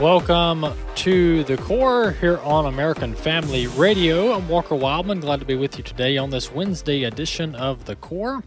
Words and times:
Welcome 0.00 0.66
to 0.96 1.42
the 1.44 1.56
core 1.56 2.10
here 2.10 2.36
on 2.40 2.66
American 2.66 3.14
Family 3.14 3.66
Radio. 3.66 4.34
I'm 4.34 4.46
Walker 4.46 4.74
Wildman. 4.74 5.20
Glad 5.20 5.40
to 5.40 5.46
be 5.46 5.54
with 5.54 5.78
you 5.78 5.82
today 5.82 6.18
on 6.18 6.28
this 6.28 6.52
Wednesday 6.52 7.04
edition 7.04 7.54
of 7.54 7.86
the 7.86 7.96
core. 7.96 8.44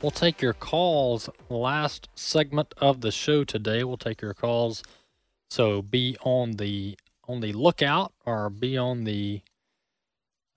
We'll 0.00 0.12
take 0.12 0.40
your 0.40 0.52
calls 0.52 1.28
last 1.48 2.08
segment 2.14 2.72
of 2.76 3.00
the 3.00 3.10
show 3.10 3.42
today. 3.42 3.82
We'll 3.82 3.96
take 3.96 4.22
your 4.22 4.32
calls. 4.32 4.84
So 5.50 5.82
be 5.82 6.16
on 6.22 6.52
the 6.52 6.96
on 7.26 7.40
the 7.40 7.52
lookout 7.52 8.12
or 8.24 8.48
be 8.48 8.78
on 8.78 9.02
the 9.02 9.42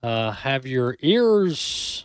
uh, 0.00 0.30
have 0.30 0.64
your 0.64 0.96
ears 1.00 2.04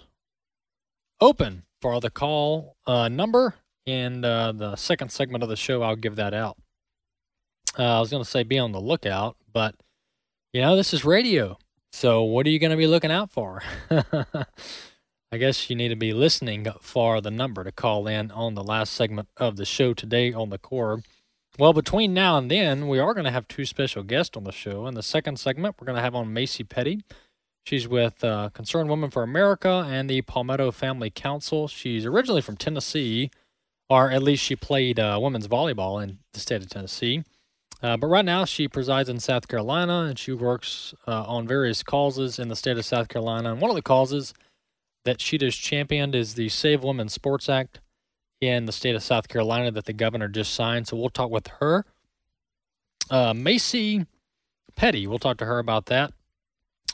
open 1.21 1.61
for 1.79 2.01
the 2.01 2.09
call 2.09 2.75
uh, 2.87 3.07
number. 3.07 3.53
In 3.85 4.25
uh, 4.25 4.51
the 4.51 4.77
second 4.77 5.11
segment 5.11 5.43
of 5.43 5.49
the 5.49 5.55
show, 5.55 5.83
I'll 5.83 5.95
give 5.95 6.15
that 6.15 6.33
out. 6.33 6.57
Uh, 7.77 7.97
I 7.97 7.99
was 7.99 8.09
going 8.09 8.23
to 8.23 8.29
say 8.29 8.43
be 8.43 8.59
on 8.59 8.71
the 8.71 8.79
lookout, 8.79 9.35
but 9.51 9.75
you 10.51 10.61
know, 10.61 10.75
this 10.75 10.93
is 10.93 11.03
radio. 11.03 11.57
So 11.91 12.23
what 12.23 12.45
are 12.45 12.49
you 12.49 12.59
going 12.59 12.71
to 12.71 12.77
be 12.77 12.87
looking 12.87 13.11
out 13.11 13.31
for? 13.31 13.61
I 13.89 15.37
guess 15.37 15.69
you 15.69 15.75
need 15.75 15.89
to 15.89 15.95
be 15.95 16.13
listening 16.13 16.67
for 16.79 17.21
the 17.21 17.31
number 17.31 17.63
to 17.63 17.71
call 17.71 18.07
in 18.07 18.29
on 18.31 18.53
the 18.53 18.63
last 18.63 18.93
segment 18.93 19.29
of 19.37 19.57
the 19.57 19.65
show 19.65 19.93
today 19.95 20.31
on 20.31 20.49
the 20.49 20.59
core. 20.59 21.01
Well, 21.57 21.73
between 21.73 22.13
now 22.13 22.37
and 22.37 22.49
then, 22.49 22.87
we 22.87 22.99
are 22.99 23.13
going 23.13 23.25
to 23.25 23.31
have 23.31 23.47
two 23.47 23.65
special 23.65 24.03
guests 24.03 24.37
on 24.37 24.43
the 24.43 24.51
show. 24.51 24.85
In 24.85 24.93
the 24.93 25.03
second 25.03 25.39
segment, 25.39 25.75
we're 25.79 25.85
going 25.85 25.95
to 25.95 26.03
have 26.03 26.15
on 26.15 26.33
Macy 26.33 26.63
Petty. 26.63 27.03
She's 27.65 27.87
with 27.87 28.23
uh, 28.23 28.49
Concerned 28.53 28.89
Women 28.89 29.09
for 29.09 29.23
America 29.23 29.87
and 29.87 30.09
the 30.09 30.21
Palmetto 30.21 30.71
Family 30.71 31.09
Council. 31.09 31.67
She's 31.67 32.05
originally 32.05 32.41
from 32.41 32.57
Tennessee, 32.57 33.31
or 33.89 34.11
at 34.11 34.21
least 34.21 34.43
she 34.43 34.55
played 34.55 34.99
uh, 34.99 35.19
women's 35.21 35.47
volleyball 35.47 36.03
in 36.03 36.19
the 36.33 36.39
state 36.39 36.61
of 36.61 36.69
Tennessee. 36.69 37.23
Uh, 37.83 37.97
but 37.97 38.07
right 38.07 38.23
now, 38.23 38.45
she 38.45 38.69
presides 38.69 39.09
in 39.09 39.19
South 39.19 39.49
Carolina 39.49 40.05
and 40.07 40.17
she 40.17 40.31
works 40.31 40.93
uh, 41.05 41.25
on 41.25 41.45
various 41.45 41.83
causes 41.83 42.39
in 42.39 42.47
the 42.47 42.55
state 42.55 42.77
of 42.77 42.85
South 42.85 43.09
Carolina. 43.09 43.51
And 43.51 43.59
one 43.59 43.69
of 43.69 43.75
the 43.75 43.81
causes 43.81 44.33
that 45.03 45.19
she 45.19 45.37
has 45.41 45.53
championed 45.53 46.15
is 46.15 46.35
the 46.35 46.47
Save 46.47 46.81
Women 46.81 47.09
Sports 47.09 47.49
Act 47.49 47.81
in 48.39 48.65
the 48.65 48.71
state 48.71 48.95
of 48.95 49.03
South 49.03 49.27
Carolina 49.27 49.69
that 49.71 49.83
the 49.83 49.91
governor 49.91 50.29
just 50.29 50.53
signed. 50.53 50.87
So 50.87 50.95
we'll 50.95 51.09
talk 51.09 51.29
with 51.29 51.47
her. 51.59 51.83
Uh, 53.09 53.33
Macy 53.33 54.05
Petty, 54.75 55.05
we'll 55.05 55.19
talk 55.19 55.35
to 55.37 55.45
her 55.45 55.59
about 55.59 55.87
that 55.87 56.13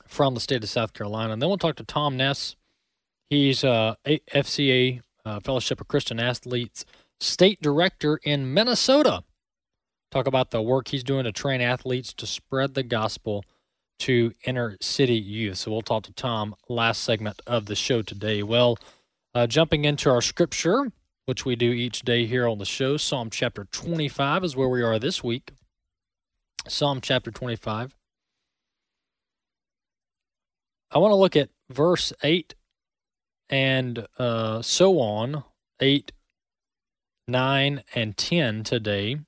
from 0.07 0.33
the 0.33 0.39
state 0.39 0.63
of 0.63 0.69
South 0.69 0.93
Carolina. 0.93 1.33
And 1.33 1.41
then 1.41 1.49
we'll 1.49 1.59
talk 1.59 1.75
to 1.75 1.83
Tom 1.83 2.17
Ness. 2.17 2.55
He's 3.29 3.63
uh, 3.63 3.93
FCA, 4.07 5.01
uh, 5.23 5.39
Fellowship 5.39 5.79
of 5.79 5.87
Christian 5.87 6.19
Athletes, 6.19 6.83
state 7.19 7.61
director 7.61 8.19
in 8.23 8.51
Minnesota 8.51 9.23
talk 10.12 10.28
about 10.28 10.52
the 10.52 10.62
work 10.62 10.90
he's 10.90 11.03
doing 11.03 11.24
to 11.24 11.31
train 11.31 11.62
athletes 11.62 12.14
to 12.14 12.25
spread 12.25 12.74
the 12.74 12.84
gospel 12.84 13.44
to 14.00 14.31
inner 14.46 14.78
city 14.81 15.16
youth. 15.16 15.58
So 15.58 15.72
we'll 15.72 15.81
talk 15.81 16.03
to 16.03 16.14
Tom 16.14 16.56
last 16.68 17.03
segment 17.03 17.42
of 17.46 17.66
the 17.66 17.75
show 17.75 18.02
today. 18.02 18.42
Well, 18.44 18.78
uh, 19.36 19.46
jumping 19.46 19.86
into 19.86 20.09
our 20.09 20.22
scripture, 20.22 20.92
which 21.25 21.46
we 21.46 21.56
do 21.56 21.72
each 21.72 22.02
day 22.02 22.25
here 22.25 22.47
on 22.47 22.58
the 22.58 22.66
show, 22.66 22.97
Psalm 22.97 23.30
chapter 23.30 23.66
25 23.66 24.44
is 24.44 24.56
where 24.56 24.70
we 24.70 24.81
are 24.81 24.97
this 24.97 25.24
week. 25.24 25.52
Psalm 26.68 27.02
chapter 27.02 27.31
25. 27.31 27.96
I 30.91 30.97
want 30.97 31.12
to 31.12 31.16
look 31.16 31.36
at 31.36 31.50
verse 31.70 32.12
8 32.24 32.56
and 33.50 34.08
uh, 34.18 34.62
so 34.62 35.00
on, 35.00 35.44
8, 35.80 36.12
9, 37.28 37.84
and 37.96 38.18
10 38.18 38.64
today. 38.64 39.20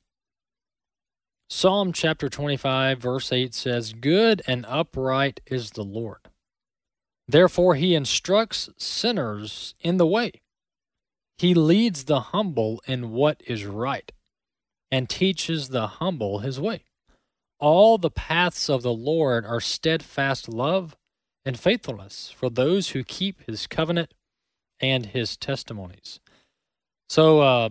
Psalm 1.53 1.91
chapter 1.91 2.29
25, 2.29 2.97
verse 2.97 3.29
8 3.29 3.53
says, 3.53 3.91
Good 3.91 4.41
and 4.47 4.65
upright 4.69 5.41
is 5.45 5.71
the 5.71 5.83
Lord. 5.83 6.29
Therefore, 7.27 7.75
he 7.75 7.93
instructs 7.93 8.69
sinners 8.77 9.75
in 9.81 9.97
the 9.97 10.07
way. 10.07 10.31
He 11.37 11.53
leads 11.53 12.05
the 12.05 12.21
humble 12.21 12.81
in 12.87 13.11
what 13.11 13.41
is 13.45 13.65
right, 13.65 14.13
and 14.89 15.09
teaches 15.09 15.67
the 15.67 15.87
humble 15.87 16.39
his 16.39 16.57
way. 16.57 16.85
All 17.59 17.97
the 17.97 18.09
paths 18.09 18.69
of 18.69 18.81
the 18.81 18.93
Lord 18.93 19.45
are 19.45 19.59
steadfast 19.59 20.47
love 20.47 20.95
and 21.43 21.59
faithfulness 21.59 22.33
for 22.33 22.49
those 22.49 22.91
who 22.91 23.03
keep 23.03 23.45
his 23.45 23.67
covenant 23.67 24.13
and 24.79 25.07
his 25.07 25.35
testimonies. 25.35 26.21
So, 27.09 27.41
uh, 27.41 27.69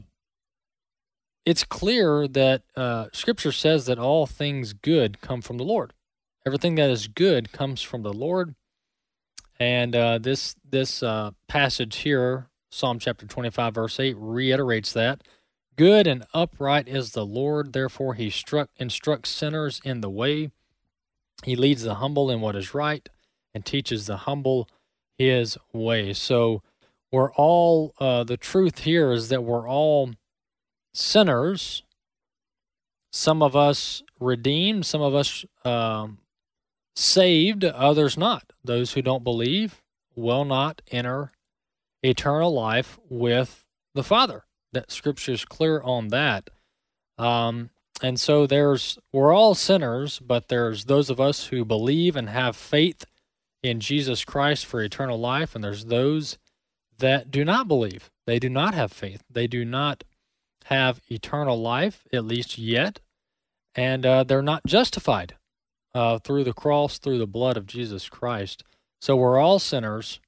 it's 1.50 1.64
clear 1.64 2.28
that 2.28 2.62
uh, 2.76 3.06
Scripture 3.12 3.50
says 3.50 3.86
that 3.86 3.98
all 3.98 4.24
things 4.24 4.72
good 4.72 5.20
come 5.20 5.42
from 5.42 5.58
the 5.58 5.64
Lord. 5.64 5.92
Everything 6.46 6.76
that 6.76 6.90
is 6.90 7.08
good 7.08 7.50
comes 7.50 7.82
from 7.82 8.02
the 8.02 8.12
Lord. 8.12 8.54
And 9.58 9.96
uh, 9.96 10.18
this 10.18 10.54
this 10.64 11.02
uh, 11.02 11.32
passage 11.48 11.96
here, 11.96 12.46
Psalm 12.70 13.00
chapter 13.00 13.26
25, 13.26 13.74
verse 13.74 13.98
8, 13.98 14.14
reiterates 14.16 14.92
that. 14.92 15.22
Good 15.74 16.06
and 16.06 16.24
upright 16.32 16.86
is 16.86 17.10
the 17.10 17.26
Lord, 17.26 17.72
therefore 17.72 18.14
he 18.14 18.30
struck, 18.30 18.70
instructs 18.76 19.30
sinners 19.30 19.80
in 19.84 20.02
the 20.02 20.10
way. 20.10 20.52
He 21.42 21.56
leads 21.56 21.82
the 21.82 21.96
humble 21.96 22.30
in 22.30 22.40
what 22.40 22.54
is 22.54 22.74
right 22.74 23.08
and 23.52 23.66
teaches 23.66 24.06
the 24.06 24.18
humble 24.18 24.68
his 25.18 25.58
way. 25.72 26.12
So 26.12 26.62
we're 27.10 27.32
all, 27.32 27.92
uh, 27.98 28.22
the 28.22 28.36
truth 28.36 28.80
here 28.80 29.10
is 29.10 29.30
that 29.30 29.42
we're 29.42 29.68
all 29.68 30.12
sinners, 30.92 31.82
some 33.12 33.42
of 33.42 33.56
us 33.56 34.02
redeemed, 34.18 34.86
some 34.86 35.00
of 35.00 35.14
us 35.14 35.44
um, 35.64 36.18
saved, 36.94 37.64
others 37.64 38.16
not. 38.16 38.52
Those 38.64 38.92
who 38.92 39.02
don't 39.02 39.24
believe 39.24 39.82
will 40.14 40.44
not 40.44 40.82
enter 40.90 41.32
eternal 42.02 42.52
life 42.52 42.98
with 43.08 43.64
the 43.94 44.04
Father. 44.04 44.44
That 44.72 44.90
Scripture 44.90 45.32
is 45.32 45.44
clear 45.44 45.80
on 45.82 46.08
that. 46.08 46.50
Um, 47.18 47.70
and 48.02 48.18
so 48.18 48.46
there's 48.46 48.98
we're 49.12 49.34
all 49.34 49.54
sinners, 49.54 50.20
but 50.20 50.48
there's 50.48 50.84
those 50.84 51.10
of 51.10 51.20
us 51.20 51.46
who 51.46 51.64
believe 51.64 52.16
and 52.16 52.28
have 52.28 52.56
faith 52.56 53.04
in 53.62 53.80
Jesus 53.80 54.24
Christ 54.24 54.64
for 54.64 54.80
eternal 54.80 55.18
life, 55.18 55.54
and 55.54 55.62
there's 55.62 55.86
those 55.86 56.38
that 56.98 57.30
do 57.30 57.44
not 57.44 57.68
believe. 57.68 58.10
They 58.26 58.38
do 58.38 58.48
not 58.48 58.74
have 58.74 58.92
faith. 58.92 59.22
They 59.28 59.46
do 59.46 59.64
not 59.64 60.04
have 60.66 61.00
eternal 61.10 61.60
life, 61.60 62.04
at 62.12 62.25
least 62.25 62.59
yet, 62.59 63.00
and 63.75 64.04
uh, 64.04 64.25
they're 64.25 64.43
not 64.43 64.66
justified 64.66 65.34
uh, 65.94 66.19
through 66.19 66.44
the 66.44 66.53
cross, 66.53 66.98
through 66.98 67.19
the 67.19 67.26
blood 67.26 67.56
of 67.56 67.66
Jesus 67.66 68.09
Christ. 68.09 68.62
So 69.00 69.16
we're 69.16 69.38
all 69.38 69.59
sinners, 69.59 70.21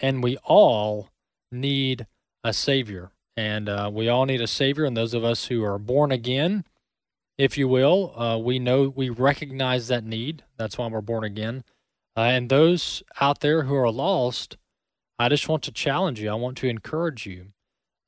and 0.00 0.22
we 0.22 0.36
all 0.38 1.08
need 1.52 2.06
a 2.42 2.52
Savior. 2.52 3.10
And 3.36 3.68
uh, 3.68 3.90
we 3.92 4.08
all 4.08 4.26
need 4.26 4.40
a 4.40 4.46
Savior, 4.46 4.84
and 4.84 4.96
those 4.96 5.14
of 5.14 5.24
us 5.24 5.46
who 5.46 5.64
are 5.64 5.78
born 5.78 6.12
again, 6.12 6.64
if 7.38 7.56
you 7.56 7.68
will, 7.68 8.12
uh, 8.20 8.36
we 8.36 8.58
know 8.58 8.92
we 8.94 9.08
recognize 9.08 9.88
that 9.88 10.04
need. 10.04 10.44
That's 10.58 10.76
why 10.76 10.88
we're 10.88 11.00
born 11.00 11.24
again. 11.24 11.64
Uh, 12.16 12.22
and 12.22 12.50
those 12.50 13.02
out 13.20 13.40
there 13.40 13.62
who 13.62 13.74
are 13.76 13.90
lost, 13.90 14.56
I 15.18 15.28
just 15.28 15.48
want 15.48 15.62
to 15.62 15.72
challenge 15.72 16.20
you. 16.20 16.28
I 16.28 16.34
want 16.34 16.58
to 16.58 16.68
encourage 16.68 17.24
you 17.24 17.46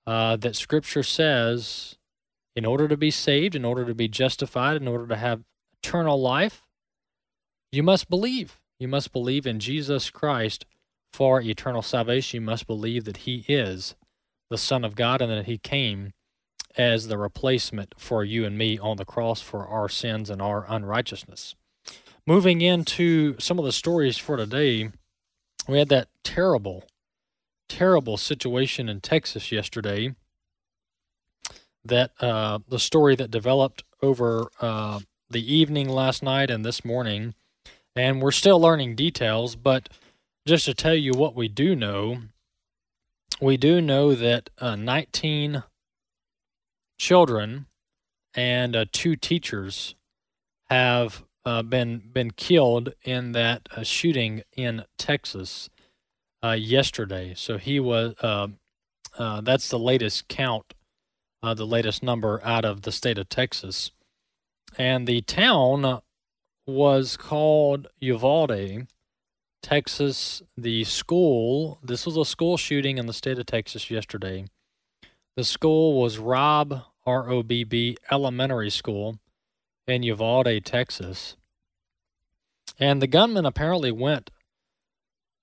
uh, 0.06 0.36
that 0.36 0.56
Scripture 0.56 1.02
says 1.02 1.96
in 2.54 2.64
order 2.64 2.88
to 2.88 2.96
be 2.96 3.10
saved, 3.10 3.54
in 3.54 3.64
order 3.64 3.84
to 3.84 3.94
be 3.94 4.08
justified, 4.08 4.76
in 4.76 4.88
order 4.88 5.06
to 5.06 5.16
have 5.16 5.44
eternal 5.82 6.20
life, 6.20 6.62
you 7.70 7.82
must 7.82 8.10
believe. 8.10 8.60
You 8.78 8.88
must 8.88 9.12
believe 9.12 9.46
in 9.46 9.60
Jesus 9.60 10.10
Christ 10.10 10.66
for 11.12 11.40
eternal 11.40 11.82
salvation. 11.82 12.42
You 12.42 12.46
must 12.46 12.66
believe 12.66 13.04
that 13.04 13.18
He 13.18 13.44
is 13.48 13.94
the 14.50 14.58
Son 14.58 14.84
of 14.84 14.94
God 14.94 15.22
and 15.22 15.30
that 15.30 15.46
He 15.46 15.58
came 15.58 16.12
as 16.76 17.08
the 17.08 17.18
replacement 17.18 17.94
for 17.98 18.24
you 18.24 18.44
and 18.44 18.56
me 18.56 18.78
on 18.78 18.96
the 18.96 19.04
cross 19.04 19.40
for 19.40 19.66
our 19.66 19.88
sins 19.88 20.30
and 20.30 20.42
our 20.42 20.66
unrighteousness. 20.68 21.54
Moving 22.26 22.60
into 22.60 23.38
some 23.38 23.58
of 23.58 23.64
the 23.64 23.72
stories 23.72 24.16
for 24.16 24.36
today, 24.36 24.90
we 25.68 25.78
had 25.78 25.88
that 25.88 26.08
terrible 26.22 26.84
terrible 27.78 28.16
situation 28.18 28.88
in 28.88 29.00
Texas 29.00 29.52
yesterday. 29.52 30.14
that 31.84 32.12
uh, 32.20 32.60
the 32.68 32.78
story 32.78 33.16
that 33.16 33.30
developed 33.30 33.84
over 34.02 34.48
uh, 34.60 35.00
the 35.30 35.54
evening 35.54 35.88
last 35.88 36.22
night 36.22 36.50
and 36.50 36.64
this 36.64 36.84
morning, 36.84 37.34
and 37.96 38.22
we're 38.22 38.32
still 38.32 38.60
learning 38.60 38.96
details. 38.96 39.56
But 39.56 39.88
just 40.46 40.66
to 40.66 40.74
tell 40.74 40.94
you 40.94 41.12
what 41.12 41.34
we 41.36 41.48
do 41.48 41.76
know, 41.76 42.18
we 43.40 43.56
do 43.56 43.80
know 43.80 44.14
that 44.14 44.50
uh, 44.58 44.76
19 44.76 45.64
children 46.98 47.66
and 48.34 48.76
uh, 48.76 48.84
two 48.92 49.16
teachers 49.16 49.94
have 50.70 51.24
uh, 51.46 51.62
been 51.62 52.02
been 52.12 52.30
killed 52.32 52.94
in 53.04 53.32
that 53.32 53.68
uh, 53.76 53.82
shooting 53.82 54.42
in 54.56 54.84
Texas 54.98 55.70
uh, 56.42 56.52
yesterday. 56.52 57.34
So 57.36 57.58
he 57.58 57.80
was. 57.80 58.14
Uh, 58.20 58.48
uh, 59.18 59.42
that's 59.42 59.68
the 59.68 59.78
latest 59.78 60.28
count, 60.28 60.74
uh, 61.42 61.54
the 61.54 61.66
latest 61.66 62.02
number 62.02 62.40
out 62.42 62.64
of 62.64 62.82
the 62.82 62.92
state 62.92 63.18
of 63.18 63.28
Texas, 63.28 63.90
and 64.78 65.06
the 65.06 65.20
town 65.20 66.00
was 66.66 67.16
called 67.16 67.88
Uvalde, 68.00 68.86
Texas. 69.62 70.42
The 70.56 70.84
school. 70.84 71.78
This 71.82 72.06
was 72.06 72.16
a 72.16 72.24
school 72.24 72.56
shooting 72.56 72.98
in 72.98 73.06
the 73.06 73.12
state 73.12 73.38
of 73.38 73.46
Texas 73.46 73.90
yesterday. 73.90 74.46
The 75.36 75.44
school 75.44 76.00
was 76.00 76.18
Robb, 76.18 76.82
R 77.04 77.30
O 77.30 77.42
B 77.42 77.64
B 77.64 77.96
Elementary 78.10 78.70
School 78.70 79.18
in 79.86 80.02
Uvalde, 80.02 80.64
Texas. 80.64 81.36
And 82.78 83.02
the 83.02 83.06
gunman 83.06 83.44
apparently 83.44 83.92
went 83.92 84.30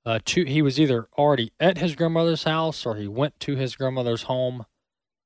uh, 0.06 0.19
to, 0.25 0.46
he 0.46 0.62
was 0.62 0.80
either 0.80 1.07
already 1.18 1.51
at 1.60 1.78
his 1.78 1.96
grandmother's 1.96 2.44
house 2.44 2.86
or 2.86 2.96
he 2.96 3.07
went 3.07 3.40
to 3.42 3.56
his 3.56 3.75
grandmother's 3.75 4.24
home 4.24 4.66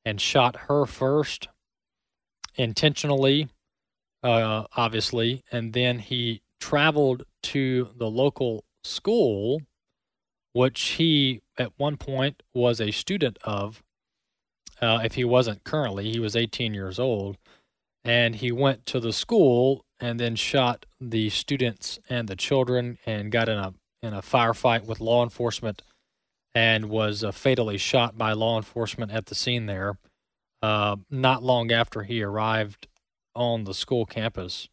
and 0.04 0.20
shot 0.20 0.56
her 0.68 0.86
first, 0.86 1.48
intentionally, 2.56 3.48
uh, 4.24 4.66
obviously. 4.75 5.44
And 5.52 5.74
then 5.74 6.00
he 6.00 6.42
traveled 6.60 7.24
to 7.44 7.90
the 7.96 8.10
local 8.10 8.66
school, 8.84 9.62
which 10.54 10.81
he 10.81 11.42
at 11.58 11.72
one 11.78 11.98
point 11.98 12.44
was 12.54 12.81
a 12.81 12.92
student 12.92 13.38
of. 13.44 13.84
Uh, 14.81 15.00
if 15.02 15.14
he 15.14 15.24
wasn't 15.24 15.64
currently, 15.64 16.12
he 16.12 16.20
was 16.20 16.36
18 16.36 16.74
years 16.74 17.00
old 17.00 17.38
and 18.04 18.36
he 18.36 18.52
went 18.52 18.86
to 18.86 19.00
the 19.00 19.14
school 19.14 19.86
and 20.00 20.20
then 20.20 20.36
shot 20.36 20.86
the 21.00 21.30
students 21.30 22.00
and 22.10 22.28
the 22.28 22.36
children 22.36 22.98
and 23.06 23.31
got 23.31 23.48
in 23.48 23.58
a 23.58 23.74
in 24.03 24.13
a 24.13 24.21
firefight 24.21 24.85
with 24.85 25.00
law 25.00 25.23
enforcement 25.23 25.81
and 26.53 26.89
was 26.89 27.23
uh, 27.23 27.31
fatally 27.31 27.77
shot 27.77 28.17
by 28.17 28.33
law 28.33 28.57
enforcement 28.57 29.11
at 29.11 29.25
the 29.25 29.35
scene 29.35 29.65
there 29.65 29.97
uh, 30.61 30.97
not 31.09 31.41
long 31.41 31.71
after 31.71 32.03
he 32.03 32.21
arrived 32.21 32.88
on 33.35 33.63
the 33.63 33.73
school 33.73 34.05
campus. 34.05 34.69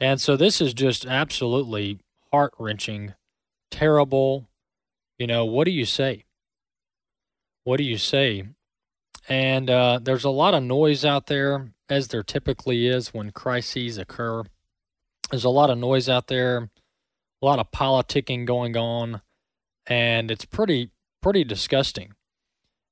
And 0.00 0.20
so 0.20 0.36
this 0.36 0.60
is 0.60 0.74
just 0.74 1.06
absolutely 1.06 2.00
heart 2.32 2.52
wrenching 2.58 3.14
terrible 3.70 4.48
you 5.18 5.26
know 5.26 5.44
what 5.44 5.64
do 5.64 5.72
you 5.72 5.84
say? 5.84 6.24
What 7.64 7.78
do 7.78 7.82
you 7.82 7.98
say? 7.98 8.44
And 9.28 9.68
uh, 9.68 9.98
there's 10.00 10.24
a 10.24 10.30
lot 10.30 10.54
of 10.54 10.62
noise 10.62 11.04
out 11.04 11.26
there 11.26 11.72
as 11.88 12.08
there 12.08 12.22
typically 12.22 12.86
is 12.86 13.12
when 13.12 13.32
crises 13.32 13.98
occur. 13.98 14.44
There's 15.30 15.44
a 15.44 15.50
lot 15.50 15.70
of 15.70 15.76
noise 15.76 16.08
out 16.08 16.28
there, 16.28 16.70
a 17.40 17.46
lot 17.46 17.58
of 17.58 17.70
politicking 17.70 18.44
going 18.44 18.76
on, 18.76 19.20
and 19.86 20.30
it's 20.30 20.44
pretty 20.44 20.90
pretty 21.22 21.44
disgusting. 21.44 22.12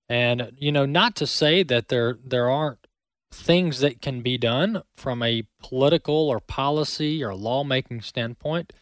And 0.09 0.53
you 0.57 0.73
know, 0.73 0.87
not 0.87 1.17
to 1.17 1.27
say 1.27 1.63
that 1.65 1.89
there 1.89 2.19
there 2.25 2.51
aren't 2.51 2.87
things 3.33 3.81
that 3.81 4.01
can 4.01 4.23
be 4.23 4.39
done 4.39 4.83
from 4.97 5.23
a 5.23 5.45
political 5.61 6.29
or 6.29 6.41
policy 6.41 7.23
or 7.23 7.35
lawmaking 7.35 8.01
standpoint. 8.01 8.73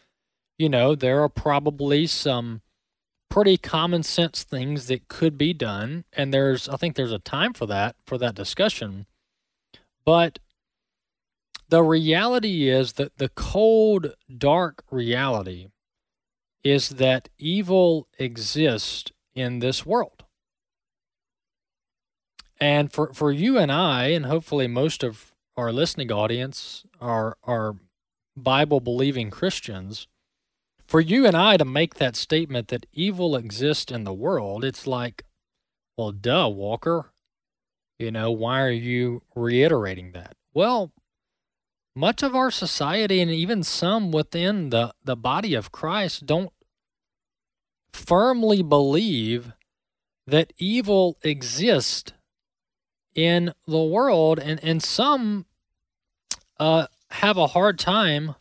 You 0.57 0.69
know, 0.69 0.95
there 0.95 1.21
are 1.21 1.29
probably 1.29 2.07
some 2.07 2.61
pretty 3.29 3.57
common 3.57 4.03
sense 4.03 4.43
things 4.43 4.87
that 4.87 5.07
could 5.07 5.37
be 5.37 5.53
done 5.53 6.05
and 6.13 6.33
there's 6.33 6.69
I 6.69 6.77
think 6.77 6.95
there's 6.95 7.11
a 7.11 7.19
time 7.19 7.53
for 7.53 7.65
that 7.65 7.95
for 8.05 8.17
that 8.17 8.35
discussion 8.35 9.07
but 10.05 10.39
the 11.69 11.83
reality 11.83 12.69
is 12.69 12.93
that 12.93 13.17
the 13.17 13.29
cold, 13.29 14.13
dark 14.37 14.83
reality 14.91 15.67
is 16.63 16.89
that 16.89 17.29
evil 17.37 18.07
exists 18.17 19.11
in 19.33 19.59
this 19.59 19.85
world. 19.85 20.23
And 22.59 22.91
for, 22.91 23.13
for 23.13 23.31
you 23.31 23.57
and 23.57 23.71
I, 23.71 24.07
and 24.07 24.25
hopefully 24.25 24.67
most 24.67 25.03
of 25.03 25.33
our 25.57 25.71
listening 25.71 26.11
audience 26.11 26.83
are, 27.01 27.37
are 27.43 27.75
Bible 28.35 28.79
believing 28.79 29.29
Christians, 29.29 30.07
for 30.87 31.01
you 31.01 31.25
and 31.25 31.35
I 31.35 31.57
to 31.57 31.65
make 31.65 31.95
that 31.95 32.15
statement 32.15 32.67
that 32.69 32.85
evil 32.93 33.35
exists 33.35 33.91
in 33.91 34.03
the 34.03 34.13
world, 34.13 34.63
it's 34.63 34.85
like, 34.85 35.23
well, 35.97 36.11
duh, 36.11 36.49
Walker. 36.49 37.11
You 37.97 38.11
know, 38.11 38.29
why 38.29 38.61
are 38.61 38.69
you 38.69 39.21
reiterating 39.35 40.11
that? 40.11 40.35
Well, 40.53 40.91
much 41.95 42.21
of 42.21 42.35
our 42.35 42.51
society 42.51 43.21
and 43.21 43.31
even 43.31 43.63
some 43.63 44.11
within 44.11 44.69
the, 44.69 44.93
the 45.03 45.15
body 45.15 45.53
of 45.53 45.71
Christ 45.71 46.25
don't 46.25 46.51
firmly 47.93 48.61
believe 48.61 49.53
that 50.27 50.51
evil 50.57 51.17
exists 51.23 52.11
in 53.13 53.53
the 53.65 53.83
world 53.83 54.39
and, 54.39 54.61
and 54.63 54.83
some 54.83 55.45
uh, 56.59 56.87
have 57.11 57.37
a 57.37 57.47
hard 57.47 57.79
time 57.79 58.35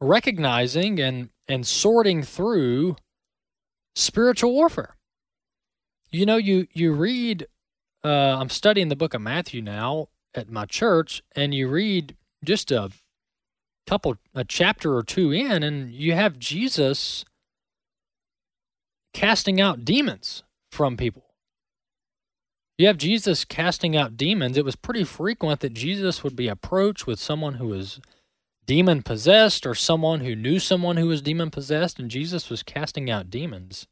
recognizing 0.00 1.00
and, 1.00 1.30
and 1.48 1.66
sorting 1.66 2.22
through 2.22 2.96
spiritual 3.94 4.52
warfare. 4.52 4.96
You 6.12 6.26
know, 6.26 6.36
you, 6.36 6.68
you 6.72 6.92
read 6.92 7.46
uh, 8.02 8.38
I'm 8.40 8.48
studying 8.48 8.88
the 8.88 8.96
book 8.96 9.14
of 9.14 9.20
Matthew 9.20 9.60
now 9.60 10.08
at 10.34 10.50
my 10.50 10.64
church, 10.64 11.22
and 11.36 11.54
you 11.54 11.68
read 11.68 12.16
just 12.44 12.70
a 12.70 12.90
couple, 13.86 14.16
a 14.34 14.44
chapter 14.44 14.94
or 14.94 15.02
two 15.02 15.32
in, 15.32 15.62
and 15.62 15.92
you 15.92 16.14
have 16.14 16.38
Jesus 16.38 17.24
casting 19.12 19.60
out 19.60 19.84
demons 19.84 20.42
from 20.70 20.96
people. 20.96 21.24
You 22.78 22.86
have 22.86 22.96
Jesus 22.96 23.44
casting 23.44 23.94
out 23.94 24.16
demons. 24.16 24.56
It 24.56 24.64
was 24.64 24.76
pretty 24.76 25.04
frequent 25.04 25.60
that 25.60 25.74
Jesus 25.74 26.24
would 26.24 26.34
be 26.34 26.48
approached 26.48 27.06
with 27.06 27.20
someone 27.20 27.54
who 27.54 27.66
was 27.66 28.00
demon 28.64 29.02
possessed 29.02 29.66
or 29.66 29.74
someone 29.74 30.20
who 30.20 30.34
knew 30.34 30.58
someone 30.58 30.96
who 30.96 31.08
was 31.08 31.20
demon 31.20 31.50
possessed, 31.50 31.98
and 31.98 32.10
Jesus 32.10 32.48
was 32.48 32.62
casting 32.62 33.10
out 33.10 33.28
demons. 33.28 33.86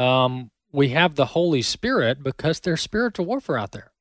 Um, 0.00 0.50
we 0.72 0.88
have 0.88 1.16
the 1.16 1.26
Holy 1.26 1.62
Spirit 1.62 2.22
because 2.22 2.60
there's 2.60 2.80
spiritual 2.80 3.26
warfare 3.26 3.58
out 3.58 3.72
there. 3.72 3.91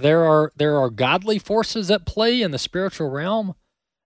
There 0.00 0.24
are 0.24 0.52
there 0.56 0.76
are 0.78 0.90
godly 0.90 1.38
forces 1.38 1.90
at 1.90 2.06
play 2.06 2.42
in 2.42 2.50
the 2.50 2.58
spiritual 2.58 3.10
realm, 3.10 3.54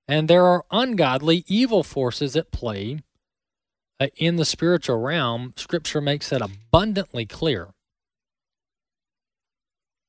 and 0.08 0.28
there 0.28 0.44
are 0.46 0.64
ungodly 0.70 1.44
evil 1.46 1.82
forces 1.82 2.36
at 2.36 2.50
play 2.50 3.00
uh, 4.00 4.08
in 4.16 4.36
the 4.36 4.44
spiritual 4.44 5.00
realm. 5.00 5.54
Scripture 5.56 6.00
makes 6.00 6.30
that 6.30 6.42
abundantly 6.42 7.26
clear. 7.26 7.74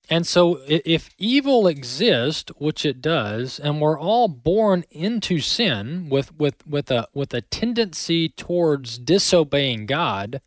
And 0.09 0.27
so, 0.27 0.59
if 0.67 1.09
evil 1.17 1.67
exists, 1.67 2.51
which 2.57 2.85
it 2.85 3.01
does, 3.01 3.59
and 3.59 3.81
we're 3.81 3.99
all 3.99 4.27
born 4.27 4.83
into 4.91 5.39
sin 5.39 6.09
with, 6.09 6.35
with, 6.37 6.65
with, 6.67 6.91
a, 6.91 7.07
with 7.13 7.33
a 7.33 7.41
tendency 7.41 8.29
towards 8.29 8.99
disobeying 8.99 9.87
God, 9.87 10.41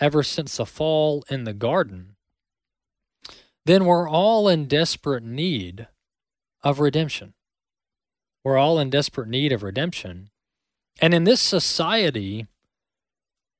ever 0.00 0.22
since 0.22 0.56
the 0.56 0.64
fall 0.64 1.22
in 1.28 1.44
the 1.44 1.52
garden, 1.52 2.16
then 3.68 3.84
we're 3.84 4.08
all 4.08 4.48
in 4.48 4.66
desperate 4.66 5.22
need 5.22 5.88
of 6.64 6.80
redemption. 6.80 7.34
We're 8.42 8.56
all 8.56 8.78
in 8.78 8.88
desperate 8.88 9.28
need 9.28 9.52
of 9.52 9.62
redemption. 9.62 10.30
And 11.02 11.12
in 11.12 11.24
this 11.24 11.40
society, 11.40 12.46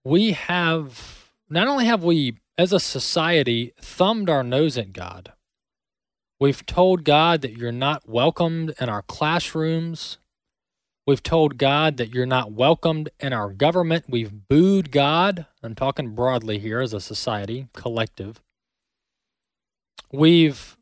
we 0.04 0.32
have 0.32 1.30
not 1.50 1.68
only 1.68 1.84
have 1.84 2.02
we, 2.02 2.38
as 2.56 2.72
a 2.72 2.80
society, 2.80 3.72
thumbed 3.78 4.30
our 4.30 4.42
nose 4.42 4.78
at 4.78 4.94
God, 4.94 5.32
we've 6.40 6.64
told 6.64 7.04
God 7.04 7.42
that 7.42 7.58
you're 7.58 7.70
not 7.70 8.08
welcomed 8.08 8.72
in 8.80 8.88
our 8.88 9.02
classrooms. 9.02 10.16
We've 11.06 11.22
told 11.22 11.58
God 11.58 11.98
that 11.98 12.14
you're 12.14 12.24
not 12.24 12.52
welcomed 12.52 13.10
in 13.20 13.34
our 13.34 13.52
government. 13.52 14.06
We've 14.08 14.48
booed 14.48 14.90
God. 14.90 15.46
I'm 15.62 15.74
talking 15.74 16.14
broadly 16.14 16.58
here 16.58 16.80
as 16.80 16.94
a 16.94 17.00
society, 17.00 17.68
collective. 17.74 18.40
We've, 20.12 20.76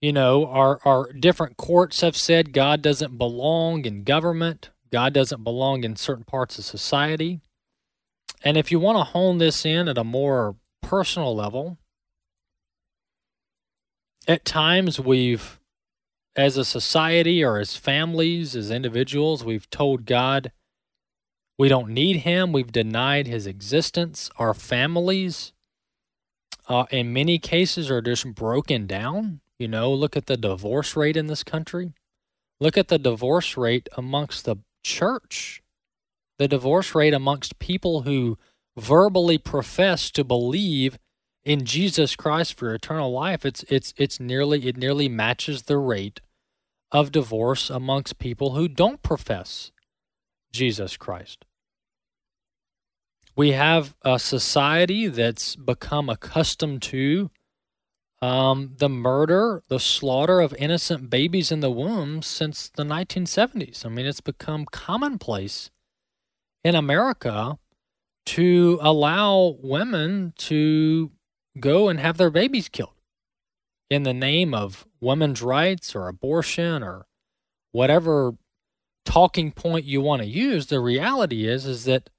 you 0.00 0.12
know, 0.12 0.46
our, 0.46 0.80
our 0.84 1.12
different 1.12 1.56
courts 1.56 2.00
have 2.00 2.16
said 2.16 2.52
God 2.52 2.82
doesn't 2.82 3.18
belong 3.18 3.84
in 3.84 4.04
government, 4.04 4.70
God 4.90 5.12
doesn't 5.12 5.44
belong 5.44 5.84
in 5.84 5.96
certain 5.96 6.24
parts 6.24 6.58
of 6.58 6.64
society. 6.64 7.40
And 8.42 8.56
if 8.56 8.72
you 8.72 8.80
want 8.80 8.98
to 8.98 9.04
hone 9.04 9.38
this 9.38 9.66
in 9.66 9.88
at 9.88 9.98
a 9.98 10.04
more 10.04 10.56
personal 10.82 11.34
level, 11.34 11.78
at 14.26 14.44
times 14.44 14.98
we've, 14.98 15.58
as 16.36 16.56
a 16.56 16.64
society 16.64 17.44
or 17.44 17.58
as 17.58 17.76
families, 17.76 18.56
as 18.56 18.70
individuals, 18.70 19.44
we've 19.44 19.68
told 19.70 20.06
God 20.06 20.52
we 21.58 21.68
don't 21.68 21.90
need 21.90 22.18
Him. 22.18 22.52
We've 22.52 22.72
denied 22.72 23.26
His 23.26 23.46
existence. 23.46 24.30
Our 24.38 24.54
families, 24.54 25.52
uh, 26.70 26.86
in 26.92 27.12
many 27.12 27.40
cases, 27.40 27.90
are 27.90 28.00
just 28.00 28.32
broken 28.32 28.86
down. 28.86 29.40
You 29.58 29.66
know, 29.66 29.92
look 29.92 30.16
at 30.16 30.26
the 30.26 30.36
divorce 30.36 30.96
rate 30.96 31.16
in 31.16 31.26
this 31.26 31.42
country. 31.42 31.92
Look 32.60 32.78
at 32.78 32.86
the 32.86 32.98
divorce 32.98 33.56
rate 33.56 33.88
amongst 33.96 34.44
the 34.44 34.56
church, 34.84 35.62
the 36.38 36.46
divorce 36.46 36.94
rate 36.94 37.12
amongst 37.12 37.58
people 37.58 38.02
who 38.02 38.38
verbally 38.78 39.36
profess 39.36 40.12
to 40.12 40.22
believe 40.22 40.96
in 41.44 41.64
Jesus 41.64 42.14
Christ 42.14 42.54
for 42.54 42.72
eternal 42.72 43.10
life. 43.10 43.44
It's 43.44 43.64
it's 43.64 43.92
it's 43.96 44.20
nearly 44.20 44.64
it 44.68 44.76
nearly 44.76 45.08
matches 45.08 45.64
the 45.64 45.76
rate 45.78 46.20
of 46.92 47.10
divorce 47.10 47.68
amongst 47.68 48.20
people 48.20 48.54
who 48.54 48.68
don't 48.68 49.02
profess 49.02 49.72
Jesus 50.52 50.96
Christ. 50.96 51.46
We 53.40 53.52
have 53.52 53.94
a 54.04 54.18
society 54.18 55.06
that's 55.06 55.56
become 55.56 56.10
accustomed 56.10 56.82
to 56.82 57.30
um, 58.20 58.74
the 58.76 58.90
murder, 58.90 59.62
the 59.68 59.80
slaughter 59.80 60.40
of 60.40 60.54
innocent 60.58 61.08
babies 61.08 61.50
in 61.50 61.60
the 61.60 61.70
womb 61.70 62.20
since 62.20 62.68
the 62.68 62.82
1970s. 62.82 63.86
I 63.86 63.88
mean, 63.88 64.04
it's 64.04 64.20
become 64.20 64.66
commonplace 64.66 65.70
in 66.64 66.74
America 66.74 67.58
to 68.26 68.78
allow 68.82 69.56
women 69.62 70.34
to 70.36 71.10
go 71.58 71.88
and 71.88 71.98
have 71.98 72.18
their 72.18 72.28
babies 72.28 72.68
killed 72.68 73.00
in 73.88 74.02
the 74.02 74.12
name 74.12 74.52
of 74.52 74.86
women's 75.00 75.40
rights 75.40 75.96
or 75.96 76.08
abortion 76.08 76.82
or 76.82 77.06
whatever 77.72 78.32
talking 79.06 79.50
point 79.50 79.86
you 79.86 80.02
want 80.02 80.20
to 80.20 80.28
use. 80.28 80.66
The 80.66 80.78
reality 80.78 81.48
is 81.48 81.64
is 81.64 81.84
that 81.84 82.10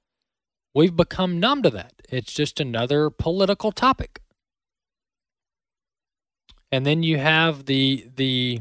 we've 0.74 0.96
become 0.96 1.40
numb 1.40 1.62
to 1.62 1.70
that. 1.70 1.94
It's 2.08 2.32
just 2.32 2.60
another 2.60 3.10
political 3.10 3.72
topic 3.72 4.22
and 6.72 6.86
then 6.86 7.02
you 7.02 7.18
have 7.18 7.66
the 7.66 8.06
the 8.16 8.60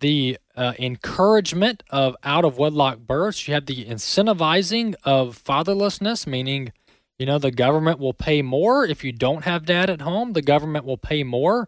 the 0.00 0.38
uh, 0.54 0.74
encouragement 0.78 1.82
of 1.90 2.16
out 2.22 2.44
of 2.44 2.56
wedlock 2.56 3.00
births. 3.00 3.48
You 3.48 3.54
have 3.54 3.66
the 3.66 3.84
incentivizing 3.84 4.94
of 5.02 5.42
fatherlessness, 5.42 6.24
meaning, 6.24 6.72
you 7.18 7.26
know, 7.26 7.38
the 7.38 7.50
government 7.50 7.98
will 7.98 8.14
pay 8.14 8.40
more 8.40 8.84
if 8.86 9.02
you 9.02 9.10
don't 9.10 9.42
have 9.42 9.66
dad 9.66 9.90
at 9.90 10.02
home. 10.02 10.34
The 10.34 10.42
government 10.42 10.84
will 10.84 10.98
pay 10.98 11.24
more 11.24 11.66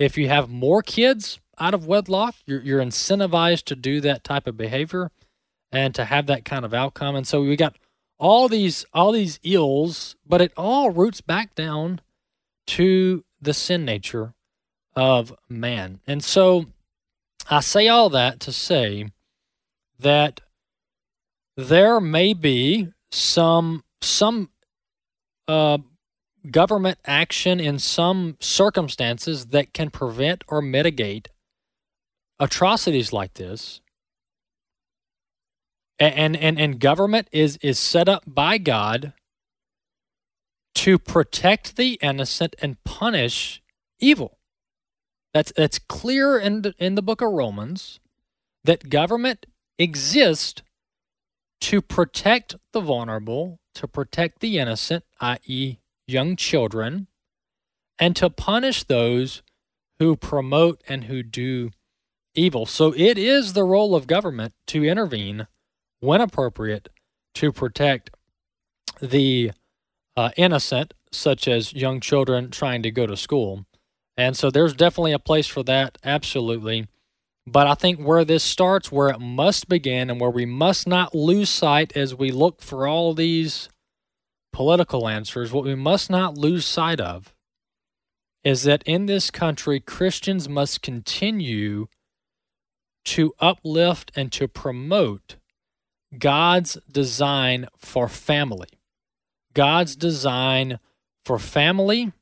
if 0.00 0.18
you 0.18 0.28
have 0.28 0.48
more 0.50 0.82
kids 0.82 1.38
out 1.60 1.72
of 1.72 1.86
wedlock. 1.86 2.34
You're, 2.46 2.62
you're 2.62 2.82
incentivized 2.82 3.62
to 3.66 3.76
do 3.76 4.00
that 4.00 4.24
type 4.24 4.48
of 4.48 4.56
behavior 4.56 5.12
and 5.70 5.94
to 5.94 6.04
have 6.04 6.26
that 6.26 6.44
kind 6.44 6.64
of 6.64 6.74
outcome. 6.74 7.14
And 7.14 7.28
so 7.28 7.42
we 7.42 7.54
got 7.54 7.76
all 8.18 8.48
these 8.48 8.84
all 8.92 9.12
these 9.12 9.38
ills, 9.42 10.16
but 10.26 10.40
it 10.40 10.52
all 10.56 10.90
roots 10.90 11.20
back 11.20 11.54
down 11.54 12.00
to 12.66 13.24
the 13.40 13.54
sin 13.54 13.84
nature 13.84 14.34
of 14.94 15.32
man. 15.48 16.00
And 16.06 16.22
so 16.22 16.66
I 17.48 17.60
say 17.60 17.88
all 17.88 18.10
that 18.10 18.40
to 18.40 18.52
say 18.52 19.10
that 20.00 20.40
there 21.56 22.00
may 22.00 22.34
be 22.34 22.88
some 23.10 23.84
some 24.00 24.50
uh, 25.46 25.78
government 26.50 26.98
action 27.04 27.58
in 27.60 27.78
some 27.78 28.36
circumstances 28.40 29.46
that 29.46 29.72
can 29.72 29.90
prevent 29.90 30.44
or 30.48 30.60
mitigate 30.60 31.28
atrocities 32.38 33.12
like 33.12 33.34
this. 33.34 33.80
And 36.00 36.36
and 36.36 36.58
and 36.60 36.78
government 36.78 37.28
is 37.32 37.58
is 37.60 37.78
set 37.78 38.08
up 38.08 38.22
by 38.26 38.58
God 38.58 39.12
to 40.76 40.98
protect 40.98 41.76
the 41.76 41.98
innocent 42.00 42.54
and 42.62 42.82
punish 42.84 43.60
evil. 43.98 44.38
That's 45.34 45.52
that's 45.56 45.78
clear 45.78 46.38
in 46.38 46.62
the, 46.62 46.74
in 46.78 46.94
the 46.94 47.02
book 47.02 47.20
of 47.20 47.32
Romans 47.32 47.98
that 48.64 48.90
government 48.90 49.46
exists 49.78 50.62
to 51.60 51.82
protect 51.82 52.54
the 52.72 52.80
vulnerable, 52.80 53.58
to 53.74 53.88
protect 53.88 54.40
the 54.40 54.58
innocent, 54.58 55.04
i.e., 55.20 55.78
young 56.06 56.36
children, 56.36 57.08
and 57.98 58.14
to 58.16 58.30
punish 58.30 58.84
those 58.84 59.42
who 59.98 60.16
promote 60.16 60.80
and 60.88 61.04
who 61.04 61.22
do 61.22 61.70
evil. 62.34 62.66
So 62.66 62.94
it 62.96 63.18
is 63.18 63.52
the 63.52 63.64
role 63.64 63.96
of 63.96 64.06
government 64.06 64.54
to 64.68 64.84
intervene 64.84 65.48
when 66.00 66.20
appropriate 66.20 66.88
to 67.34 67.52
protect 67.52 68.10
the 69.00 69.52
uh, 70.16 70.30
innocent, 70.36 70.94
such 71.12 71.46
as 71.46 71.72
young 71.72 72.00
children 72.00 72.50
trying 72.50 72.82
to 72.82 72.90
go 72.90 73.06
to 73.06 73.16
school. 73.16 73.64
And 74.16 74.36
so 74.36 74.50
there's 74.50 74.74
definitely 74.74 75.12
a 75.12 75.18
place 75.18 75.46
for 75.46 75.62
that, 75.64 75.96
absolutely. 76.04 76.86
But 77.46 77.66
I 77.66 77.74
think 77.74 78.00
where 78.00 78.24
this 78.24 78.42
starts, 78.42 78.92
where 78.92 79.08
it 79.08 79.20
must 79.20 79.68
begin, 79.68 80.10
and 80.10 80.20
where 80.20 80.30
we 80.30 80.44
must 80.44 80.86
not 80.86 81.14
lose 81.14 81.48
sight 81.48 81.96
as 81.96 82.14
we 82.14 82.30
look 82.30 82.60
for 82.60 82.86
all 82.86 83.14
these 83.14 83.68
political 84.52 85.08
answers, 85.08 85.52
what 85.52 85.64
we 85.64 85.74
must 85.74 86.10
not 86.10 86.36
lose 86.36 86.66
sight 86.66 87.00
of 87.00 87.32
is 88.44 88.64
that 88.64 88.82
in 88.84 89.06
this 89.06 89.30
country, 89.30 89.80
Christians 89.80 90.48
must 90.48 90.82
continue 90.82 91.86
to 93.04 93.34
uplift 93.38 94.10
and 94.14 94.30
to 94.32 94.48
promote 94.48 95.36
God's 96.16 96.78
design 96.90 97.66
for 97.76 98.08
family. 98.08 98.68
God's 99.54 99.96
design 99.96 100.78
for 101.24 101.38
family 101.38 102.12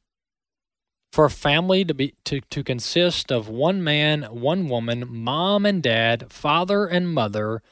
for 1.17 1.31
family 1.31 1.83
to 1.83 1.95
be 1.95 2.15
to, 2.25 2.43
to 2.43 2.63
consist 2.63 3.33
of 3.33 3.49
one 3.49 3.83
man, 3.83 4.25
one 4.25 4.69
woman, 4.69 5.07
mom 5.09 5.65
and 5.65 5.83
dad, 5.83 6.31
father 6.31 6.85
and 6.85 7.09
mother, 7.09 7.63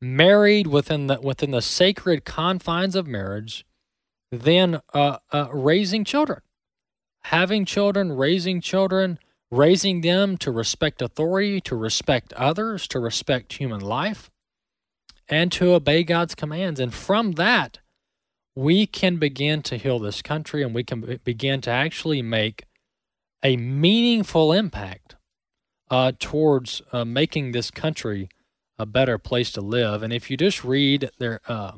married 0.00 0.66
within 0.66 1.06
the 1.06 1.20
within 1.20 1.50
the 1.50 1.60
sacred 1.60 2.24
confines 2.24 2.96
of 2.96 3.06
marriage, 3.06 3.66
then 4.32 4.80
uh, 4.94 5.18
uh, 5.30 5.48
raising 5.52 6.04
children, 6.04 6.40
having 7.24 7.66
children, 7.66 8.12
raising 8.12 8.62
children, 8.62 9.18
raising 9.50 10.00
them 10.00 10.38
to 10.38 10.50
respect 10.50 11.02
authority, 11.02 11.60
to 11.60 11.76
respect 11.76 12.32
others, 12.32 12.88
to 12.88 12.98
respect 12.98 13.52
human 13.52 13.80
life, 13.80 14.30
and 15.28 15.50
to 15.52 15.72
obey 15.72 16.04
God's 16.04 16.34
commands. 16.34 16.80
And 16.80 16.92
from 16.92 17.32
that, 17.32 17.78
we 18.54 18.86
can 18.86 19.16
begin 19.18 19.62
to 19.62 19.76
heal 19.76 19.98
this 19.98 20.22
country, 20.22 20.62
and 20.62 20.74
we 20.74 20.82
can 20.82 21.20
begin 21.24 21.60
to 21.62 21.70
actually 21.70 22.22
make 22.22 22.64
a 23.42 23.56
meaningful 23.56 24.52
impact 24.52 25.16
uh, 25.90 26.12
towards 26.18 26.82
uh, 26.92 27.04
making 27.04 27.52
this 27.52 27.70
country 27.70 28.28
a 28.78 28.86
better 28.86 29.18
place 29.18 29.50
to 29.52 29.60
live. 29.60 30.02
And 30.02 30.12
if 30.12 30.30
you 30.30 30.36
just 30.36 30.64
read 30.64 31.10
their 31.18 31.40
uh, 31.46 31.72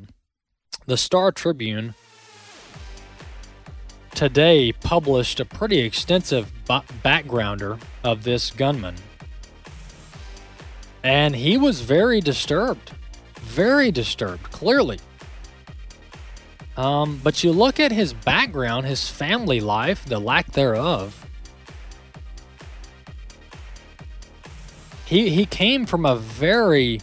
the 0.85 0.97
Star 0.97 1.31
Tribune 1.31 1.93
today 4.15 4.71
published 4.71 5.39
a 5.39 5.45
pretty 5.45 5.79
extensive 5.79 6.51
b- 6.67 6.81
backgrounder 7.03 7.79
of 8.03 8.23
this 8.23 8.51
gunman, 8.51 8.95
and 11.03 11.35
he 11.35 11.57
was 11.57 11.81
very 11.81 12.19
disturbed, 12.19 12.93
very 13.49 13.91
disturbed, 13.91 14.43
clearly. 14.51 14.99
Um, 16.77 17.19
but 17.23 17.43
you 17.43 17.51
look 17.51 17.79
at 17.79 17.91
his 17.91 18.13
background, 18.13 18.85
his 18.85 19.09
family 19.09 19.59
life, 19.59 20.05
the 20.05 20.19
lack 20.19 20.51
thereof, 20.53 21.25
he 25.05 25.29
he 25.29 25.45
came 25.45 25.85
from 25.85 26.05
a 26.05 26.15
very 26.15 27.01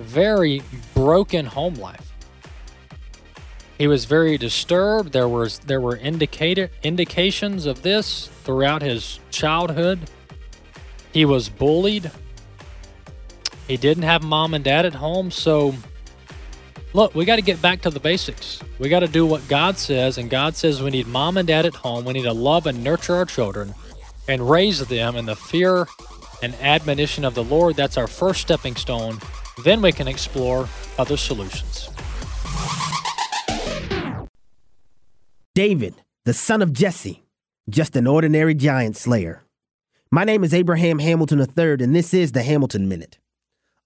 very 0.00 0.60
broken 0.92 1.46
home 1.46 1.74
life. 1.74 2.12
He 3.78 3.86
was 3.86 4.04
very 4.04 4.36
disturbed. 4.36 5.12
There 5.12 5.28
was 5.28 5.60
there 5.60 5.80
were 5.80 5.96
indicated 5.96 6.70
indications 6.82 7.66
of 7.66 7.82
this 7.82 8.28
throughout 8.42 8.82
his 8.82 9.20
childhood. 9.30 10.00
He 11.12 11.24
was 11.24 11.48
bullied. 11.48 12.10
He 13.66 13.76
didn't 13.76 14.02
have 14.02 14.22
mom 14.22 14.54
and 14.54 14.62
dad 14.62 14.84
at 14.84 14.94
home, 14.94 15.30
so 15.30 15.74
look, 16.92 17.14
we 17.14 17.24
got 17.24 17.36
to 17.36 17.42
get 17.42 17.62
back 17.62 17.80
to 17.82 17.90
the 17.90 18.00
basics. 18.00 18.60
We 18.78 18.88
got 18.88 19.00
to 19.00 19.08
do 19.08 19.24
what 19.24 19.46
God 19.48 19.78
says, 19.78 20.18
and 20.18 20.28
God 20.28 20.54
says 20.54 20.82
we 20.82 20.90
need 20.90 21.06
mom 21.06 21.36
and 21.36 21.48
dad 21.48 21.64
at 21.64 21.74
home. 21.74 22.04
We 22.04 22.12
need 22.12 22.22
to 22.22 22.32
love 22.32 22.66
and 22.66 22.84
nurture 22.84 23.14
our 23.14 23.24
children 23.24 23.74
and 24.28 24.48
raise 24.48 24.80
them 24.86 25.16
in 25.16 25.26
the 25.26 25.36
fear 25.36 25.86
and 26.42 26.54
admonition 26.56 27.24
of 27.24 27.34
the 27.34 27.44
Lord. 27.44 27.76
That's 27.76 27.96
our 27.96 28.06
first 28.06 28.42
stepping 28.42 28.76
stone. 28.76 29.18
Then 29.64 29.80
we 29.80 29.92
can 29.92 30.08
explore 30.08 30.68
other 30.98 31.16
solutions. 31.16 31.88
David, 35.54 35.94
the 36.24 36.34
son 36.34 36.60
of 36.62 36.72
Jesse, 36.72 37.22
just 37.70 37.96
an 37.96 38.06
ordinary 38.06 38.54
giant 38.54 38.96
slayer. 38.96 39.42
My 40.10 40.24
name 40.24 40.44
is 40.44 40.52
Abraham 40.52 40.98
Hamilton 40.98 41.40
III, 41.40 41.84
and 41.84 41.94
this 41.94 42.12
is 42.12 42.32
the 42.32 42.42
Hamilton 42.42 42.88
Minute. 42.88 43.18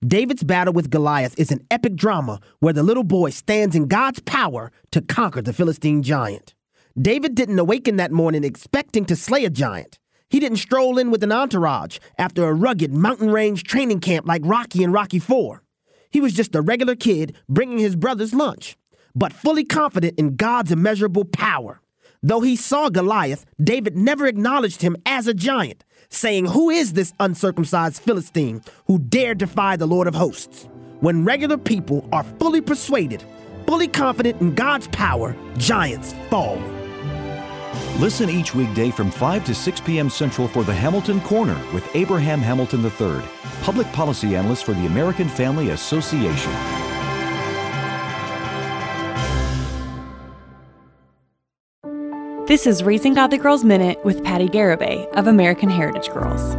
David's 0.06 0.44
battle 0.44 0.72
with 0.72 0.90
Goliath 0.90 1.36
is 1.40 1.50
an 1.50 1.66
epic 1.72 1.96
drama 1.96 2.38
where 2.60 2.72
the 2.72 2.84
little 2.84 3.02
boy 3.02 3.30
stands 3.30 3.74
in 3.74 3.88
God's 3.88 4.20
power 4.20 4.70
to 4.92 5.00
conquer 5.00 5.42
the 5.42 5.52
Philistine 5.52 6.04
giant. 6.04 6.54
David 6.96 7.34
didn't 7.34 7.58
awaken 7.58 7.96
that 7.96 8.12
morning 8.12 8.44
expecting 8.44 9.04
to 9.06 9.16
slay 9.16 9.44
a 9.44 9.50
giant. 9.50 9.98
He 10.30 10.38
didn't 10.38 10.58
stroll 10.58 10.98
in 10.98 11.10
with 11.10 11.24
an 11.24 11.32
entourage 11.32 11.98
after 12.16 12.44
a 12.44 12.54
rugged 12.54 12.92
mountain 12.92 13.30
range 13.30 13.64
training 13.64 13.98
camp 13.98 14.24
like 14.28 14.42
Rocky 14.44 14.84
and 14.84 14.92
Rocky 14.92 15.16
IV. 15.16 15.62
He 16.10 16.20
was 16.20 16.32
just 16.32 16.54
a 16.54 16.62
regular 16.62 16.94
kid 16.94 17.36
bringing 17.48 17.78
his 17.78 17.96
brother's 17.96 18.32
lunch, 18.32 18.76
but 19.16 19.32
fully 19.32 19.64
confident 19.64 20.16
in 20.16 20.36
God's 20.36 20.70
immeasurable 20.70 21.24
power. 21.24 21.80
Though 22.22 22.40
he 22.40 22.54
saw 22.54 22.88
Goliath, 22.88 23.44
David 23.60 23.96
never 23.96 24.26
acknowledged 24.26 24.82
him 24.82 24.96
as 25.04 25.26
a 25.26 25.34
giant, 25.34 25.84
saying, 26.10 26.46
Who 26.46 26.70
is 26.70 26.92
this 26.92 27.12
uncircumcised 27.20 28.02
Philistine 28.02 28.62
who 28.86 28.98
dare 28.98 29.34
defy 29.34 29.76
the 29.76 29.86
Lord 29.86 30.06
of 30.06 30.14
hosts? 30.14 30.68
When 31.00 31.24
regular 31.24 31.56
people 31.56 32.08
are 32.12 32.24
fully 32.38 32.60
persuaded, 32.60 33.22
fully 33.66 33.88
confident 33.88 34.40
in 34.40 34.54
God's 34.54 34.88
power, 34.88 35.36
giants 35.56 36.14
fall. 36.30 36.58
Listen 37.98 38.30
each 38.30 38.54
weekday 38.54 38.90
from 38.90 39.10
5 39.10 39.44
to 39.44 39.54
6 39.54 39.80
p.m. 39.82 40.10
Central 40.10 40.48
for 40.48 40.64
the 40.64 40.74
Hamilton 40.74 41.20
Corner 41.20 41.58
with 41.72 41.88
Abraham 41.94 42.40
Hamilton 42.40 42.84
III, 42.84 43.22
public 43.62 43.90
policy 43.92 44.36
analyst 44.36 44.64
for 44.64 44.72
the 44.72 44.86
American 44.86 45.28
Family 45.28 45.70
Association. 45.70 46.87
This 52.48 52.66
is 52.66 52.82
Raising 52.82 53.12
Godly 53.12 53.36
Girls 53.36 53.62
Minute 53.62 54.02
with 54.06 54.24
Patti 54.24 54.48
Garibay 54.48 55.06
of 55.12 55.26
American 55.26 55.68
Heritage 55.68 56.08
Girls. 56.08 56.56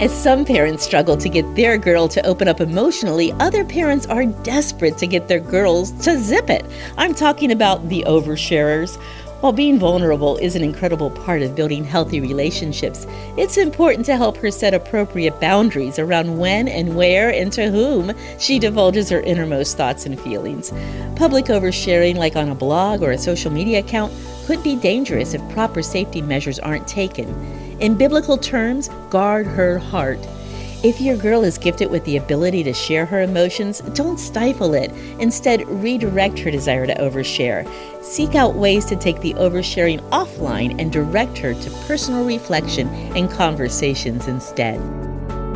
As 0.00 0.16
some 0.16 0.44
parents 0.44 0.84
struggle 0.84 1.16
to 1.16 1.28
get 1.28 1.56
their 1.56 1.76
girl 1.76 2.06
to 2.06 2.24
open 2.24 2.46
up 2.46 2.60
emotionally, 2.60 3.32
other 3.40 3.64
parents 3.64 4.06
are 4.06 4.26
desperate 4.26 4.96
to 4.98 5.08
get 5.08 5.26
their 5.26 5.40
girls 5.40 5.90
to 6.04 6.16
zip 6.20 6.48
it. 6.48 6.64
I'm 6.96 7.16
talking 7.16 7.50
about 7.50 7.88
the 7.88 8.04
oversharers. 8.06 8.96
While 9.40 9.52
being 9.52 9.78
vulnerable 9.78 10.36
is 10.38 10.56
an 10.56 10.64
incredible 10.64 11.10
part 11.10 11.42
of 11.42 11.54
building 11.54 11.84
healthy 11.84 12.20
relationships, 12.20 13.06
it's 13.36 13.56
important 13.56 14.04
to 14.06 14.16
help 14.16 14.36
her 14.38 14.50
set 14.50 14.74
appropriate 14.74 15.38
boundaries 15.40 16.00
around 16.00 16.38
when 16.38 16.66
and 16.66 16.96
where 16.96 17.32
and 17.32 17.52
to 17.52 17.70
whom 17.70 18.12
she 18.40 18.58
divulges 18.58 19.08
her 19.10 19.20
innermost 19.20 19.76
thoughts 19.76 20.06
and 20.06 20.20
feelings. 20.20 20.72
Public 21.14 21.44
oversharing, 21.44 22.16
like 22.16 22.34
on 22.34 22.48
a 22.48 22.54
blog 22.56 23.00
or 23.00 23.12
a 23.12 23.18
social 23.18 23.52
media 23.52 23.78
account, 23.78 24.12
could 24.46 24.60
be 24.64 24.74
dangerous 24.74 25.34
if 25.34 25.50
proper 25.50 25.82
safety 25.82 26.20
measures 26.20 26.58
aren't 26.58 26.88
taken. 26.88 27.28
In 27.78 27.94
biblical 27.94 28.38
terms, 28.38 28.90
guard 29.08 29.46
her 29.46 29.78
heart. 29.78 30.18
If 30.84 31.00
your 31.00 31.16
girl 31.16 31.42
is 31.42 31.58
gifted 31.58 31.90
with 31.90 32.04
the 32.04 32.18
ability 32.18 32.62
to 32.62 32.72
share 32.72 33.04
her 33.04 33.22
emotions, 33.22 33.80
don't 33.94 34.16
stifle 34.16 34.74
it. 34.74 34.92
Instead, 35.18 35.66
redirect 35.66 36.38
her 36.38 36.52
desire 36.52 36.86
to 36.86 36.94
overshare. 36.94 37.68
Seek 38.00 38.36
out 38.36 38.54
ways 38.54 38.84
to 38.84 38.94
take 38.94 39.20
the 39.20 39.34
oversharing 39.34 39.98
offline 40.10 40.80
and 40.80 40.92
direct 40.92 41.36
her 41.38 41.52
to 41.52 41.70
personal 41.88 42.24
reflection 42.24 42.86
and 43.16 43.28
conversations 43.28 44.28
instead. 44.28 44.80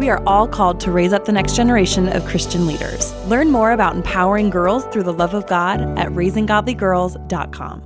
We 0.00 0.10
are 0.10 0.20
all 0.26 0.48
called 0.48 0.80
to 0.80 0.90
raise 0.90 1.12
up 1.12 1.24
the 1.24 1.30
next 1.30 1.54
generation 1.54 2.08
of 2.08 2.26
Christian 2.26 2.66
leaders. 2.66 3.14
Learn 3.26 3.52
more 3.52 3.70
about 3.70 3.94
empowering 3.94 4.50
girls 4.50 4.84
through 4.86 5.04
the 5.04 5.12
love 5.12 5.34
of 5.34 5.46
God 5.46 5.80
at 5.96 6.08
raisinggodlygirls.com. 6.08 7.82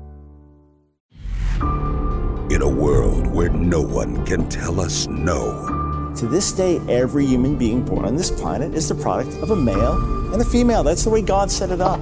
In 2.50 2.63
a 2.63 2.69
world 2.69 3.26
where 3.26 3.50
no 3.50 3.82
one 3.82 4.25
can 4.25 4.49
tell 4.49 4.80
us 4.80 5.06
no. 5.08 5.75
To 6.17 6.26
this 6.26 6.50
day, 6.50 6.81
every 6.89 7.26
human 7.26 7.57
being 7.57 7.85
born 7.85 8.07
on 8.07 8.17
this 8.17 8.31
planet 8.31 8.73
is 8.73 8.89
the 8.89 8.95
product 8.95 9.37
of 9.43 9.50
a 9.50 9.57
male 9.57 10.33
and 10.33 10.41
a 10.41 10.47
female. 10.47 10.83
That's 10.83 11.05
the 11.05 11.11
way 11.11 11.21
God 11.21 11.50
set 11.50 11.71
it 11.71 11.83
up. 11.83 12.00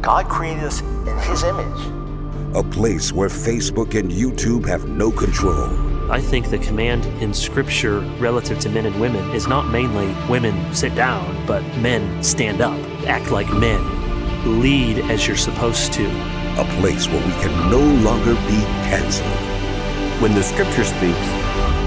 God 0.00 0.28
created 0.28 0.62
us 0.62 0.82
in 0.82 1.18
His 1.28 1.42
image. 1.42 2.54
A 2.54 2.62
place 2.62 3.12
where 3.12 3.28
Facebook 3.28 3.98
and 3.98 4.08
YouTube 4.08 4.68
have 4.68 4.88
no 4.88 5.10
control. 5.10 5.68
I 6.12 6.20
think 6.20 6.48
the 6.50 6.58
command 6.58 7.06
in 7.20 7.34
Scripture 7.34 7.98
relative 8.20 8.60
to 8.60 8.68
men 8.68 8.86
and 8.86 9.00
women 9.00 9.28
is 9.34 9.48
not 9.48 9.68
mainly 9.68 10.14
women 10.30 10.72
sit 10.72 10.94
down, 10.94 11.44
but 11.44 11.64
men 11.78 12.22
stand 12.22 12.60
up, 12.60 12.78
act 13.08 13.32
like 13.32 13.52
men, 13.52 13.82
lead 14.62 15.00
as 15.10 15.26
you're 15.26 15.36
supposed 15.36 15.92
to. 15.94 16.06
A 16.60 16.64
place 16.78 17.08
where 17.08 17.26
we 17.26 17.32
can 17.42 17.68
no 17.68 17.80
longer 17.80 18.34
be 18.46 18.62
canceled. 18.86 20.22
When 20.22 20.36
the 20.36 20.42
Scripture 20.44 20.84
speaks, 20.84 21.26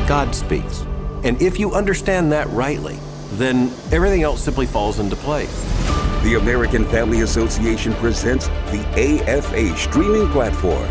God 0.10 0.36
speaks. 0.36 0.86
And 1.24 1.42
if 1.42 1.60
you 1.60 1.74
understand 1.74 2.32
that 2.32 2.48
rightly, 2.50 2.98
then 3.34 3.72
everything 3.92 4.24
else 4.24 4.44
simply 4.44 4.66
falls 4.66 5.00
into 5.00 5.16
place. 5.16 5.54
The 6.24 6.36
American 6.36 6.86
Family 6.86 7.22
Association 7.22 7.94
presents 7.94 8.48
the 8.48 8.84
AFA 8.96 9.78
streaming 9.78 10.28
platform. 10.30 10.90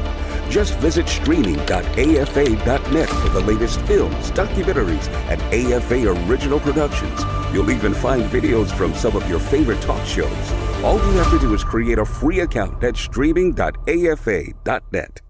Just 0.51 0.79
visit 0.79 1.09
streaming.afa.net 1.09 3.09
for 3.09 3.29
the 3.29 3.41
latest 3.41 3.81
films, 3.83 4.31
documentaries, 4.31 5.09
and 5.29 5.43
AFA 5.53 6.09
original 6.27 6.61
productions. 6.61 7.23
You'll 7.53 7.71
even 7.71 7.93
find 7.93 8.23
videos 8.23 8.75
from 8.75 8.95
some 8.95 9.15
of 9.17 9.29
your 9.29 9.41
favorite 9.41 9.83
talk 9.83 10.07
shows. 10.07 10.53
All 10.83 10.97
you 10.97 11.19
have 11.19 11.31
to 11.31 11.39
do 11.39 11.53
is 11.55 11.65
create 11.65 11.99
a 11.99 12.05
free 12.05 12.41
account 12.41 12.83
at 12.83 12.97
streaming.afa.net. 12.97 15.21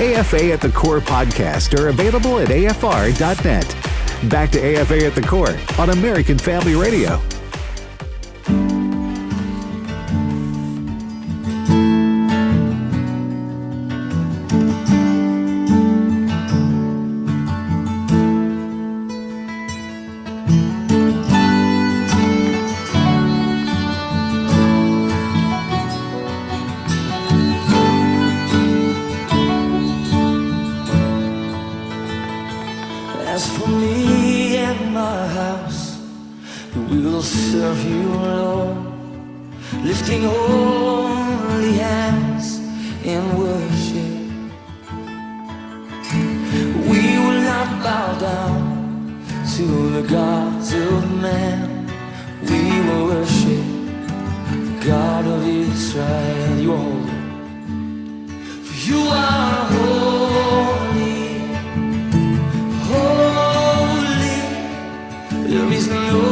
AFA 0.00 0.52
at 0.52 0.62
the 0.62 0.70
Core 0.70 1.00
podcast 1.00 1.78
are 1.78 1.88
available 1.88 2.38
at 2.38 2.48
afr.net. 2.48 3.76
Back 4.30 4.50
to 4.52 4.58
AFA 4.58 5.04
at 5.04 5.14
the 5.14 5.20
Core 5.20 5.58
on 5.78 5.90
American 5.90 6.38
Family 6.38 6.74
Radio. 6.74 7.20
We 36.74 37.02
will 37.02 37.22
serve 37.22 37.84
you, 37.84 38.02
Lord, 38.12 38.76
lifting 39.82 40.22
holy 40.22 41.72
hands 41.74 42.60
in 43.04 43.22
worship. 43.38 44.10
We 46.90 47.18
will 47.18 47.42
not 47.42 47.82
bow 47.82 48.18
down 48.18 48.60
to 49.56 49.64
the 49.90 50.02
gods 50.08 50.72
of 50.72 51.10
man. 51.20 51.86
We 52.42 52.80
will 52.86 53.04
worship 53.06 53.66
the 54.50 54.86
God 54.86 55.26
of 55.26 55.46
Israel. 55.46 56.58
You 56.58 56.74
are 56.82 56.96
holy, 56.96 58.58
for 58.66 58.76
you 58.88 59.00
are 59.00 59.64
holy. 59.74 61.20
Holy, 62.90 64.38
there 65.48 65.72
is 65.72 65.86
no 65.88 66.29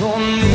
As 0.00 0.47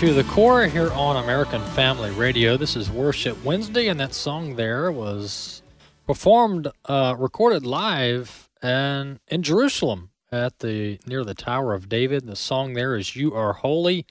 to 0.00 0.14
the 0.14 0.24
core 0.24 0.64
here 0.64 0.90
on 0.92 1.22
American 1.22 1.60
Family 1.74 2.10
Radio. 2.12 2.56
This 2.56 2.74
is 2.74 2.90
Worship 2.90 3.44
Wednesday, 3.44 3.88
and 3.88 4.00
that 4.00 4.14
song 4.14 4.56
there 4.56 4.90
was 4.90 5.62
performed, 6.06 6.68
uh, 6.86 7.14
recorded 7.18 7.66
live 7.66 8.48
and 8.62 9.20
in 9.28 9.42
Jerusalem 9.42 10.08
at 10.32 10.60
the 10.60 10.98
near 11.04 11.22
the 11.22 11.34
Tower 11.34 11.74
of 11.74 11.90
David. 11.90 12.26
The 12.26 12.34
song 12.34 12.72
there 12.72 12.96
is 12.96 13.14
"You 13.14 13.34
Are 13.34 13.52
Holy," 13.52 14.06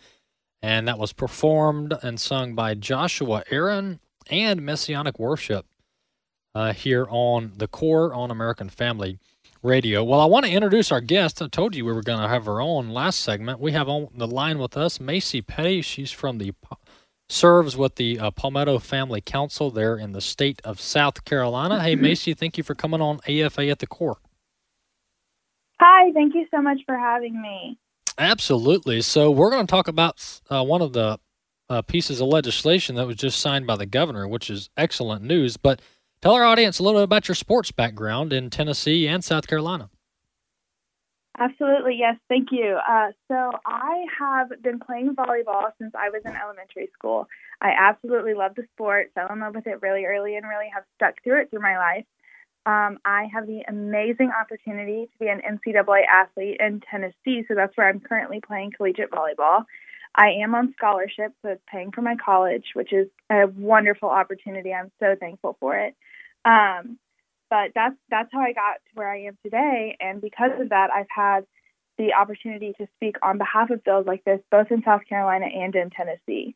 and 0.61 0.87
that 0.87 0.99
was 0.99 1.11
performed 1.11 1.97
and 2.03 2.19
sung 2.19 2.53
by 2.53 2.75
Joshua 2.75 3.43
Aaron 3.49 3.99
and 4.29 4.63
Messianic 4.63 5.17
Worship 5.17 5.65
uh, 6.53 6.73
here 6.73 7.07
on 7.09 7.53
the 7.57 7.67
core 7.67 8.13
on 8.13 8.29
American 8.29 8.69
Family 8.69 9.17
Radio. 9.61 10.03
Well, 10.03 10.19
I 10.19 10.25
want 10.25 10.45
to 10.45 10.51
introduce 10.51 10.91
our 10.91 11.01
guest. 11.01 11.41
I 11.41 11.47
told 11.47 11.75
you 11.75 11.85
we 11.85 11.91
were 11.91 12.01
going 12.01 12.21
to 12.21 12.27
have 12.27 12.45
her 12.45 12.61
on 12.61 12.89
last 12.89 13.19
segment. 13.19 13.59
We 13.59 13.73
have 13.73 13.89
on 13.89 14.07
the 14.15 14.27
line 14.27 14.59
with 14.59 14.77
us 14.77 14.99
Macy 14.99 15.41
Petty. 15.41 15.81
She's 15.81 16.11
from 16.11 16.37
the 16.37 16.53
serves 17.29 17.77
with 17.77 17.95
the 17.95 18.19
uh, 18.19 18.31
Palmetto 18.31 18.79
Family 18.79 19.21
Council 19.21 19.69
there 19.69 19.97
in 19.97 20.13
the 20.13 20.21
state 20.21 20.61
of 20.63 20.79
South 20.79 21.25
Carolina. 21.25 21.81
Hey, 21.81 21.95
Macy, 21.97 22.33
thank 22.33 22.57
you 22.57 22.63
for 22.63 22.75
coming 22.75 23.01
on 23.01 23.19
AFA 23.27 23.67
at 23.67 23.79
the 23.79 23.87
Core. 23.87 24.17
Hi, 25.79 26.11
thank 26.13 26.35
you 26.35 26.45
so 26.51 26.61
much 26.61 26.79
for 26.85 26.97
having 26.97 27.41
me. 27.41 27.77
Absolutely. 28.17 29.01
So 29.01 29.31
we're 29.31 29.51
going 29.51 29.65
to 29.65 29.71
talk 29.71 29.87
about 29.87 30.41
uh, 30.49 30.63
one 30.63 30.81
of 30.81 30.93
the 30.93 31.19
uh, 31.69 31.81
pieces 31.83 32.19
of 32.19 32.27
legislation 32.27 32.95
that 32.95 33.07
was 33.07 33.15
just 33.15 33.39
signed 33.39 33.65
by 33.65 33.77
the 33.77 33.85
governor, 33.85 34.27
which 34.27 34.49
is 34.49 34.69
excellent 34.75 35.23
news. 35.23 35.55
But 35.55 35.81
Tell 36.21 36.33
our 36.33 36.43
audience 36.43 36.79
a 36.79 36.83
little 36.83 36.99
bit 36.99 37.05
about 37.05 37.29
your 37.29 37.35
sports 37.35 37.71
background 37.71 38.33
in 38.33 38.49
Tennessee 38.49 39.07
and 39.07 39.23
South 39.23 39.47
Carolina. 39.47 39.89
Absolutely, 41.39 41.95
yes, 41.97 42.17
thank 42.27 42.49
you. 42.51 42.77
Uh, 42.85 43.11
so, 43.29 43.51
I 43.65 44.03
have 44.19 44.49
been 44.61 44.79
playing 44.79 45.15
volleyball 45.15 45.71
since 45.79 45.93
I 45.97 46.09
was 46.09 46.21
in 46.25 46.35
elementary 46.35 46.89
school. 46.93 47.27
I 47.61 47.69
absolutely 47.79 48.33
love 48.33 48.55
the 48.55 48.63
sport, 48.73 49.11
fell 49.15 49.31
in 49.31 49.39
love 49.39 49.55
with 49.55 49.65
it 49.65 49.81
really 49.81 50.03
early, 50.03 50.35
and 50.35 50.45
really 50.45 50.69
have 50.73 50.83
stuck 50.95 51.23
through 51.23 51.43
it 51.43 51.49
through 51.49 51.61
my 51.61 51.77
life. 51.77 52.05
Um, 52.65 52.99
I 53.05 53.27
have 53.33 53.47
the 53.47 53.61
amazing 53.69 54.31
opportunity 54.37 55.05
to 55.05 55.19
be 55.19 55.29
an 55.29 55.39
NCAA 55.39 56.01
athlete 56.05 56.57
in 56.59 56.81
Tennessee, 56.91 57.45
so 57.47 57.55
that's 57.55 57.75
where 57.77 57.87
I'm 57.87 58.01
currently 58.01 58.41
playing 58.45 58.73
collegiate 58.75 59.11
volleyball. 59.11 59.63
I 60.13 60.31
am 60.43 60.53
on 60.53 60.73
scholarship, 60.77 61.31
so 61.41 61.51
it's 61.51 61.61
paying 61.71 61.91
for 61.91 62.01
my 62.01 62.17
college, 62.17 62.65
which 62.73 62.91
is 62.91 63.07
a 63.31 63.47
wonderful 63.47 64.09
opportunity. 64.09 64.73
I'm 64.73 64.91
so 64.99 65.15
thankful 65.17 65.55
for 65.61 65.77
it. 65.77 65.95
Um, 66.45 66.97
but 67.49 67.71
that's 67.75 67.95
that's 68.09 68.29
how 68.31 68.41
I 68.41 68.53
got 68.53 68.75
to 68.75 68.91
where 68.93 69.09
I 69.09 69.23
am 69.23 69.37
today, 69.43 69.97
and 69.99 70.21
because 70.21 70.51
of 70.59 70.69
that, 70.69 70.89
I've 70.91 71.07
had 71.09 71.45
the 71.97 72.13
opportunity 72.13 72.73
to 72.79 72.87
speak 72.95 73.17
on 73.21 73.37
behalf 73.37 73.69
of 73.69 73.83
bills 73.83 74.05
like 74.07 74.23
this, 74.23 74.39
both 74.49 74.71
in 74.71 74.81
South 74.83 75.01
Carolina 75.07 75.45
and 75.45 75.75
in 75.75 75.89
Tennessee. 75.89 76.55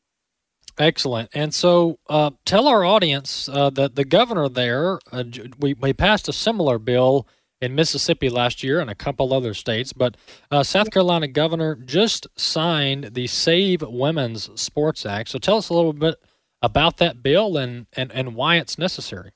Excellent. 0.78 1.30
And 1.34 1.54
so, 1.54 2.00
uh, 2.10 2.32
tell 2.46 2.68
our 2.68 2.84
audience 2.84 3.48
uh, 3.48 3.70
that 3.72 3.96
the 3.96 4.06
governor 4.06 4.50
there, 4.50 5.00
uh, 5.12 5.24
we, 5.60 5.76
we 5.76 5.94
passed 5.94 6.28
a 6.28 6.34
similar 6.34 6.80
bill 6.80 7.28
in 7.62 7.76
Mississippi 7.76 8.30
last 8.30 8.64
year 8.64 8.80
and 8.80 8.90
a 8.90 8.96
couple 8.96 9.34
other 9.34 9.54
states, 9.54 9.94
but 9.94 10.18
uh, 10.50 10.64
South 10.64 10.90
Carolina 10.90 11.28
governor 11.28 11.76
just 11.76 12.26
signed 12.36 13.14
the 13.14 13.28
Save 13.28 13.84
Women's 13.84 14.50
Sports 14.60 15.06
Act. 15.06 15.30
So, 15.30 15.38
tell 15.38 15.58
us 15.58 15.70
a 15.70 15.74
little 15.76 15.94
bit 15.94 16.16
about 16.62 16.98
that 16.98 17.22
bill 17.22 17.58
and, 17.58 17.86
and, 17.94 18.12
and 18.12 18.34
why 18.34 18.56
it's 18.56 18.78
necessary. 18.78 19.32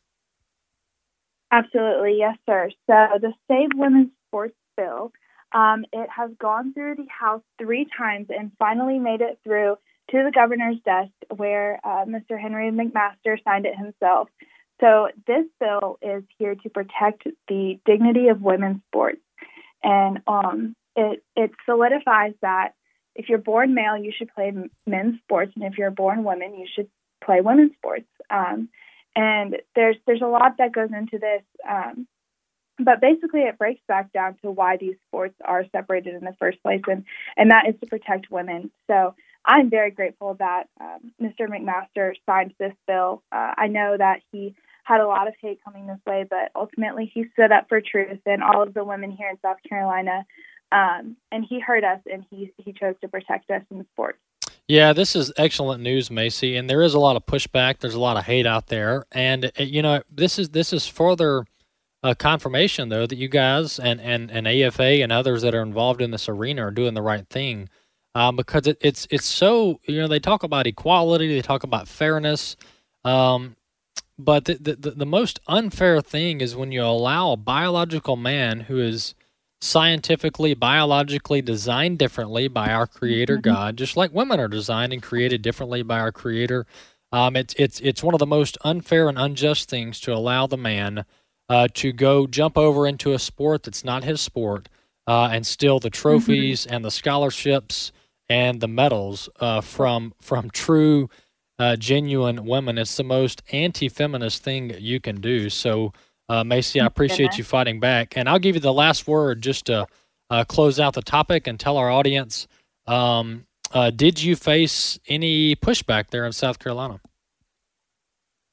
Absolutely, 1.51 2.17
yes, 2.17 2.37
sir. 2.45 2.69
So 2.87 3.07
the 3.21 3.33
Save 3.47 3.69
Women's 3.75 4.11
Sports 4.27 4.55
Bill, 4.75 5.11
um, 5.53 5.85
it 5.93 6.09
has 6.09 6.31
gone 6.39 6.73
through 6.73 6.95
the 6.95 7.07
House 7.07 7.41
three 7.57 7.87
times 7.97 8.27
and 8.29 8.51
finally 8.59 8.99
made 8.99 9.21
it 9.21 9.39
through 9.43 9.77
to 10.11 10.23
the 10.23 10.31
governor's 10.33 10.77
desk, 10.85 11.11
where 11.35 11.79
uh, 11.83 12.05
Mr. 12.05 12.39
Henry 12.39 12.71
McMaster 12.71 13.41
signed 13.43 13.65
it 13.65 13.75
himself. 13.77 14.29
So 14.81 15.09
this 15.25 15.45
bill 15.59 15.97
is 16.01 16.23
here 16.37 16.55
to 16.55 16.69
protect 16.69 17.23
the 17.47 17.79
dignity 17.85 18.27
of 18.27 18.41
women's 18.41 18.81
sports, 18.87 19.21
and 19.83 20.19
um, 20.27 20.75
it 20.95 21.23
it 21.35 21.51
solidifies 21.65 22.33
that 22.41 22.73
if 23.15 23.27
you're 23.29 23.39
born 23.39 23.73
male, 23.73 23.97
you 23.97 24.11
should 24.15 24.33
play 24.33 24.53
men's 24.85 25.19
sports, 25.23 25.53
and 25.55 25.63
if 25.65 25.77
you're 25.77 25.91
born 25.91 26.23
woman, 26.23 26.55
you 26.55 26.67
should 26.73 26.89
play 27.23 27.41
women's 27.41 27.73
sports. 27.73 28.05
Um, 28.29 28.69
and 29.17 29.57
there's 29.75 29.97
there's 30.05 30.21
a 30.21 30.27
lot 30.27 30.57
that 30.59 30.71
goes 30.71 30.89
into 30.95 31.17
this. 31.17 31.41
Um, 31.67 32.07
but 32.79 33.01
basically, 33.01 33.41
it 33.41 33.57
breaks 33.57 33.81
back 33.87 34.13
down 34.13 34.37
to 34.43 34.51
why 34.51 34.77
these 34.77 34.95
sports 35.07 35.33
are 35.43 35.65
separated 35.71 36.13
in 36.13 36.23
the 36.23 36.35
first 36.39 36.61
place, 36.61 36.81
and 36.87 37.03
and 37.35 37.49
that 37.49 37.67
is 37.67 37.75
to 37.81 37.87
protect 37.87 38.29
women. 38.29 38.69
So 38.85 39.15
I'm 39.43 39.71
very 39.71 39.89
grateful 39.89 40.35
that 40.35 40.65
um, 40.79 41.11
Mr. 41.19 41.47
McMaster 41.49 42.13
signed 42.27 42.53
this 42.59 42.73
bill. 42.85 43.23
Uh, 43.31 43.53
I 43.57 43.67
know 43.67 43.95
that 43.97 44.19
he 44.31 44.53
had 44.83 45.01
a 45.01 45.07
lot 45.07 45.27
of 45.27 45.33
hate 45.41 45.59
coming 45.65 45.87
this 45.87 45.99
way, 46.05 46.25
but 46.29 46.51
ultimately 46.55 47.11
he 47.11 47.25
stood 47.33 47.51
up 47.51 47.67
for 47.67 47.81
truth 47.81 48.19
and 48.25 48.43
all 48.43 48.61
of 48.61 48.75
the 48.75 48.83
women 48.83 49.09
here 49.09 49.29
in 49.29 49.37
South 49.41 49.57
Carolina, 49.67 50.25
um, 50.71 51.17
and 51.31 51.43
he 51.43 51.59
heard 51.59 51.83
us 51.83 52.01
and 52.05 52.23
he 52.29 52.53
he 52.57 52.71
chose 52.71 52.95
to 53.01 53.07
protect 53.07 53.49
us 53.49 53.63
in 53.71 53.79
the 53.79 53.85
sports. 53.93 54.19
Yeah, 54.67 54.91
this 54.91 55.15
is 55.15 55.31
excellent 55.37 55.81
news, 55.81 56.11
Macy, 56.11 56.57
and 56.57 56.69
there 56.69 56.81
is 56.81 56.93
a 56.93 56.99
lot 56.99 57.15
of 57.15 57.25
pushback. 57.25 57.79
There's 57.79 57.93
a 57.93 57.99
lot 58.01 58.17
of 58.17 58.25
hate 58.25 58.45
out 58.45 58.67
there, 58.67 59.05
and 59.13 59.45
uh, 59.45 59.63
you 59.63 59.81
know 59.81 60.01
this 60.11 60.37
is 60.37 60.49
this 60.49 60.73
is 60.73 60.85
further 60.85 61.45
uh, 62.03 62.13
confirmation 62.15 62.89
though 62.89 63.05
that 63.07 63.15
you 63.17 63.29
guys 63.29 63.79
and, 63.79 64.01
and, 64.01 64.29
and 64.29 64.47
AFA 64.47 65.01
and 65.01 65.11
others 65.11 65.41
that 65.43 65.55
are 65.55 65.61
involved 65.61 66.01
in 66.01 66.11
this 66.11 66.27
arena 66.27 66.67
are 66.67 66.71
doing 66.71 66.95
the 66.95 67.01
right 67.01 67.25
thing, 67.29 67.69
um, 68.13 68.35
because 68.35 68.67
it, 68.67 68.77
it's 68.81 69.07
it's 69.09 69.25
so 69.25 69.79
you 69.87 70.01
know 70.01 70.07
they 70.09 70.19
talk 70.19 70.43
about 70.43 70.67
equality, 70.67 71.29
they 71.29 71.41
talk 71.41 71.63
about 71.63 71.87
fairness, 71.87 72.57
um, 73.05 73.55
but 74.19 74.45
the, 74.45 74.55
the 74.55 74.91
the 74.91 75.05
most 75.05 75.39
unfair 75.47 76.01
thing 76.01 76.41
is 76.41 76.57
when 76.57 76.73
you 76.73 76.83
allow 76.83 77.31
a 77.31 77.37
biological 77.37 78.17
man 78.17 78.61
who 78.61 78.79
is 78.79 79.15
scientifically, 79.61 80.53
biologically 80.53 81.41
designed 81.41 81.97
differently 81.97 82.47
by 82.47 82.71
our 82.71 82.87
Creator 82.87 83.37
mm-hmm. 83.37 83.53
God, 83.53 83.77
just 83.77 83.97
like 83.97 84.13
women 84.13 84.39
are 84.39 84.47
designed 84.47 84.93
and 84.93 85.01
created 85.01 85.41
differently 85.41 85.83
by 85.83 85.99
our 85.99 86.11
Creator. 86.11 86.65
Um, 87.11 87.35
it's 87.35 87.53
it's 87.57 87.79
it's 87.79 88.03
one 88.03 88.13
of 88.13 88.19
the 88.19 88.25
most 88.25 88.57
unfair 88.63 89.07
and 89.09 89.17
unjust 89.17 89.69
things 89.69 89.99
to 90.01 90.13
allow 90.13 90.45
the 90.45 90.57
man 90.57 91.05
uh, 91.49 91.67
to 91.75 91.91
go 91.91 92.27
jump 92.27 92.57
over 92.57 92.85
into 92.85 93.13
a 93.13 93.19
sport 93.19 93.63
that's 93.63 93.83
not 93.83 94.03
his 94.03 94.19
sport 94.19 94.67
uh, 95.07 95.29
and 95.31 95.47
steal 95.47 95.79
the 95.79 95.89
mm-hmm. 95.89 96.01
trophies 96.01 96.65
mm-hmm. 96.65 96.75
and 96.75 96.85
the 96.85 96.91
scholarships 96.91 97.91
and 98.29 98.59
the 98.59 98.67
medals 98.67 99.29
uh, 99.39 99.61
from 99.61 100.13
from 100.19 100.49
true, 100.49 101.09
uh, 101.57 101.75
genuine 101.77 102.45
women. 102.45 102.77
It's 102.77 102.97
the 102.97 103.03
most 103.03 103.41
anti-feminist 103.51 104.43
thing 104.43 104.75
you 104.77 104.99
can 104.99 105.21
do. 105.21 105.49
So 105.49 105.93
uh, 106.29 106.43
Macy, 106.43 106.79
I 106.79 106.85
appreciate 106.85 107.37
you 107.37 107.43
fighting 107.43 107.79
back. 107.79 108.17
And 108.17 108.27
I'll 108.27 108.39
give 108.39 108.55
you 108.55 108.61
the 108.61 108.73
last 108.73 109.07
word 109.07 109.41
just 109.41 109.65
to 109.65 109.87
uh, 110.29 110.43
close 110.45 110.79
out 110.79 110.93
the 110.93 111.01
topic 111.01 111.47
and 111.47 111.59
tell 111.59 111.77
our 111.77 111.89
audience 111.89 112.47
um, 112.87 113.45
uh, 113.73 113.89
did 113.89 114.21
you 114.21 114.35
face 114.35 114.99
any 115.07 115.55
pushback 115.55 116.07
there 116.09 116.25
in 116.25 116.31
South 116.31 116.59
Carolina? 116.59 117.01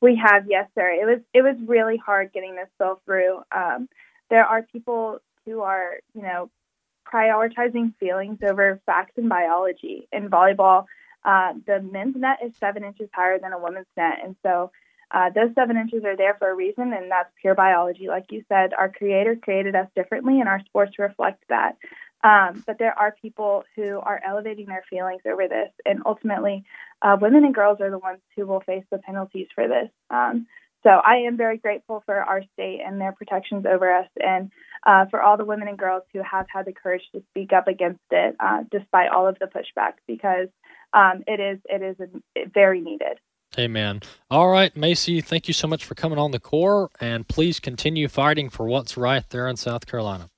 We 0.01 0.17
have, 0.17 0.45
yes, 0.49 0.69
sir. 0.75 0.91
It 0.91 1.07
was 1.07 1.21
it 1.33 1.43
was 1.43 1.57
really 1.67 1.97
hard 1.97 2.33
getting 2.33 2.57
this 2.57 2.69
bill 2.79 3.01
through. 3.07 3.39
Um, 3.55 3.89
there 4.29 4.45
are 4.45 4.63
people 4.63 5.21
who 5.47 5.61
are, 5.63 5.95
you 6.15 6.23
know, 6.23 6.51
prioritizing 7.11 7.95
feelings 7.99 8.39
over 8.43 8.81
facts 8.87 9.13
and 9.17 9.29
biology. 9.29 10.09
In 10.13 10.29
volleyball, 10.29 10.85
uh, 11.25 11.55
the 11.67 11.81
men's 11.81 12.17
net 12.17 12.39
is 12.45 12.53
seven 12.57 12.85
inches 12.85 13.09
higher 13.15 13.39
than 13.39 13.53
a 13.53 13.59
women's 13.59 13.87
net, 13.97 14.19
and 14.23 14.37
so 14.43 14.73
uh, 15.15 15.31
those 15.31 15.55
seven 15.55 15.77
inches 15.77 16.05
are 16.05 16.17
there 16.17 16.35
for 16.41 16.51
a 16.51 16.55
reason, 16.55 16.93
and 16.93 17.09
that's 17.09 17.31
pure 17.41 17.55
biology. 17.55 18.09
Like 18.09 18.33
you 18.33 18.45
said, 18.49 18.75
our 18.75 18.91
Creator 18.91 19.37
created 19.37 19.77
us 19.77 19.87
differently, 19.95 20.41
and 20.41 20.49
our 20.49 20.61
sports 20.67 20.99
reflect 20.99 21.45
that. 21.49 21.77
Um, 22.25 22.65
but 22.67 22.79
there 22.79 22.99
are 22.99 23.15
people 23.23 23.63
who 23.77 24.01
are 24.01 24.21
elevating 24.27 24.67
their 24.67 24.85
feelings 24.91 25.23
over 25.25 25.47
this, 25.47 25.71
and 25.87 26.03
ultimately, 26.05 26.65
uh, 27.01 27.17
women 27.21 27.45
and 27.45 27.55
girls 27.55 27.81
are 27.81 27.91
the 27.91 27.99
ones 27.99 28.19
who 28.35 28.45
will 28.45 28.61
face 28.61 28.83
the 28.91 28.99
penalties 28.99 29.47
for 29.55 29.69
this. 29.69 29.89
Um, 30.11 30.49
so 30.83 30.91
I 30.91 31.19
am 31.27 31.37
very 31.37 31.59
grateful 31.59 32.03
for 32.05 32.17
our 32.17 32.43
state 32.55 32.81
and 32.85 33.01
their 33.01 33.13
protections 33.13 33.67
over 33.67 33.95
us, 33.95 34.09
and 34.21 34.51
uh, 34.85 35.05
for 35.11 35.23
all 35.23 35.37
the 35.37 35.45
women 35.45 35.69
and 35.69 35.79
girls 35.79 36.03
who 36.13 36.23
have 36.29 36.47
had 36.53 36.67
the 36.67 36.73
courage 36.73 37.05
to 37.15 37.23
speak 37.31 37.53
up 37.53 37.69
against 37.69 38.01
it, 38.11 38.35
uh, 38.41 38.65
despite 38.69 39.11
all 39.11 39.29
of 39.29 39.39
the 39.39 39.47
pushback, 39.47 39.93
because 40.09 40.49
um, 40.93 41.23
it 41.29 41.39
is 41.39 41.61
it 41.67 41.83
is 41.83 42.51
very 42.53 42.81
needed. 42.81 43.21
Amen. 43.59 44.03
All 44.31 44.49
right, 44.51 44.77
Macy, 44.77 45.21
thank 45.21 45.49
you 45.49 45.55
so 45.55 45.69
much 45.69 45.85
for 45.85 45.95
coming 45.95 46.19
on 46.19 46.31
the 46.31 46.41
core, 46.41 46.91
and 47.01 47.27
please 47.29 47.61
continue 47.61 48.09
fighting 48.09 48.51
for 48.51 48.67
what's 48.67 48.97
right 48.97 49.25
there 49.31 49.49
in 49.49 49.57
South 49.57 49.87
Carolina. 49.87 50.31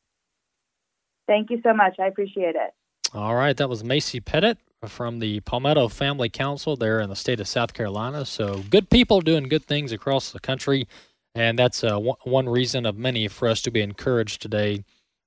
Thank 1.27 1.51
you 1.51 1.61
so 1.63 1.75
much. 1.75 1.97
I 1.99 2.07
appreciate 2.07 2.55
it. 2.57 2.75
All 3.15 3.35
right, 3.35 3.57
that 3.57 3.69
was 3.69 3.85
Macy 3.85 4.21
Pettit 4.21 4.59
from 4.87 5.19
the 5.21 5.41
Palmetto 5.41 5.89
Family 5.89 6.29
Council 6.29 6.77
there 6.77 7.01
in 7.01 7.09
the 7.09 7.17
state 7.17 7.41
of 7.41 7.49
South 7.49 7.73
Carolina. 7.75 8.25
So, 8.25 8.63
good 8.71 8.91
people 8.91 9.21
doing 9.21 9.49
good 9.49 9.65
things 9.65 9.93
across 9.93 10.31
the 10.31 10.41
country, 10.41 10.87
and 11.35 11.59
that's 11.59 11.83
uh, 11.85 11.99
one 11.99 12.49
reason 12.49 12.87
of 12.87 12.97
many 12.97 13.29
for 13.29 13.49
us 13.49 13.63
to 13.63 13.71
be 13.71 13.81
encouraged 13.81 14.43
today 14.43 14.85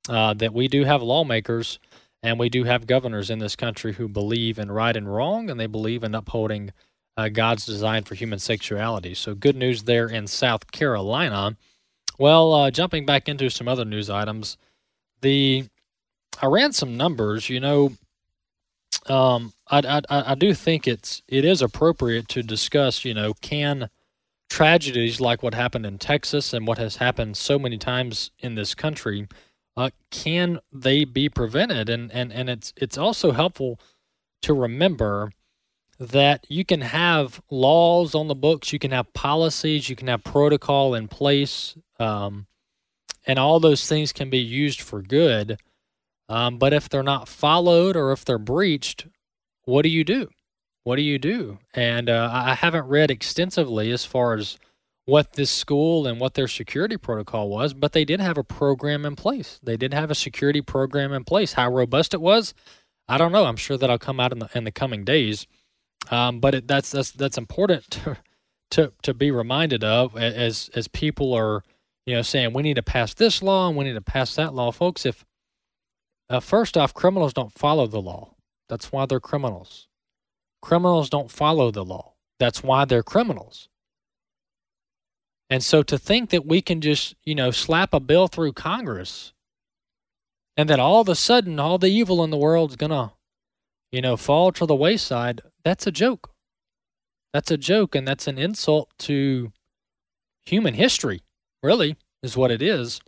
uh, 0.08 0.34
that 0.36 0.54
we 0.54 0.68
do 0.68 0.86
have 0.86 1.02
lawmakers 1.02 1.80
And 2.22 2.38
we 2.40 2.50
do 2.50 2.66
have 2.66 2.88
governors 2.88 3.30
in 3.30 3.40
this 3.40 3.56
country 3.56 3.94
who 3.94 4.08
believe 4.10 4.60
in 4.60 4.72
right 4.72 4.96
and 4.96 5.12
wrong, 5.14 5.50
and 5.50 5.60
they 5.60 5.68
believe 5.68 6.04
in 6.04 6.14
upholding 6.16 6.72
uh, 7.20 7.30
God's 7.30 7.66
design 7.66 8.04
for 8.04 8.16
human 8.16 8.40
sexuality. 8.40 9.14
So, 9.14 9.36
good 9.36 9.56
news 9.56 9.84
there 9.84 10.08
in 10.08 10.28
South 10.28 10.72
Carolina. 10.72 11.58
Well, 12.18 12.54
uh, 12.54 12.72
jumping 12.72 13.06
back 13.06 13.28
into 13.28 13.50
some 13.50 13.68
other 13.68 13.86
news 13.86 14.10
items, 14.10 14.58
the 15.22 15.66
I 16.42 16.46
ran 16.46 16.72
some 16.72 16.96
numbers. 16.96 17.50
You 17.50 17.60
know, 17.60 17.92
um, 19.08 19.54
I, 19.70 20.02
I 20.10 20.32
I 20.32 20.36
do 20.36 20.54
think 20.54 20.88
it's 20.88 21.22
it 21.28 21.44
is 21.44 21.62
appropriate 21.62 22.28
to 22.30 22.44
discuss. 22.44 23.04
You 23.04 23.14
know, 23.14 23.34
can 23.42 23.90
tragedies 24.50 25.22
like 25.22 25.44
what 25.44 25.54
happened 25.54 25.86
in 25.86 25.98
Texas 25.98 26.54
and 26.54 26.66
what 26.66 26.78
has 26.78 26.98
happened 26.98 27.38
so 27.38 27.60
many 27.60 27.78
times 27.78 28.32
in 28.40 28.56
this 28.56 28.74
country, 28.74 29.28
uh, 29.78 29.90
can 30.10 30.60
they 30.72 31.04
be 31.04 31.30
prevented? 31.30 31.90
And 31.90 32.12
and 32.12 32.32
and 32.32 32.50
it's 32.50 32.74
it's 32.78 32.98
also 32.98 33.32
helpful 33.32 33.80
to 34.42 34.54
remember 34.54 35.32
that 36.00 36.46
you 36.50 36.64
can 36.64 36.82
have 36.82 37.42
laws 37.50 38.16
on 38.16 38.28
the 38.28 38.36
books, 38.36 38.72
you 38.72 38.80
can 38.80 38.92
have 38.92 39.14
policies, 39.14 39.90
you 39.90 39.96
can 39.96 40.08
have 40.08 40.24
protocol 40.24 40.96
in 40.96 41.08
place, 41.08 41.76
um, 42.00 42.48
and 43.28 43.38
all 43.38 43.60
those 43.60 43.88
things 43.88 44.14
can 44.14 44.30
be 44.30 44.40
used 44.40 44.82
for 44.82 45.02
good. 45.02 45.60
Um, 46.30 46.58
but 46.58 46.74
if 46.74 46.88
they're 46.88 47.04
not 47.04 47.28
followed 47.28 47.98
or 47.98 48.12
if 48.12 48.24
they're 48.24 48.38
breached, 48.38 49.08
what 49.66 49.82
do 49.82 49.90
you 49.90 50.04
do? 50.04 50.30
What 50.84 50.96
do 50.96 51.02
you 51.02 51.20
do? 51.20 51.60
And 51.74 52.10
uh, 52.10 52.30
I 52.32 52.54
haven't 52.54 52.88
read 52.88 53.12
extensively 53.12 53.92
as 53.92 54.06
far 54.06 54.36
as 54.36 54.58
what 55.06 55.34
this 55.34 55.52
school 55.52 56.08
and 56.08 56.20
what 56.20 56.36
their 56.36 56.48
security 56.48 56.96
protocol 56.96 57.50
was, 57.50 57.74
but 57.74 57.92
they 57.92 58.06
did 58.06 58.22
have 58.22 58.38
a 58.38 58.44
program 58.44 59.06
in 59.06 59.16
place. 59.16 59.60
They 59.62 59.76
did 59.76 59.94
have 59.94 60.12
a 60.12 60.16
security 60.16 60.62
program 60.62 61.12
in 61.12 61.24
place. 61.26 61.54
How 61.54 61.70
robust 61.70 62.14
it 62.14 62.22
was, 62.22 62.54
I 63.10 63.18
don't 63.18 63.32
know. 63.32 63.46
I'm 63.46 63.58
sure 63.58 63.76
that'll 63.76 63.98
come 63.98 64.20
out 64.20 64.32
in 64.32 64.40
the 64.40 64.50
in 64.54 64.64
the 64.64 64.72
coming 64.72 65.04
days. 65.04 65.48
Um, 66.10 66.40
but 66.40 66.56
it, 66.56 66.68
that's 66.68 66.92
that's 66.92 67.12
that's 67.12 67.38
important 67.38 67.90
to, 67.92 68.18
to 68.72 68.94
to 69.04 69.14
be 69.14 69.32
reminded 69.32 69.84
of 69.84 70.18
as 70.18 70.70
as 70.74 70.88
people 70.88 71.34
are 71.34 71.64
you 72.06 72.16
know 72.16 72.22
saying 72.22 72.54
we 72.54 72.64
need 72.64 72.76
to 72.76 72.84
pass 72.84 73.14
this 73.14 73.44
law 73.44 73.68
and 73.68 73.78
we 73.78 73.86
need 73.86 73.94
to 73.94 74.02
pass 74.02 74.36
that 74.36 74.54
law, 74.54 74.72
folks. 74.72 75.06
If 75.06 75.26
uh, 76.30 76.40
first 76.40 76.78
off, 76.78 76.94
criminals 76.94 77.34
don't 77.34 77.58
follow 77.58 77.88
the 77.88 78.02
law. 78.02 78.36
That's 78.68 78.92
why 78.92 79.06
they're 79.06 79.20
criminals. 79.20 79.88
Criminals 80.62 81.10
don't 81.10 81.32
follow 81.32 81.72
the 81.72 81.84
law. 81.84 82.14
That's 82.40 82.64
why 82.64 82.86
they're 82.86 83.04
criminals. 83.04 83.70
And 85.50 85.64
so 85.64 85.82
to 85.84 85.98
think 85.98 86.30
that 86.30 86.46
we 86.46 86.62
can 86.62 86.80
just, 86.80 87.16
you 87.24 87.34
know, 87.34 87.50
slap 87.52 87.94
a 87.94 88.00
bill 88.00 88.28
through 88.28 88.54
Congress 88.54 89.34
and 90.56 90.70
that 90.70 90.80
all 90.80 91.02
of 91.02 91.10
a 91.10 91.16
sudden 91.16 91.60
all 91.60 91.78
the 91.78 91.88
evil 91.88 92.24
in 92.24 92.30
the 92.30 92.38
world 92.38 92.72
is 92.72 92.76
going 92.76 92.92
to, 92.92 93.12
you 93.92 94.02
know, 94.02 94.16
fall 94.16 94.52
to 94.52 94.66
the 94.68 94.76
wayside, 94.76 95.42
that's 95.64 95.88
a 95.88 95.92
joke. 95.92 96.32
That's 97.34 97.52
a 97.52 97.58
joke 97.58 97.96
and 97.96 98.08
that's 98.08 98.28
an 98.28 98.38
insult 98.38 98.90
to 99.00 99.52
human 100.46 100.74
history, 100.74 101.22
really, 101.62 101.96
is 102.24 102.36
what 102.36 102.52
it 102.52 102.62
is. 102.62 103.02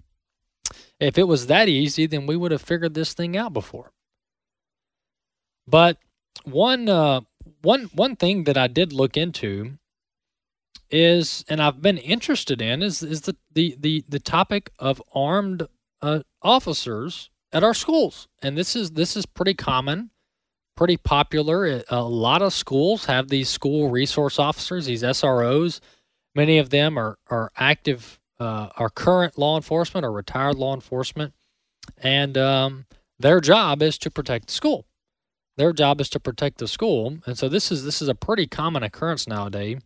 If 0.99 1.17
it 1.17 1.27
was 1.27 1.47
that 1.47 1.67
easy, 1.67 2.05
then 2.05 2.27
we 2.27 2.37
would 2.37 2.51
have 2.51 2.61
figured 2.61 2.93
this 2.93 3.13
thing 3.13 3.35
out 3.35 3.53
before. 3.53 3.91
But 5.67 5.97
one 6.43 6.87
uh, 6.87 7.21
one 7.61 7.85
one 7.93 8.15
thing 8.15 8.43
that 8.43 8.57
I 8.57 8.67
did 8.67 8.93
look 8.93 9.17
into 9.17 9.77
is, 10.89 11.43
and 11.47 11.61
I've 11.61 11.81
been 11.81 11.97
interested 11.97 12.61
in, 12.61 12.83
is 12.83 13.01
is 13.01 13.21
the 13.21 13.35
the 13.53 13.75
the, 13.79 14.05
the 14.07 14.19
topic 14.19 14.71
of 14.77 15.01
armed 15.13 15.67
uh, 16.01 16.19
officers 16.41 17.29
at 17.51 17.63
our 17.63 17.73
schools, 17.73 18.27
and 18.41 18.57
this 18.57 18.75
is 18.75 18.91
this 18.91 19.15
is 19.15 19.25
pretty 19.25 19.53
common, 19.53 20.11
pretty 20.81 20.97
popular. 20.97 21.83
A 21.91 22.01
lot 22.01 22.41
of 22.41 22.51
schools 22.51 23.05
have 23.05 23.27
these 23.27 23.47
school 23.47 23.91
resource 23.91 24.39
officers, 24.39 24.87
these 24.87 25.03
SROs. 25.03 25.79
Many 26.33 26.57
of 26.57 26.71
them 26.71 26.97
are 26.97 27.19
are 27.29 27.51
active, 27.55 28.19
uh, 28.39 28.69
are 28.77 28.89
current 28.89 29.37
law 29.37 29.57
enforcement 29.57 30.03
or 30.03 30.11
retired 30.11 30.55
law 30.55 30.73
enforcement, 30.73 31.35
and 31.99 32.35
um, 32.35 32.87
their 33.19 33.39
job 33.39 33.83
is 33.83 33.99
to 33.99 34.09
protect 34.09 34.47
the 34.47 34.53
school. 34.53 34.87
Their 35.55 35.71
job 35.71 36.01
is 36.01 36.09
to 36.09 36.19
protect 36.19 36.57
the 36.57 36.67
school, 36.67 37.19
and 37.27 37.37
so 37.37 37.47
this 37.47 37.71
is 37.71 37.83
this 37.85 38.01
is 38.01 38.07
a 38.07 38.15
pretty 38.15 38.47
common 38.47 38.81
occurrence 38.81 39.27
nowadays. 39.27 39.77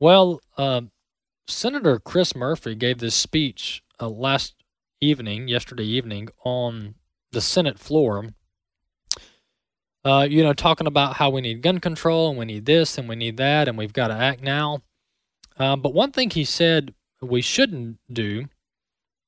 Well, 0.00 0.40
uh, 0.56 0.82
Senator 1.48 1.98
Chris 1.98 2.34
Murphy 2.34 2.74
gave 2.76 2.96
this 2.96 3.14
speech 3.14 3.82
uh, 4.00 4.08
last 4.08 4.54
evening, 5.02 5.48
yesterday 5.48 5.84
evening, 5.84 6.30
on 6.46 6.94
the 7.30 7.42
Senate 7.42 7.78
floor. 7.78 8.30
Uh, 10.04 10.26
you 10.28 10.42
know, 10.42 10.52
talking 10.52 10.86
about 10.86 11.16
how 11.16 11.28
we 11.28 11.40
need 11.40 11.60
gun 11.60 11.80
control 11.80 12.30
and 12.30 12.38
we 12.38 12.44
need 12.44 12.64
this 12.66 12.98
and 12.98 13.08
we 13.08 13.16
need 13.16 13.36
that 13.36 13.68
and 13.68 13.76
we've 13.76 13.92
got 13.92 14.08
to 14.08 14.14
act 14.14 14.42
now. 14.42 14.80
Uh, 15.58 15.76
but 15.76 15.92
one 15.92 16.12
thing 16.12 16.30
he 16.30 16.44
said 16.44 16.94
we 17.20 17.42
shouldn't 17.42 17.98
do 18.12 18.46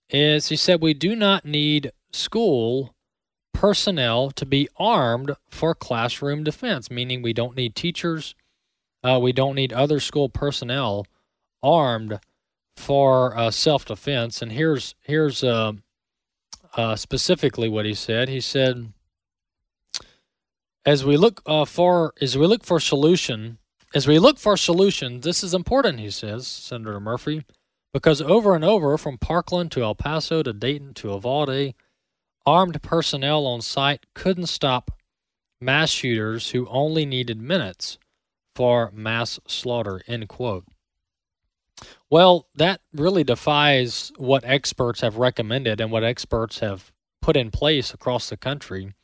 is 0.09 0.48
he 0.48 0.56
said 0.56 0.80
we 0.80 0.94
do 0.94 1.16
not 1.16 1.44
need 1.44 1.92
school 2.12 2.94
personnel 3.52 4.30
to 4.30 4.46
be 4.46 4.68
armed 4.76 5.33
for 5.50 5.74
classroom 5.74 6.44
defense, 6.44 6.90
meaning 6.90 7.20
we 7.20 7.33
don't 7.33 7.56
need 7.56 7.74
teachers, 7.74 8.35
uh, 9.02 9.18
we 9.20 9.33
don't 9.33 9.54
need 9.54 9.72
other 9.72 10.00
school 10.00 10.28
personnel 10.28 11.06
armed 11.62 12.20
for 12.76 13.37
uh, 13.37 13.50
self 13.50 13.85
defense. 13.85 14.40
And 14.40 14.52
here's 14.52 14.94
here's 15.02 15.44
uh, 15.44 15.72
uh, 16.74 16.96
specifically 16.96 17.68
what 17.68 17.87
he 17.87 17.94
said. 17.94 18.28
He 18.28 18.40
said, 18.40 18.92
as 20.84 21.04
we 21.04 21.16
look 21.16 21.42
uh, 21.46 21.64
for 21.64 22.12
as 22.20 22.36
we 22.36 22.46
look 22.46 22.64
for 22.64 22.80
solution, 22.80 23.58
as 23.94 24.06
we 24.06 24.18
look 24.18 24.38
for 24.38 24.56
solutions, 24.56 25.24
this 25.24 25.42
is 25.42 25.54
important. 25.54 26.00
He 26.00 26.10
says, 26.10 26.46
Senator 26.46 27.00
Murphy, 27.00 27.44
because 27.92 28.22
over 28.22 28.54
and 28.54 28.64
over 28.64 28.96
from 28.96 29.18
Parkland 29.18 29.70
to 29.72 29.82
El 29.82 29.94
Paso 29.94 30.42
to 30.42 30.52
Dayton 30.52 30.94
to 30.94 31.08
Uvalde 31.08 31.74
Armed 32.46 32.82
personnel 32.82 33.46
on 33.46 33.60
site 33.60 34.06
couldn't 34.14 34.46
stop 34.46 34.90
mass 35.60 35.90
shooters 35.90 36.50
who 36.50 36.66
only 36.68 37.04
needed 37.04 37.40
minutes 37.40 37.98
for 38.56 38.90
mass 38.92 39.38
slaughter. 39.46 40.00
End 40.06 40.28
quote. 40.28 40.64
Well, 42.10 42.46
that 42.54 42.80
really 42.92 43.24
defies 43.24 44.10
what 44.16 44.44
experts 44.44 45.00
have 45.02 45.16
recommended 45.16 45.80
and 45.80 45.90
what 45.90 46.02
experts 46.02 46.58
have 46.60 46.92
put 47.22 47.36
in 47.36 47.50
place 47.50 47.92
across 47.92 48.28
the 48.28 48.36
country. 48.36 48.94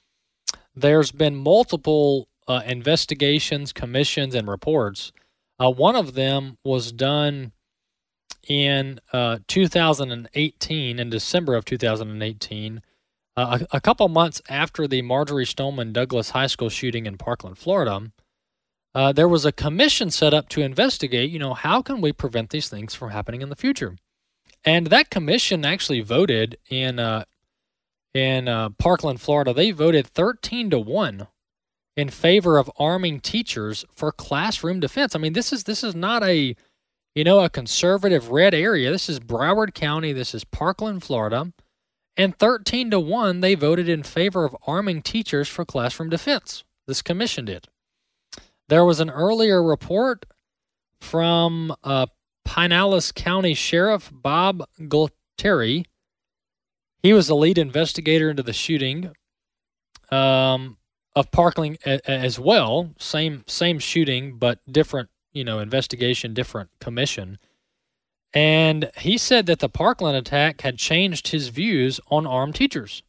There's 0.76 1.10
been 1.10 1.34
multiple 1.34 2.28
uh, 2.46 2.62
investigations, 2.66 3.72
commissions, 3.72 4.34
and 4.34 4.46
reports. 4.46 5.10
Uh, 5.58 5.70
one 5.70 5.96
of 5.96 6.14
them 6.14 6.58
was 6.64 6.92
done 6.92 7.52
in 8.46 9.00
uh, 9.12 9.38
2018, 9.48 10.98
in 10.98 11.10
December 11.10 11.54
of 11.54 11.64
2018, 11.64 12.82
uh, 13.36 13.58
a, 13.60 13.76
a, 13.76 13.80
couple 13.80 14.08
months 14.08 14.40
after 14.48 14.86
the 14.86 15.02
Marjory 15.02 15.44
Stoneman 15.44 15.92
Douglas 15.92 16.30
High 16.30 16.46
School 16.46 16.68
shooting 16.68 17.06
in 17.06 17.18
Parkland, 17.18 17.58
Florida, 17.58 18.12
uh, 18.94 19.12
there 19.12 19.28
was 19.28 19.44
a 19.44 19.52
commission 19.52 20.10
set 20.10 20.32
up 20.32 20.48
to 20.50 20.62
investigate, 20.62 21.30
you 21.30 21.38
know, 21.38 21.54
how 21.54 21.82
can 21.82 22.00
we 22.00 22.12
prevent 22.12 22.50
these 22.50 22.68
things 22.68 22.94
from 22.94 23.10
happening 23.10 23.42
in 23.42 23.48
the 23.48 23.56
future? 23.56 23.96
And 24.64 24.86
that 24.86 25.10
commission 25.10 25.64
actually 25.64 26.00
voted 26.00 26.56
in 26.70 26.98
uh, 26.98 27.24
in 28.16 28.48
uh, 28.48 28.70
Parkland, 28.70 29.20
Florida. 29.20 29.52
They 29.52 29.70
voted 29.70 30.06
13 30.06 30.70
to 30.70 30.78
1 30.78 31.26
in 31.96 32.08
favor 32.08 32.58
of 32.58 32.70
arming 32.78 33.20
teachers 33.20 33.84
for 33.94 34.10
classroom 34.12 34.80
defense. 34.80 35.14
I 35.14 35.18
mean, 35.18 35.34
this 35.34 35.52
is 35.52 35.64
this 35.64 35.84
is 35.84 35.94
not 35.94 36.22
a 36.22 36.56
you 37.14 37.24
know, 37.24 37.40
a 37.40 37.48
conservative 37.48 38.30
red 38.30 38.52
area. 38.52 38.90
This 38.90 39.08
is 39.08 39.18
Broward 39.18 39.72
County, 39.72 40.12
this 40.12 40.34
is 40.34 40.44
Parkland, 40.44 41.02
Florida. 41.02 41.50
And 42.14 42.38
13 42.38 42.90
to 42.90 43.00
1, 43.00 43.40
they 43.40 43.54
voted 43.54 43.88
in 43.88 44.02
favor 44.02 44.44
of 44.44 44.54
arming 44.66 45.00
teachers 45.00 45.48
for 45.48 45.64
classroom 45.64 46.10
defense. 46.10 46.62
This 46.86 47.00
commission 47.00 47.46
did. 47.46 47.68
There 48.68 48.84
was 48.84 49.00
an 49.00 49.08
earlier 49.08 49.62
report 49.62 50.26
from 51.00 51.74
uh, 51.82 52.06
Pinellas 52.46 53.14
County 53.14 53.54
Sheriff 53.54 54.10
Bob 54.12 54.66
Gualtieri. 54.78 55.86
He 57.06 57.12
was 57.12 57.28
the 57.28 57.36
lead 57.36 57.56
investigator 57.56 58.30
into 58.30 58.42
the 58.42 58.52
shooting 58.52 59.12
um, 60.10 60.76
of 61.14 61.30
Parkland 61.30 61.78
as 61.86 62.40
well. 62.40 62.94
Same 62.98 63.44
same 63.46 63.78
shooting, 63.78 64.38
but 64.38 64.58
different, 64.68 65.08
you 65.32 65.44
know, 65.44 65.60
investigation, 65.60 66.34
different 66.34 66.70
commission. 66.80 67.38
And 68.34 68.90
he 68.98 69.18
said 69.18 69.46
that 69.46 69.60
the 69.60 69.68
Parkland 69.68 70.16
attack 70.16 70.62
had 70.62 70.78
changed 70.78 71.28
his 71.28 71.46
views 71.46 72.00
on 72.10 72.26
armed 72.26 72.56
teachers. 72.56 73.04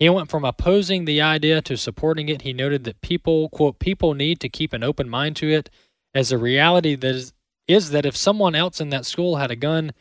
He 0.00 0.08
went 0.08 0.28
from 0.28 0.44
opposing 0.44 1.04
the 1.04 1.22
idea 1.22 1.62
to 1.62 1.76
supporting 1.76 2.28
it. 2.28 2.42
He 2.42 2.52
noted 2.52 2.82
that 2.82 3.02
people, 3.02 3.50
quote, 3.50 3.78
people 3.78 4.14
need 4.14 4.40
to 4.40 4.48
keep 4.48 4.72
an 4.72 4.82
open 4.82 5.08
mind 5.08 5.36
to 5.36 5.48
it, 5.48 5.70
as 6.12 6.32
a 6.32 6.38
reality 6.38 6.96
that 6.96 7.14
is, 7.14 7.32
is 7.68 7.90
that 7.90 8.04
if 8.04 8.16
someone 8.16 8.56
else 8.56 8.80
in 8.80 8.90
that 8.90 9.06
school 9.06 9.36
had 9.36 9.52
a 9.52 9.56
gun, 9.56 9.92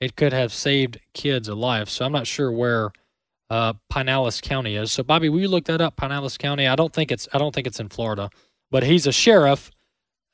it 0.00 0.16
could 0.16 0.32
have 0.32 0.52
saved 0.52 1.00
kids' 1.14 1.48
a 1.48 1.54
life. 1.54 1.88
So 1.88 2.04
I'm 2.04 2.12
not 2.12 2.26
sure 2.26 2.52
where 2.52 2.92
uh, 3.50 3.74
Pinellas 3.92 4.42
County 4.42 4.76
is. 4.76 4.92
So, 4.92 5.02
Bobby, 5.02 5.28
will 5.28 5.40
you 5.40 5.48
look 5.48 5.64
that 5.66 5.80
up? 5.80 5.96
Pinellas 5.96 6.38
County. 6.38 6.66
I 6.66 6.76
don't 6.76 6.92
think 6.92 7.12
it's 7.12 7.28
I 7.32 7.38
don't 7.38 7.54
think 7.54 7.66
it's 7.66 7.80
in 7.80 7.88
Florida, 7.88 8.30
but 8.70 8.82
he's 8.82 9.06
a 9.06 9.12
sheriff. 9.12 9.70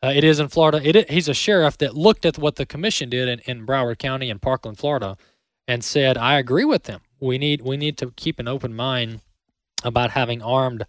Uh, 0.05 0.12
it 0.14 0.25
is 0.25 0.40
in 0.40 0.48
Florida. 0.48 1.05
He's 1.09 1.29
a 1.29 1.35
sheriff 1.35 1.79
that 1.79 1.96
looked 1.96 2.27
at 2.27 2.37
what 2.37 2.57
the 2.57 2.66
commission 2.66 3.09
did 3.09 3.29
in, 3.29 3.38
in 3.40 3.66
Broward 3.66 3.98
County 3.98 4.31
and 4.31 4.42
Parkland, 4.42 4.79
Florida, 4.79 5.16
and 5.68 5.85
said, 5.85 6.18
"I 6.18 6.38
agree 6.38 6.64
with 6.64 6.85
them. 6.85 7.03
We 7.20 7.38
need 7.38 7.61
we 7.62 7.77
need 7.77 7.96
to 7.98 8.11
keep 8.16 8.40
an 8.40 8.48
open 8.48 8.75
mind 8.75 9.20
about 9.85 10.11
having 10.11 10.42
armed, 10.42 10.87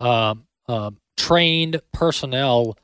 uh, 0.00 0.34
uh, 0.68 0.90
trained 1.16 1.80
personnel 1.92 2.76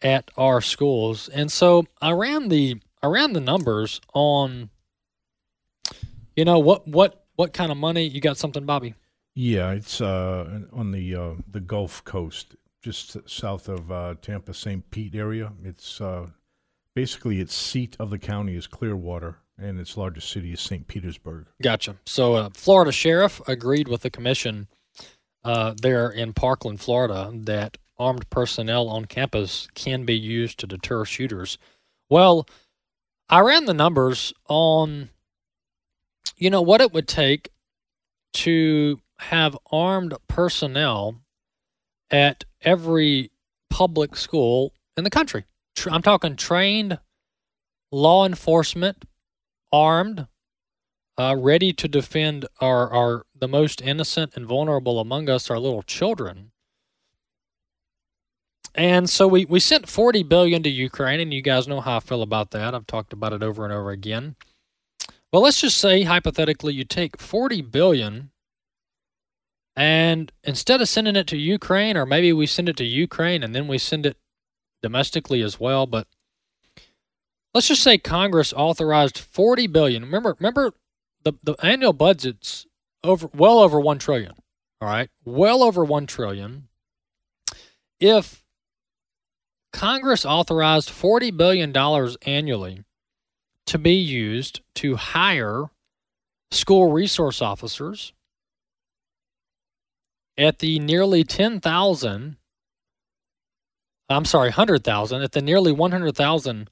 at 0.00 0.30
our 0.36 0.60
schools." 0.60 1.28
And 1.28 1.50
so 1.50 1.86
I 2.00 2.12
ran 2.12 2.48
the 2.48 2.80
Ran 3.08 3.32
the 3.32 3.40
numbers 3.40 4.00
on, 4.12 4.70
you 6.36 6.44
know 6.44 6.58
what 6.58 6.86
what 6.86 7.24
what 7.36 7.52
kind 7.52 7.72
of 7.72 7.78
money 7.78 8.06
you 8.06 8.20
got 8.20 8.36
something, 8.36 8.66
Bobby? 8.66 8.94
Yeah, 9.34 9.70
it's 9.72 10.00
uh, 10.00 10.60
on 10.72 10.90
the 10.90 11.14
uh, 11.14 11.34
the 11.50 11.60
Gulf 11.60 12.04
Coast, 12.04 12.56
just 12.82 13.16
south 13.28 13.68
of 13.68 13.90
uh, 13.90 14.14
Tampa, 14.20 14.52
St. 14.52 14.88
Pete 14.90 15.14
area. 15.14 15.52
It's 15.64 16.00
uh, 16.00 16.26
basically 16.94 17.40
its 17.40 17.54
seat 17.54 17.96
of 17.98 18.10
the 18.10 18.18
county 18.18 18.56
is 18.56 18.66
Clearwater, 18.66 19.38
and 19.58 19.80
its 19.80 19.96
largest 19.96 20.30
city 20.30 20.52
is 20.52 20.60
St. 20.60 20.86
Petersburg. 20.86 21.46
Gotcha. 21.62 21.96
So, 22.06 22.34
uh, 22.34 22.50
Florida 22.52 22.92
sheriff 22.92 23.40
agreed 23.48 23.88
with 23.88 24.02
the 24.02 24.10
commission 24.10 24.68
uh, 25.44 25.74
there 25.80 26.10
in 26.10 26.32
Parkland, 26.32 26.80
Florida, 26.80 27.30
that 27.34 27.78
armed 27.98 28.28
personnel 28.30 28.88
on 28.88 29.04
campus 29.04 29.68
can 29.74 30.04
be 30.04 30.18
used 30.18 30.58
to 30.58 30.66
deter 30.66 31.04
shooters. 31.04 31.58
Well, 32.08 32.46
I 33.32 33.38
ran 33.40 33.66
the 33.66 33.74
numbers 33.74 34.32
on, 34.48 35.10
you 36.36 36.50
know, 36.50 36.62
what 36.62 36.80
it 36.80 36.92
would 36.92 37.06
take 37.06 37.50
to 38.34 39.00
have 39.20 39.56
armed 39.70 40.14
personnel 40.26 41.20
at 42.10 42.44
every 42.62 43.30
public 43.68 44.16
school 44.16 44.72
in 44.96 45.04
the 45.04 45.10
country. 45.10 45.44
I'm 45.88 46.02
talking 46.02 46.34
trained 46.34 46.98
law 47.92 48.26
enforcement 48.26 49.04
armed, 49.72 50.26
uh, 51.16 51.36
ready 51.38 51.72
to 51.72 51.86
defend 51.86 52.46
our, 52.60 52.92
our 52.92 53.26
the 53.38 53.46
most 53.46 53.80
innocent 53.80 54.32
and 54.34 54.44
vulnerable 54.44 54.98
among 54.98 55.30
us, 55.30 55.48
our 55.50 55.58
little 55.60 55.82
children. 55.82 56.50
And 58.74 59.10
so 59.10 59.26
we, 59.26 59.44
we 59.44 59.60
sent 59.60 59.88
40 59.88 60.22
billion 60.22 60.62
to 60.62 60.70
Ukraine, 60.70 61.20
and 61.20 61.34
you 61.34 61.42
guys 61.42 61.66
know 61.66 61.80
how 61.80 61.96
I 61.96 62.00
feel 62.00 62.22
about 62.22 62.52
that. 62.52 62.74
I've 62.74 62.86
talked 62.86 63.12
about 63.12 63.32
it 63.32 63.42
over 63.42 63.64
and 63.64 63.72
over 63.72 63.90
again. 63.90 64.36
Well, 65.32 65.42
let's 65.42 65.60
just 65.60 65.78
say 65.78 66.02
hypothetically 66.02 66.74
you 66.74 66.84
take 66.84 67.18
40 67.18 67.62
billion 67.62 68.30
and 69.76 70.32
instead 70.44 70.80
of 70.80 70.88
sending 70.88 71.16
it 71.16 71.26
to 71.28 71.36
Ukraine, 71.36 71.96
or 71.96 72.04
maybe 72.04 72.32
we 72.32 72.46
send 72.46 72.68
it 72.68 72.76
to 72.78 72.84
Ukraine 72.84 73.42
and 73.42 73.54
then 73.54 73.68
we 73.68 73.78
send 73.78 74.04
it 74.06 74.16
domestically 74.82 75.42
as 75.42 75.60
well, 75.60 75.86
but 75.86 76.06
let's 77.54 77.68
just 77.68 77.82
say 77.82 77.96
Congress 77.96 78.52
authorized 78.52 79.18
40 79.18 79.66
billion. 79.68 80.02
Remember, 80.02 80.36
remember 80.38 80.72
the, 81.22 81.32
the 81.42 81.54
annual 81.64 81.92
budget's 81.92 82.66
over 83.04 83.30
well 83.32 83.60
over 83.60 83.80
1 83.80 83.98
trillion. 83.98 84.32
All 84.80 84.88
right. 84.88 85.08
Well 85.24 85.62
over 85.62 85.84
1 85.84 86.06
trillion. 86.06 86.68
If 88.00 88.39
Congress 89.72 90.24
authorized 90.24 90.90
40 90.90 91.30
billion 91.30 91.72
dollars 91.72 92.16
annually 92.26 92.84
to 93.66 93.78
be 93.78 93.94
used 93.94 94.60
to 94.74 94.96
hire 94.96 95.70
school 96.50 96.90
resource 96.90 97.40
officers 97.40 98.12
at 100.36 100.58
the 100.58 100.78
nearly 100.78 101.22
10,000 101.22 102.36
I'm 104.08 104.24
sorry, 104.24 104.48
100,000 104.48 105.22
at 105.22 105.32
the 105.32 105.40
nearly 105.40 105.70
100,000 105.70 106.68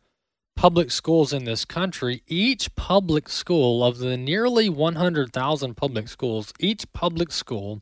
public 0.56 0.90
schools 0.90 1.32
in 1.32 1.44
this 1.44 1.64
country, 1.64 2.24
each 2.26 2.74
public 2.74 3.28
school 3.28 3.84
of 3.84 3.98
the 3.98 4.16
nearly 4.16 4.68
100,000 4.68 5.76
public 5.76 6.08
schools, 6.08 6.52
each 6.58 6.92
public 6.92 7.30
school 7.30 7.80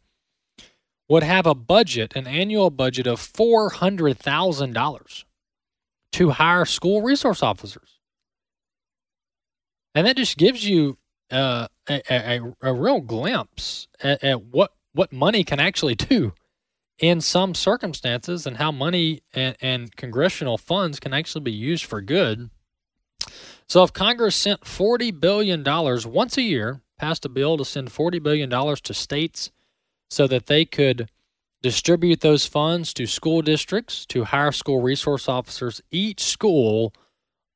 would 1.08 1.22
have 1.22 1.46
a 1.46 1.54
budget, 1.54 2.16
an 2.16 2.26
annual 2.26 2.70
budget 2.70 3.06
of 3.06 3.20
$400,000 3.20 5.24
to 6.12 6.30
hire 6.30 6.64
school 6.64 7.02
resource 7.02 7.42
officers. 7.42 8.00
And 9.94 10.06
that 10.06 10.16
just 10.16 10.36
gives 10.36 10.68
you 10.68 10.98
uh, 11.30 11.68
a, 11.88 12.02
a, 12.10 12.40
a, 12.62 12.72
real 12.72 13.00
glimpse 13.00 13.88
at, 14.02 14.22
at 14.22 14.42
what, 14.42 14.72
what 14.92 15.12
money 15.12 15.44
can 15.44 15.60
actually 15.60 15.94
do 15.94 16.34
in 16.98 17.20
some 17.20 17.54
circumstances 17.54 18.46
and 18.46 18.56
how 18.56 18.72
money 18.72 19.22
and, 19.34 19.56
and 19.60 19.94
congressional 19.96 20.58
funds 20.58 21.00
can 21.00 21.12
actually 21.12 21.42
be 21.42 21.52
used 21.52 21.84
for 21.84 22.00
good 22.00 22.50
so 23.68 23.82
if 23.82 23.92
Congress 23.92 24.36
sent 24.36 24.62
$40 24.62 25.18
billion 25.18 25.64
once 25.64 26.36
a 26.36 26.42
year, 26.42 26.80
passed 26.98 27.24
a 27.24 27.28
bill 27.28 27.56
to 27.56 27.64
send 27.64 27.88
$40 27.88 28.22
billion 28.22 28.50
to 28.50 28.94
states 28.94 29.50
so 30.10 30.26
that 30.26 30.46
they 30.46 30.64
could 30.64 31.08
distribute 31.62 32.20
those 32.20 32.46
funds 32.46 32.94
to 32.94 33.06
school 33.06 33.42
districts 33.42 34.06
to 34.06 34.24
hire 34.24 34.52
school 34.52 34.80
resource 34.80 35.28
officers, 35.28 35.82
each 35.90 36.22
school 36.22 36.92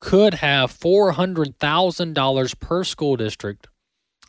could 0.00 0.34
have 0.34 0.72
$400,000 0.72 2.60
per 2.60 2.84
school 2.84 3.16
district 3.16 3.68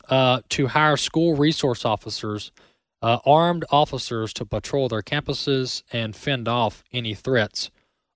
uh, 0.08 0.40
to 0.50 0.68
hire 0.68 0.96
school 0.96 1.34
resource 1.34 1.84
officers, 1.84 2.52
uh, 3.00 3.18
armed 3.24 3.64
officers 3.70 4.32
to 4.34 4.44
patrol 4.44 4.88
their 4.88 5.02
campuses 5.02 5.82
and 5.92 6.14
fend 6.14 6.46
off 6.46 6.84
any 6.92 7.14
threats 7.14 7.70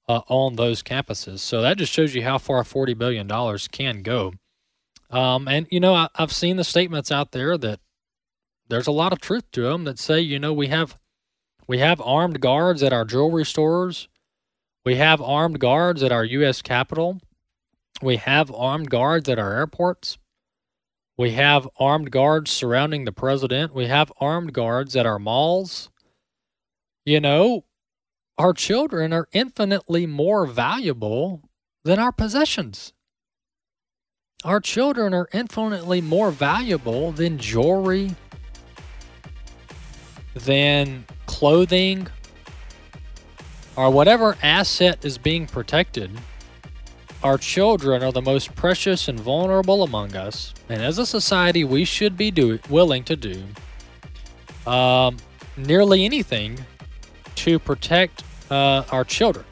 uh, 0.08 0.20
on 0.28 0.56
those 0.56 0.82
campuses. 0.82 1.40
So 1.40 1.62
that 1.62 1.78
just 1.78 1.92
shows 1.92 2.14
you 2.14 2.22
how 2.22 2.38
far 2.38 2.62
$40 2.62 2.96
billion 2.96 3.28
can 3.72 4.02
go. 4.02 4.34
Um, 5.10 5.48
and, 5.48 5.66
you 5.70 5.80
know, 5.80 5.94
I, 5.94 6.08
I've 6.16 6.32
seen 6.32 6.56
the 6.56 6.64
statements 6.64 7.10
out 7.10 7.32
there 7.32 7.56
that 7.58 7.80
there's 8.68 8.86
a 8.86 8.92
lot 8.92 9.12
of 9.12 9.20
truth 9.20 9.50
to 9.52 9.62
them 9.62 9.84
that 9.84 9.98
say, 9.98 10.20
you 10.20 10.38
know, 10.38 10.52
we 10.52 10.68
have 10.68 10.98
we 11.66 11.78
have 11.78 12.00
armed 12.00 12.40
guards 12.40 12.82
at 12.82 12.92
our 12.92 13.04
jewelry 13.04 13.44
stores. 13.44 14.08
We 14.84 14.96
have 14.96 15.20
armed 15.20 15.58
guards 15.58 16.02
at 16.02 16.12
our 16.12 16.24
U.S. 16.24 16.62
Capitol. 16.62 17.20
We 18.00 18.16
have 18.16 18.54
armed 18.54 18.88
guards 18.88 19.28
at 19.28 19.38
our 19.38 19.52
airports. 19.52 20.18
We 21.18 21.32
have 21.32 21.68
armed 21.78 22.10
guards 22.10 22.50
surrounding 22.50 23.04
the 23.04 23.12
president. 23.12 23.74
We 23.74 23.86
have 23.86 24.12
armed 24.20 24.52
guards 24.52 24.94
at 24.94 25.06
our 25.06 25.18
malls. 25.18 25.88
You 27.04 27.20
know, 27.20 27.64
our 28.38 28.52
children 28.52 29.12
are 29.12 29.28
infinitely 29.32 30.06
more 30.06 30.46
valuable 30.46 31.42
than 31.84 31.98
our 31.98 32.12
possessions. 32.12 32.92
Our 34.44 34.60
children 34.60 35.14
are 35.14 35.28
infinitely 35.32 36.02
more 36.02 36.30
valuable 36.30 37.12
than 37.12 37.38
jewelry, 37.38 38.14
than 40.36 41.04
clothing, 41.26 42.06
or 43.74 43.90
whatever 43.90 44.36
asset 44.42 45.04
is 45.04 45.18
being 45.18 45.46
protected. 45.46 46.10
Our 47.22 47.38
children 47.38 48.02
are 48.02 48.12
the 48.12 48.22
most 48.22 48.54
precious 48.54 49.08
and 49.08 49.18
vulnerable 49.18 49.82
among 49.82 50.14
us, 50.14 50.54
and 50.68 50.82
as 50.82 50.98
a 50.98 51.06
society, 51.06 51.64
we 51.64 51.84
should 51.84 52.16
be 52.16 52.30
do- 52.30 52.58
willing 52.68 53.02
to 53.04 53.16
do 53.16 53.42
um, 54.70 55.16
nearly 55.56 56.04
anything 56.04 56.58
to 57.36 57.58
protect 57.58 58.22
uh, 58.50 58.84
our 58.92 59.04
children. 59.04 59.44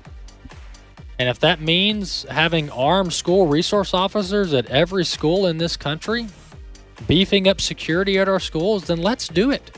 And 1.18 1.28
if 1.28 1.38
that 1.40 1.60
means 1.60 2.24
having 2.28 2.70
armed 2.70 3.12
school 3.12 3.46
resource 3.46 3.94
officers 3.94 4.52
at 4.52 4.66
every 4.66 5.04
school 5.04 5.46
in 5.46 5.58
this 5.58 5.76
country, 5.76 6.26
beefing 7.06 7.48
up 7.48 7.60
security 7.60 8.18
at 8.18 8.28
our 8.28 8.40
schools, 8.40 8.84
then 8.84 8.98
let's 8.98 9.28
do 9.28 9.50
it. 9.50 9.76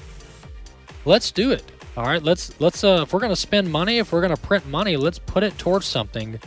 Let's 1.07 1.31
do 1.31 1.53
it. 1.53 1.65
All 1.97 2.05
right, 2.05 2.23
let's 2.23 2.61
let's 2.61 2.85
uh 2.85 3.05
if 3.05 3.13
we're 3.13 3.21
going 3.21 3.31
to 3.31 3.37
spend 3.37 3.71
money, 3.71 3.99
if 3.99 4.13
we're 4.13 4.21
going 4.21 4.35
to 4.35 4.43
print 4.43 4.67
money, 4.67 4.97
let's 4.97 5.19
put 5.19 5.43
it 5.43 5.57
towards 5.57 5.87
something 5.87 6.39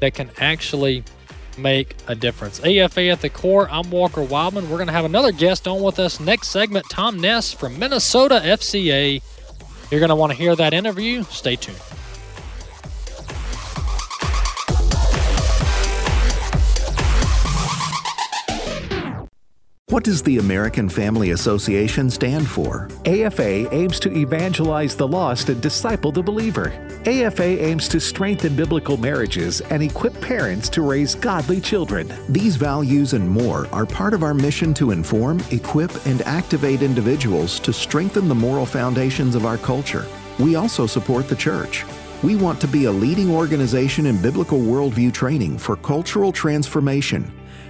that 0.00 0.14
can 0.14 0.30
actually 0.38 1.04
make 1.56 1.94
a 2.08 2.14
difference. 2.14 2.58
AFA 2.64 3.08
at 3.08 3.20
the 3.20 3.28
core. 3.28 3.68
I'm 3.70 3.90
Walker 3.90 4.22
Wildman. 4.22 4.70
We're 4.70 4.78
going 4.78 4.86
to 4.88 4.92
have 4.92 5.04
another 5.04 5.30
guest 5.30 5.68
on 5.68 5.82
with 5.82 5.98
us 5.98 6.20
next 6.20 6.48
segment, 6.48 6.86
Tom 6.88 7.20
Ness 7.20 7.52
from 7.52 7.78
Minnesota 7.78 8.40
FCA. 8.42 9.22
You're 9.90 10.00
going 10.00 10.08
to 10.08 10.16
want 10.16 10.32
to 10.32 10.38
hear 10.38 10.56
that 10.56 10.72
interview. 10.72 11.22
Stay 11.24 11.56
tuned. 11.56 11.78
What 19.90 20.04
does 20.04 20.22
the 20.22 20.36
American 20.36 20.86
Family 20.90 21.30
Association 21.30 22.10
stand 22.10 22.46
for? 22.46 22.90
AFA 23.06 23.72
aims 23.74 23.98
to 24.00 24.14
evangelize 24.14 24.94
the 24.94 25.08
lost 25.08 25.48
and 25.48 25.62
disciple 25.62 26.12
the 26.12 26.22
believer. 26.22 26.74
AFA 27.06 27.64
aims 27.64 27.88
to 27.88 27.98
strengthen 27.98 28.54
biblical 28.54 28.98
marriages 28.98 29.62
and 29.62 29.82
equip 29.82 30.20
parents 30.20 30.68
to 30.70 30.82
raise 30.82 31.14
godly 31.14 31.58
children. 31.58 32.12
These 32.28 32.56
values 32.56 33.14
and 33.14 33.26
more 33.26 33.66
are 33.72 33.86
part 33.86 34.12
of 34.12 34.22
our 34.22 34.34
mission 34.34 34.74
to 34.74 34.90
inform, 34.90 35.40
equip, 35.52 36.04
and 36.04 36.20
activate 36.22 36.82
individuals 36.82 37.58
to 37.60 37.72
strengthen 37.72 38.28
the 38.28 38.34
moral 38.34 38.66
foundations 38.66 39.34
of 39.34 39.46
our 39.46 39.56
culture. 39.56 40.04
We 40.38 40.56
also 40.56 40.86
support 40.86 41.28
the 41.28 41.36
church. 41.36 41.86
We 42.22 42.36
want 42.36 42.60
to 42.60 42.68
be 42.68 42.84
a 42.84 42.92
leading 42.92 43.30
organization 43.30 44.04
in 44.04 44.20
biblical 44.20 44.58
worldview 44.58 45.14
training 45.14 45.56
for 45.56 45.76
cultural 45.76 46.30
transformation 46.30 47.32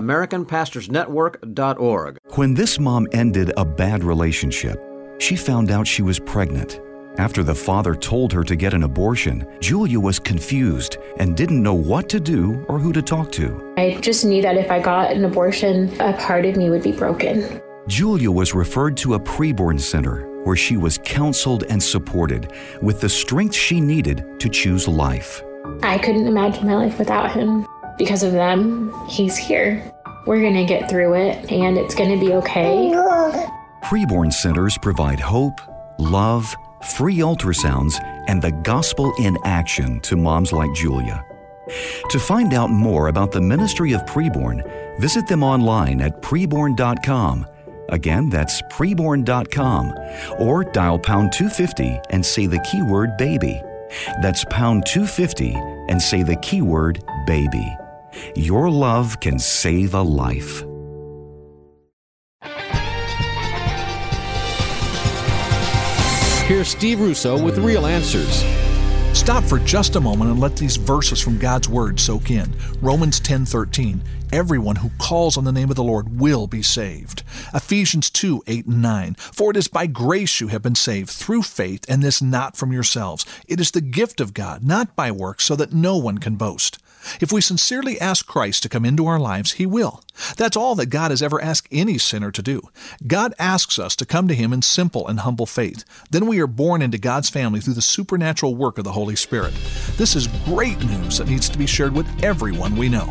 AmericanPastorsNetwork.org. 0.00 2.18
When 2.36 2.54
this 2.54 2.78
mom 2.78 3.06
ended 3.12 3.52
a 3.56 3.64
bad 3.64 4.02
relationship, 4.02 4.82
she 5.18 5.36
found 5.36 5.70
out 5.70 5.86
she 5.86 6.02
was 6.02 6.18
pregnant. 6.18 6.80
After 7.18 7.42
the 7.42 7.54
father 7.54 7.94
told 7.94 8.32
her 8.32 8.42
to 8.44 8.56
get 8.56 8.72
an 8.72 8.84
abortion, 8.84 9.46
Julia 9.60 10.00
was 10.00 10.18
confused 10.18 10.96
and 11.18 11.36
didn't 11.36 11.62
know 11.62 11.74
what 11.74 12.08
to 12.08 12.20
do 12.20 12.64
or 12.68 12.78
who 12.78 12.92
to 12.92 13.02
talk 13.02 13.30
to. 13.32 13.74
I 13.76 13.98
just 14.00 14.24
knew 14.24 14.40
that 14.42 14.56
if 14.56 14.70
I 14.70 14.80
got 14.80 15.12
an 15.12 15.24
abortion, 15.24 15.92
a 16.00 16.14
part 16.14 16.46
of 16.46 16.56
me 16.56 16.70
would 16.70 16.82
be 16.82 16.92
broken. 16.92 17.60
Julia 17.88 18.30
was 18.30 18.54
referred 18.54 18.96
to 18.98 19.14
a 19.14 19.20
preborn 19.20 19.80
center 19.80 20.26
where 20.44 20.56
she 20.56 20.76
was 20.76 20.98
counseled 21.04 21.64
and 21.64 21.82
supported 21.82 22.52
with 22.80 23.00
the 23.00 23.08
strength 23.08 23.54
she 23.54 23.80
needed 23.80 24.24
to 24.38 24.48
choose 24.48 24.88
life. 24.88 25.42
I 25.82 25.98
couldn't 25.98 26.26
imagine 26.26 26.66
my 26.66 26.76
life 26.76 26.98
without 26.98 27.32
him. 27.32 27.66
Because 27.98 28.22
of 28.22 28.32
them, 28.32 28.92
he's 29.08 29.36
here. 29.36 29.92
We're 30.26 30.40
going 30.40 30.54
to 30.54 30.64
get 30.64 30.88
through 30.88 31.14
it 31.14 31.50
and 31.50 31.78
it's 31.78 31.94
going 31.94 32.18
to 32.18 32.24
be 32.24 32.32
okay. 32.34 32.92
Preborn 33.84 34.32
centers 34.32 34.76
provide 34.78 35.20
hope, 35.20 35.60
love, 35.98 36.54
free 36.96 37.18
ultrasounds, 37.18 38.00
and 38.28 38.40
the 38.40 38.52
gospel 38.52 39.12
in 39.18 39.36
action 39.44 40.00
to 40.00 40.16
moms 40.16 40.52
like 40.52 40.72
Julia. 40.74 41.24
To 42.10 42.18
find 42.18 42.52
out 42.52 42.70
more 42.70 43.08
about 43.08 43.32
the 43.32 43.40
ministry 43.40 43.92
of 43.92 44.02
preborn, 44.02 44.62
visit 45.00 45.26
them 45.26 45.42
online 45.42 46.00
at 46.00 46.20
preborn.com. 46.20 47.46
Again, 47.90 48.30
that's 48.30 48.62
preborn.com. 48.62 49.94
Or 50.38 50.64
dial 50.64 50.98
pound 50.98 51.32
250 51.32 52.00
and 52.10 52.24
say 52.24 52.46
the 52.46 52.60
keyword 52.70 53.16
baby. 53.16 53.60
That's 54.22 54.44
pound 54.44 54.86
250 54.86 55.54
and 55.88 56.00
say 56.00 56.22
the 56.22 56.36
keyword 56.36 57.02
baby. 57.26 57.76
Your 58.34 58.70
love 58.70 59.20
can 59.20 59.38
save 59.38 59.94
a 59.94 60.02
life. 60.02 60.64
Here's 66.46 66.68
Steve 66.68 67.00
Russo 67.00 67.40
with 67.40 67.58
Real 67.58 67.86
Answers. 67.86 68.44
Stop 69.16 69.44
for 69.44 69.58
just 69.60 69.96
a 69.96 70.00
moment 70.00 70.30
and 70.30 70.40
let 70.40 70.56
these 70.56 70.76
verses 70.76 71.20
from 71.20 71.38
God's 71.38 71.68
word 71.68 72.00
soak 72.00 72.30
in. 72.30 72.56
Romans 72.80 73.20
10:13. 73.20 74.02
Everyone 74.32 74.76
who 74.76 74.90
calls 74.98 75.36
on 75.36 75.44
the 75.44 75.52
name 75.52 75.70
of 75.70 75.76
the 75.76 75.84
Lord 75.84 76.18
will 76.18 76.46
be 76.46 76.62
saved. 76.62 77.22
Ephesians 77.52 78.10
2 78.10 78.42
8 78.46 78.66
and 78.66 78.82
9. 78.82 79.16
For 79.18 79.50
it 79.50 79.56
is 79.56 79.68
by 79.68 79.86
grace 79.86 80.40
you 80.40 80.48
have 80.48 80.62
been 80.62 80.74
saved 80.74 81.10
through 81.10 81.42
faith, 81.42 81.84
and 81.88 82.02
this 82.02 82.22
not 82.22 82.56
from 82.56 82.72
yourselves. 82.72 83.24
It 83.46 83.60
is 83.60 83.70
the 83.70 83.80
gift 83.80 84.20
of 84.20 84.34
God, 84.34 84.64
not 84.64 84.96
by 84.96 85.10
works, 85.10 85.44
so 85.44 85.54
that 85.54 85.72
no 85.72 85.96
one 85.96 86.18
can 86.18 86.36
boast. 86.36 86.78
If 87.20 87.32
we 87.32 87.40
sincerely 87.40 88.00
ask 88.00 88.26
Christ 88.26 88.62
to 88.62 88.68
come 88.68 88.84
into 88.84 89.06
our 89.06 89.18
lives, 89.18 89.52
He 89.52 89.66
will. 89.66 90.02
That's 90.36 90.56
all 90.56 90.74
that 90.76 90.86
God 90.86 91.10
has 91.10 91.22
ever 91.22 91.40
asked 91.40 91.68
any 91.70 91.98
sinner 91.98 92.30
to 92.30 92.42
do. 92.42 92.68
God 93.06 93.34
asks 93.38 93.78
us 93.78 93.96
to 93.96 94.06
come 94.06 94.28
to 94.28 94.34
Him 94.34 94.52
in 94.52 94.62
simple 94.62 95.06
and 95.08 95.20
humble 95.20 95.46
faith. 95.46 95.84
Then 96.10 96.26
we 96.26 96.40
are 96.40 96.46
born 96.46 96.82
into 96.82 96.98
God's 96.98 97.30
family 97.30 97.60
through 97.60 97.74
the 97.74 97.82
supernatural 97.82 98.54
work 98.54 98.78
of 98.78 98.84
the 98.84 98.92
Holy 98.92 99.16
Spirit. 99.16 99.54
This 99.96 100.14
is 100.16 100.26
great 100.44 100.78
news 100.84 101.18
that 101.18 101.28
needs 101.28 101.48
to 101.48 101.58
be 101.58 101.66
shared 101.66 101.94
with 101.94 102.06
everyone 102.22 102.76
we 102.76 102.88
know. 102.88 103.08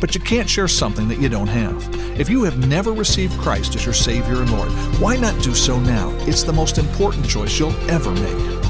But 0.00 0.14
you 0.14 0.20
can't 0.20 0.48
share 0.48 0.68
something 0.68 1.08
that 1.08 1.20
you 1.20 1.28
don't 1.28 1.48
have. 1.48 1.88
If 2.18 2.28
you 2.28 2.44
have 2.44 2.66
never 2.66 2.92
received 2.92 3.38
Christ 3.38 3.74
as 3.74 3.84
your 3.84 3.94
Savior 3.94 4.42
and 4.42 4.50
Lord, 4.50 4.70
why 5.00 5.16
not 5.16 5.42
do 5.42 5.54
so 5.54 5.78
now? 5.78 6.10
It's 6.22 6.42
the 6.42 6.52
most 6.52 6.78
important 6.78 7.28
choice 7.28 7.58
you'll 7.58 7.90
ever 7.90 8.10
make. 8.10 8.67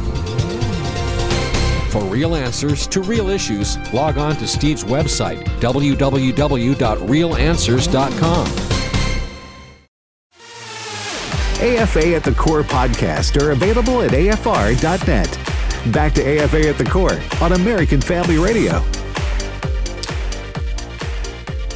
For 1.89 2.05
real 2.05 2.35
answers 2.35 2.87
to 2.89 3.01
real 3.01 3.31
issues, 3.31 3.79
log 3.95 4.19
on 4.19 4.37
to 4.37 4.47
Steve's 4.47 4.85
website, 4.85 5.43
www.realanswers.com. 5.61 8.47
AFA 11.61 12.15
at 12.15 12.23
the 12.23 12.33
Core 12.35 12.63
podcast 12.63 13.43
are 13.43 13.51
available 13.51 14.01
at 14.03 14.13
afr.net. 14.13 15.93
Back 15.93 16.13
to 16.15 16.23
AFA 16.23 16.69
at 16.69 16.79
the 16.79 16.85
Core 16.85 17.21
on 17.41 17.53
American 17.53 18.01
Family 18.01 18.39
Radio. 18.39 18.81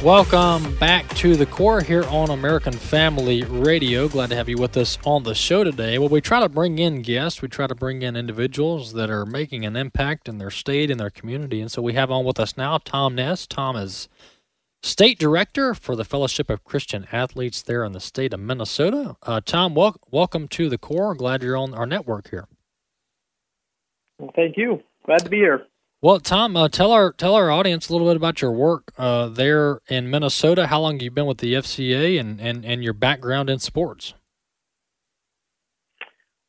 Welcome 0.03 0.75
back 0.79 1.07
to 1.15 1.37
the 1.37 1.45
core 1.45 1.79
here 1.79 2.03
on 2.09 2.29
American 2.29 2.73
Family 2.73 3.43
Radio. 3.43 4.09
Glad 4.09 4.31
to 4.31 4.35
have 4.35 4.49
you 4.49 4.57
with 4.57 4.75
us 4.75 4.97
on 5.05 5.23
the 5.23 5.33
show 5.33 5.63
today. 5.63 5.97
Well, 5.97 6.09
we 6.09 6.19
try 6.19 6.41
to 6.41 6.49
bring 6.49 6.77
in 6.77 7.01
guests, 7.01 7.41
we 7.41 7.47
try 7.47 7.67
to 7.67 7.73
bring 7.73 8.01
in 8.01 8.17
individuals 8.17 8.91
that 8.93 9.09
are 9.09 9.25
making 9.25 9.65
an 9.65 9.77
impact 9.77 10.27
in 10.27 10.39
their 10.39 10.51
state, 10.51 10.91
in 10.91 10.97
their 10.97 11.09
community. 11.09 11.61
And 11.61 11.71
so 11.71 11.81
we 11.81 11.93
have 11.93 12.11
on 12.11 12.25
with 12.25 12.37
us 12.37 12.57
now 12.57 12.79
Tom 12.79 13.15
Ness. 13.15 13.47
Tom 13.47 13.77
is 13.77 14.09
state 14.81 15.19
director 15.19 15.73
for 15.73 15.95
the 15.95 16.03
Fellowship 16.03 16.49
of 16.49 16.65
Christian 16.65 17.07
Athletes 17.13 17.61
there 17.61 17.85
in 17.85 17.93
the 17.93 18.01
state 18.01 18.33
of 18.33 18.41
Minnesota. 18.41 19.15
Uh, 19.23 19.39
Tom, 19.39 19.73
wel- 19.73 19.95
welcome 20.11 20.49
to 20.49 20.67
the 20.67 20.77
core. 20.77 21.15
Glad 21.15 21.41
you're 21.41 21.55
on 21.55 21.73
our 21.73 21.85
network 21.85 22.29
here. 22.29 22.49
Well, 24.19 24.33
thank 24.35 24.57
you. 24.57 24.83
Glad 25.05 25.19
to 25.19 25.29
be 25.29 25.37
here. 25.37 25.65
Well, 26.03 26.19
Tom, 26.19 26.57
uh, 26.57 26.67
tell 26.67 26.91
our 26.91 27.13
tell 27.13 27.33
our 27.33 27.49
audience 27.49 27.87
a 27.87 27.93
little 27.93 28.09
bit 28.09 28.17
about 28.17 28.41
your 28.41 28.51
work 28.51 28.91
uh, 28.97 29.29
there 29.29 29.79
in 29.87 30.09
Minnesota. 30.09 30.67
How 30.67 30.81
long 30.81 30.99
you've 30.99 31.15
been 31.15 31.27
with 31.27 31.37
the 31.37 31.53
FCA, 31.53 32.19
and, 32.19 32.41
and, 32.41 32.65
and 32.65 32.83
your 32.83 32.91
background 32.91 33.49
in 33.49 33.59
sports. 33.59 34.13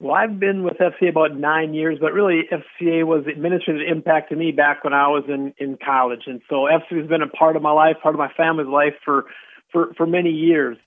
Well, 0.00 0.12
I've 0.12 0.40
been 0.40 0.64
with 0.64 0.78
FCA 0.78 1.11
about 1.11 1.38
nine 1.38 1.72
years, 1.72 1.98
but 2.00 2.12
really 2.12 2.48
FCA 2.50 3.07
was 3.07 3.26
administrative 3.28 3.86
impact 3.88 4.30
to 4.30 4.36
me 4.36 4.50
back 4.50 4.82
when 4.82 4.92
I 4.92 5.07
was 5.07 5.22
in, 5.28 5.55
in 5.59 5.78
college, 5.78 6.22
and 6.26 6.42
so 6.50 6.66
FCA 6.66 7.02
has 7.02 7.09
been 7.09 7.22
a 7.22 7.28
part 7.28 7.55
of 7.55 7.62
my 7.62 7.70
life, 7.70 7.98
part 8.02 8.16
of 8.16 8.18
my 8.18 8.32
family's 8.36 8.66
life 8.66 8.94
for 9.05 9.26
for, 9.70 9.94
for 9.96 10.05
many 10.05 10.30
years. 10.30 10.78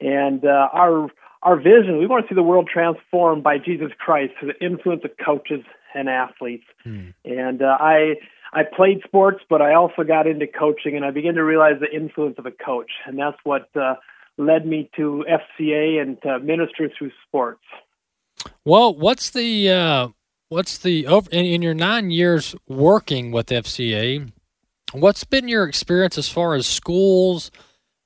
And 0.00 0.44
uh, 0.44 0.68
our 0.72 1.10
our 1.44 1.56
vision, 1.56 1.98
we 2.00 2.08
want 2.08 2.26
to 2.26 2.28
see 2.28 2.34
the 2.34 2.42
world 2.42 2.68
transformed 2.72 3.44
by 3.44 3.58
Jesus 3.58 3.92
Christ 4.00 4.32
through 4.40 4.52
the 4.58 4.66
influence 4.66 5.02
of 5.04 5.12
coaches 5.24 5.60
and 5.96 6.08
athletes. 6.08 6.64
Hmm. 6.84 7.08
And 7.24 7.62
uh, 7.62 7.76
I 7.80 8.16
I 8.52 8.62
played 8.62 9.00
sports, 9.04 9.42
but 9.48 9.60
I 9.60 9.74
also 9.74 10.04
got 10.04 10.26
into 10.26 10.46
coaching, 10.46 10.96
and 10.96 11.04
I 11.04 11.10
began 11.10 11.34
to 11.34 11.44
realize 11.44 11.80
the 11.80 11.94
influence 11.94 12.36
of 12.38 12.46
a 12.46 12.52
coach, 12.52 12.90
and 13.06 13.18
that's 13.18 13.38
what 13.44 13.68
uh, 13.76 13.94
led 14.38 14.66
me 14.66 14.90
to 14.96 15.24
FCA 15.28 16.00
and 16.00 16.20
to 16.22 16.38
minister 16.38 16.90
through 16.96 17.10
sports. 17.26 17.62
Well, 18.64 18.94
what's 18.94 19.30
the 19.30 19.70
uh, 19.70 20.08
what's 20.48 20.78
the 20.78 21.06
over 21.06 21.28
in, 21.30 21.44
in 21.44 21.62
your 21.62 21.74
nine 21.74 22.10
years 22.10 22.54
working 22.68 23.32
with 23.32 23.46
FCA? 23.46 24.30
What's 24.92 25.24
been 25.24 25.48
your 25.48 25.64
experience 25.64 26.16
as 26.16 26.28
far 26.28 26.54
as 26.54 26.66
schools 26.66 27.50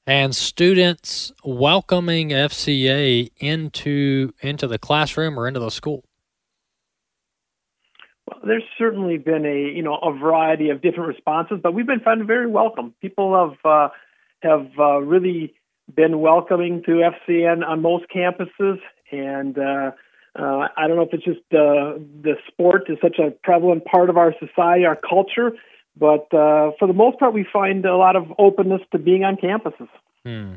and 0.06 0.34
students 0.34 1.32
welcoming 1.44 2.30
FCA 2.30 3.30
into 3.38 4.32
into 4.40 4.66
the 4.66 4.78
classroom 4.78 5.38
or 5.38 5.46
into 5.46 5.60
the 5.60 5.70
school? 5.70 6.04
There's 8.44 8.64
certainly 8.78 9.18
been 9.18 9.44
a 9.44 9.74
you 9.76 9.82
know 9.82 9.96
a 9.96 10.12
variety 10.12 10.70
of 10.70 10.80
different 10.80 11.08
responses, 11.08 11.58
but 11.62 11.74
we've 11.74 11.86
been 11.86 12.00
found 12.00 12.26
very 12.26 12.46
welcome. 12.46 12.94
People 13.00 13.34
have 13.34 13.58
uh, 13.64 13.88
have 14.42 14.68
uh, 14.78 15.00
really 15.00 15.54
been 15.94 16.20
welcoming 16.20 16.82
to 16.84 17.10
FCA 17.28 17.66
on 17.66 17.82
most 17.82 18.06
campuses, 18.14 18.78
and 19.10 19.58
uh, 19.58 19.90
uh, 20.38 20.68
I 20.76 20.86
don't 20.86 20.96
know 20.96 21.02
if 21.02 21.12
it's 21.12 21.24
just 21.24 21.40
uh, 21.52 21.98
the 22.22 22.36
sport 22.46 22.88
is 22.88 22.98
such 23.02 23.18
a 23.18 23.30
prevalent 23.42 23.84
part 23.84 24.10
of 24.10 24.16
our 24.16 24.34
society, 24.38 24.84
our 24.84 24.96
culture, 24.96 25.52
but 25.96 26.32
uh, 26.32 26.70
for 26.78 26.86
the 26.86 26.94
most 26.94 27.18
part, 27.18 27.34
we 27.34 27.44
find 27.52 27.84
a 27.84 27.96
lot 27.96 28.16
of 28.16 28.32
openness 28.38 28.80
to 28.92 28.98
being 28.98 29.24
on 29.24 29.36
campuses. 29.36 29.88
Hmm. 30.24 30.54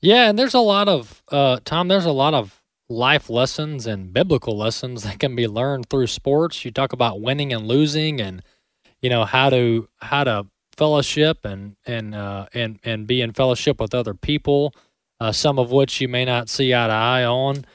Yeah, 0.00 0.30
and 0.30 0.38
there's 0.38 0.54
a 0.54 0.60
lot 0.60 0.88
of 0.88 1.22
uh, 1.30 1.58
Tom. 1.64 1.88
There's 1.88 2.06
a 2.06 2.12
lot 2.12 2.32
of 2.32 2.59
life 2.90 3.30
lessons 3.30 3.86
and 3.86 4.12
biblical 4.12 4.58
lessons 4.58 5.04
that 5.04 5.18
can 5.18 5.34
be 5.34 5.46
learned 5.46 5.88
through 5.88 6.08
sports. 6.08 6.64
You 6.64 6.70
talk 6.70 6.92
about 6.92 7.20
winning 7.20 7.52
and 7.52 7.66
losing, 7.66 8.20
and 8.20 8.42
you 9.00 9.08
know 9.08 9.24
how 9.24 9.48
to 9.50 9.88
how 10.02 10.24
to 10.24 10.46
fellowship 10.76 11.44
and 11.44 11.76
and 11.86 12.14
uh, 12.14 12.46
and 12.52 12.78
and 12.84 13.06
be 13.06 13.22
in 13.22 13.32
fellowship 13.32 13.80
with 13.80 13.94
other 13.94 14.14
people. 14.14 14.74
Uh, 15.20 15.32
some 15.32 15.58
of 15.58 15.70
which 15.70 16.00
you 16.00 16.08
may 16.08 16.24
not 16.24 16.48
see 16.48 16.74
eye 16.74 16.86
to 16.86 16.92
eye 16.92 17.24
on. 17.24 17.66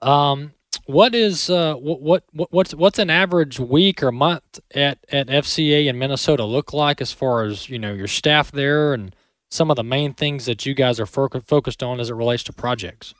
Um, 0.00 0.54
what 0.86 1.14
is 1.14 1.48
uh, 1.50 1.74
what, 1.74 2.24
what 2.32 2.52
what's 2.52 2.74
what's 2.74 2.98
an 2.98 3.10
average 3.10 3.60
week 3.60 4.02
or 4.02 4.10
month 4.10 4.60
at 4.74 4.98
at 5.10 5.28
FCA 5.28 5.86
in 5.86 5.98
Minnesota 5.98 6.44
look 6.44 6.72
like 6.72 7.00
as 7.00 7.12
far 7.12 7.44
as 7.44 7.68
you 7.68 7.78
know 7.78 7.92
your 7.92 8.06
staff 8.06 8.50
there 8.50 8.92
and 8.92 9.14
some 9.50 9.70
of 9.70 9.76
the 9.76 9.84
main 9.84 10.14
things 10.14 10.46
that 10.46 10.66
you 10.66 10.74
guys 10.74 10.98
are 10.98 11.06
fo- 11.06 11.28
focused 11.28 11.82
on 11.82 12.00
as 12.00 12.10
it 12.10 12.14
relates 12.14 12.42
to 12.44 12.52
projects? 12.52 13.14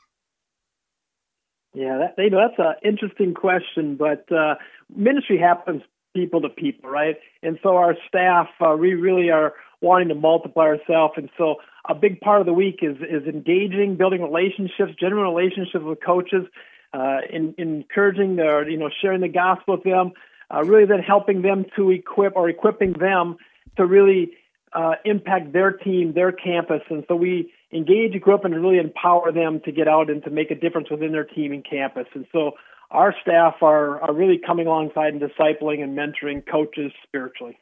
Yeah, 1.75 1.97
that, 1.97 2.23
you 2.23 2.29
know 2.29 2.37
that's 2.37 2.57
an 2.57 2.89
interesting 2.89 3.33
question, 3.33 3.97
but 3.97 4.31
uh, 4.31 4.55
ministry 4.95 5.37
happens 5.37 5.81
people 6.15 6.41
to 6.41 6.49
people, 6.49 6.89
right? 6.89 7.17
And 7.43 7.59
so 7.61 7.75
our 7.75 7.95
staff, 8.07 8.47
uh, 8.61 8.77
we 8.79 8.93
really 8.93 9.29
are 9.29 9.53
wanting 9.81 10.07
to 10.07 10.15
multiply 10.15 10.63
ourselves, 10.67 11.15
and 11.17 11.29
so 11.37 11.55
a 11.87 11.93
big 11.93 12.21
part 12.21 12.39
of 12.39 12.45
the 12.47 12.53
week 12.53 12.79
is 12.81 12.95
is 13.01 13.27
engaging, 13.27 13.97
building 13.97 14.21
relationships, 14.21 14.93
genuine 14.97 15.25
relationships 15.25 15.83
with 15.83 15.99
coaches, 16.03 16.45
uh, 16.93 17.17
in, 17.29 17.53
encouraging 17.57 18.39
or 18.39 18.67
you 18.69 18.77
know 18.77 18.89
sharing 19.01 19.19
the 19.19 19.27
gospel 19.27 19.75
with 19.75 19.83
them, 19.83 20.13
uh, 20.49 20.63
really 20.63 20.85
then 20.85 20.99
helping 20.99 21.41
them 21.41 21.65
to 21.75 21.91
equip 21.91 22.37
or 22.37 22.47
equipping 22.47 22.93
them 22.93 23.35
to 23.75 23.85
really 23.85 24.31
uh, 24.71 24.93
impact 25.03 25.51
their 25.51 25.73
team, 25.73 26.13
their 26.13 26.31
campus, 26.31 26.83
and 26.89 27.03
so 27.09 27.17
we 27.17 27.51
engage, 27.73 28.15
equip, 28.15 28.45
and 28.45 28.55
really 28.55 28.77
empower 28.77 29.31
them 29.31 29.61
to 29.65 29.71
get 29.71 29.87
out 29.87 30.09
and 30.09 30.23
to 30.23 30.29
make 30.29 30.51
a 30.51 30.55
difference 30.55 30.89
within 30.89 31.11
their 31.11 31.23
team 31.23 31.51
and 31.51 31.65
campus. 31.67 32.07
And 32.13 32.25
so 32.31 32.51
our 32.91 33.15
staff 33.21 33.55
are 33.61 34.01
are 34.01 34.13
really 34.13 34.39
coming 34.45 34.67
alongside 34.67 35.13
and 35.13 35.21
discipling 35.21 35.83
and 35.83 35.97
mentoring 35.97 36.43
coaches 36.49 36.91
spiritually. 37.03 37.57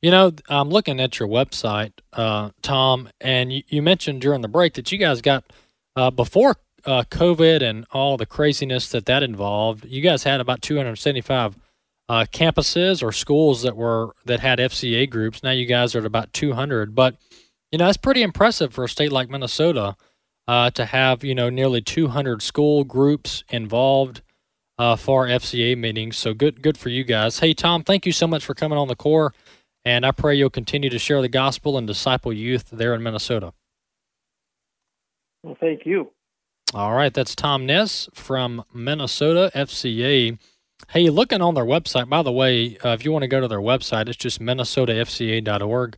You 0.00 0.10
know, 0.10 0.32
I'm 0.48 0.68
looking 0.68 1.00
at 1.00 1.18
your 1.18 1.28
website, 1.28 1.92
uh, 2.12 2.50
Tom, 2.62 3.08
and 3.20 3.52
you, 3.52 3.62
you, 3.68 3.82
mentioned 3.82 4.20
during 4.20 4.40
the 4.40 4.48
break 4.48 4.74
that 4.74 4.92
you 4.92 4.98
guys 4.98 5.20
got 5.20 5.44
uh, 5.96 6.10
before 6.10 6.56
uh, 6.84 7.02
COVID 7.10 7.62
and 7.62 7.86
all 7.90 8.16
the 8.16 8.26
craziness 8.26 8.90
that 8.90 9.06
that 9.06 9.22
involved. 9.22 9.84
You 9.86 10.02
guys 10.02 10.22
had 10.22 10.40
about 10.40 10.62
275 10.62 11.56
uh, 12.08 12.26
campuses 12.32 13.02
or 13.02 13.12
schools 13.12 13.62
that 13.62 13.76
were 13.76 14.14
that 14.24 14.40
had 14.40 14.58
FCA 14.58 15.08
groups. 15.10 15.42
Now 15.42 15.50
you 15.50 15.66
guys 15.66 15.94
are 15.94 16.00
at 16.00 16.04
about 16.04 16.32
200, 16.32 16.94
but 16.94 17.16
you 17.72 17.78
know 17.78 17.86
that's 17.86 17.96
pretty 17.96 18.22
impressive 18.22 18.72
for 18.72 18.84
a 18.84 18.88
state 18.88 19.12
like 19.12 19.28
Minnesota 19.28 19.96
uh, 20.48 20.70
to 20.70 20.84
have 20.86 21.24
you 21.24 21.34
know 21.34 21.50
nearly 21.50 21.80
200 21.80 22.42
school 22.42 22.84
groups 22.84 23.44
involved 23.48 24.22
uh, 24.78 24.96
for 24.96 25.26
FCA 25.26 25.76
meetings. 25.76 26.16
So 26.16 26.34
good, 26.34 26.62
good 26.62 26.76
for 26.78 26.88
you 26.88 27.04
guys. 27.04 27.38
Hey 27.38 27.54
Tom, 27.54 27.82
thank 27.82 28.06
you 28.06 28.12
so 28.12 28.26
much 28.26 28.44
for 28.44 28.54
coming 28.54 28.78
on 28.78 28.88
the 28.88 28.96
core, 28.96 29.32
and 29.84 30.06
I 30.06 30.12
pray 30.12 30.34
you'll 30.34 30.50
continue 30.50 30.90
to 30.90 30.98
share 30.98 31.22
the 31.22 31.28
gospel 31.28 31.76
and 31.76 31.86
disciple 31.86 32.32
youth 32.32 32.70
there 32.70 32.94
in 32.94 33.02
Minnesota. 33.02 33.52
Well, 35.42 35.56
thank 35.60 35.86
you. 35.86 36.10
All 36.74 36.94
right, 36.94 37.14
that's 37.14 37.36
Tom 37.36 37.64
Ness 37.64 38.08
from 38.12 38.64
Minnesota 38.74 39.52
FCA. 39.54 40.38
Hey, 40.88 41.08
looking 41.08 41.40
on 41.40 41.54
their 41.54 41.64
website, 41.64 42.08
by 42.08 42.22
the 42.22 42.32
way, 42.32 42.76
uh, 42.84 42.90
if 42.90 43.04
you 43.04 43.12
want 43.12 43.22
to 43.22 43.28
go 43.28 43.40
to 43.40 43.48
their 43.48 43.60
website, 43.60 44.08
it's 44.08 44.16
just 44.16 44.40
minnesotafca.org. 44.40 45.96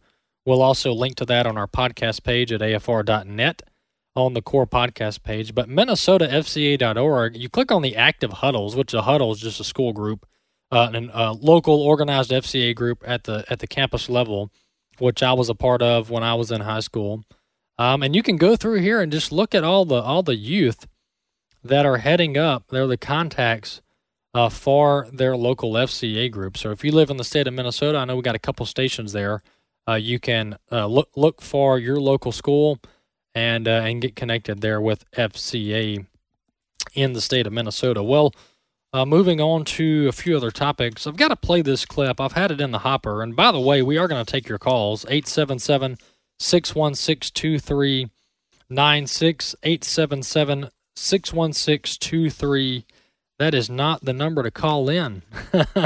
We'll 0.48 0.62
also 0.62 0.94
link 0.94 1.16
to 1.16 1.26
that 1.26 1.46
on 1.46 1.58
our 1.58 1.66
podcast 1.66 2.22
page 2.22 2.52
at 2.52 2.62
afr.net 2.62 3.60
on 4.16 4.32
the 4.32 4.40
core 4.40 4.66
podcast 4.66 5.22
page. 5.22 5.54
But 5.54 5.68
minnesotafca.org, 5.68 7.36
you 7.36 7.50
click 7.50 7.70
on 7.70 7.82
the 7.82 7.94
active 7.94 8.32
huddles, 8.32 8.74
which 8.74 8.94
a 8.94 9.02
huddle 9.02 9.30
is 9.32 9.40
just 9.40 9.60
a 9.60 9.64
school 9.64 9.92
group, 9.92 10.26
uh, 10.72 10.90
a 10.94 10.98
uh, 11.14 11.34
local 11.34 11.82
organized 11.82 12.30
FCA 12.30 12.74
group 12.74 13.04
at 13.06 13.24
the 13.24 13.44
at 13.50 13.58
the 13.58 13.66
campus 13.66 14.08
level, 14.08 14.50
which 14.96 15.22
I 15.22 15.34
was 15.34 15.50
a 15.50 15.54
part 15.54 15.82
of 15.82 16.08
when 16.08 16.22
I 16.22 16.32
was 16.32 16.50
in 16.50 16.62
high 16.62 16.80
school. 16.80 17.24
Um, 17.76 18.02
and 18.02 18.16
you 18.16 18.22
can 18.22 18.38
go 18.38 18.56
through 18.56 18.80
here 18.80 19.02
and 19.02 19.12
just 19.12 19.30
look 19.30 19.54
at 19.54 19.64
all 19.64 19.84
the 19.84 20.00
all 20.00 20.22
the 20.22 20.36
youth 20.36 20.86
that 21.62 21.84
are 21.84 21.98
heading 21.98 22.38
up. 22.38 22.68
They're 22.70 22.86
the 22.86 22.96
contacts 22.96 23.82
uh, 24.32 24.48
for 24.48 25.08
their 25.12 25.36
local 25.36 25.72
FCA 25.72 26.30
group. 26.30 26.56
So 26.56 26.70
if 26.70 26.86
you 26.86 26.92
live 26.92 27.10
in 27.10 27.18
the 27.18 27.22
state 27.22 27.46
of 27.46 27.52
Minnesota, 27.52 27.98
I 27.98 28.06
know 28.06 28.16
we 28.16 28.22
got 28.22 28.34
a 28.34 28.38
couple 28.38 28.64
stations 28.64 29.12
there. 29.12 29.42
Uh, 29.88 29.94
you 29.94 30.18
can 30.18 30.58
uh, 30.70 30.86
look 30.86 31.08
look 31.16 31.40
for 31.40 31.78
your 31.78 31.98
local 31.98 32.30
school 32.30 32.78
and 33.34 33.66
uh, 33.66 33.70
and 33.70 34.02
get 34.02 34.14
connected 34.14 34.60
there 34.60 34.82
with 34.82 35.10
FCA 35.12 36.04
in 36.94 37.14
the 37.14 37.22
state 37.22 37.46
of 37.46 37.54
Minnesota. 37.54 38.02
Well, 38.02 38.34
uh, 38.92 39.06
moving 39.06 39.40
on 39.40 39.64
to 39.64 40.08
a 40.08 40.12
few 40.12 40.36
other 40.36 40.50
topics, 40.50 41.06
I've 41.06 41.16
got 41.16 41.28
to 41.28 41.36
play 41.36 41.62
this 41.62 41.86
clip. 41.86 42.20
I've 42.20 42.32
had 42.32 42.50
it 42.50 42.60
in 42.60 42.70
the 42.70 42.80
hopper, 42.80 43.22
and 43.22 43.34
by 43.34 43.50
the 43.50 43.60
way, 43.60 43.80
we 43.80 43.96
are 43.96 44.08
going 44.08 44.22
to 44.22 44.30
take 44.30 44.46
your 44.46 44.58
calls 44.58 45.06
877 45.06 45.96
616 46.38 47.32
2396. 47.32 49.54
877 49.62 50.68
616 50.96 51.98
2396. 51.98 52.84
That 53.38 53.54
is 53.54 53.70
not 53.70 54.04
the 54.04 54.12
number 54.12 54.42
to 54.42 54.50
call 54.50 54.90
in. 54.90 55.22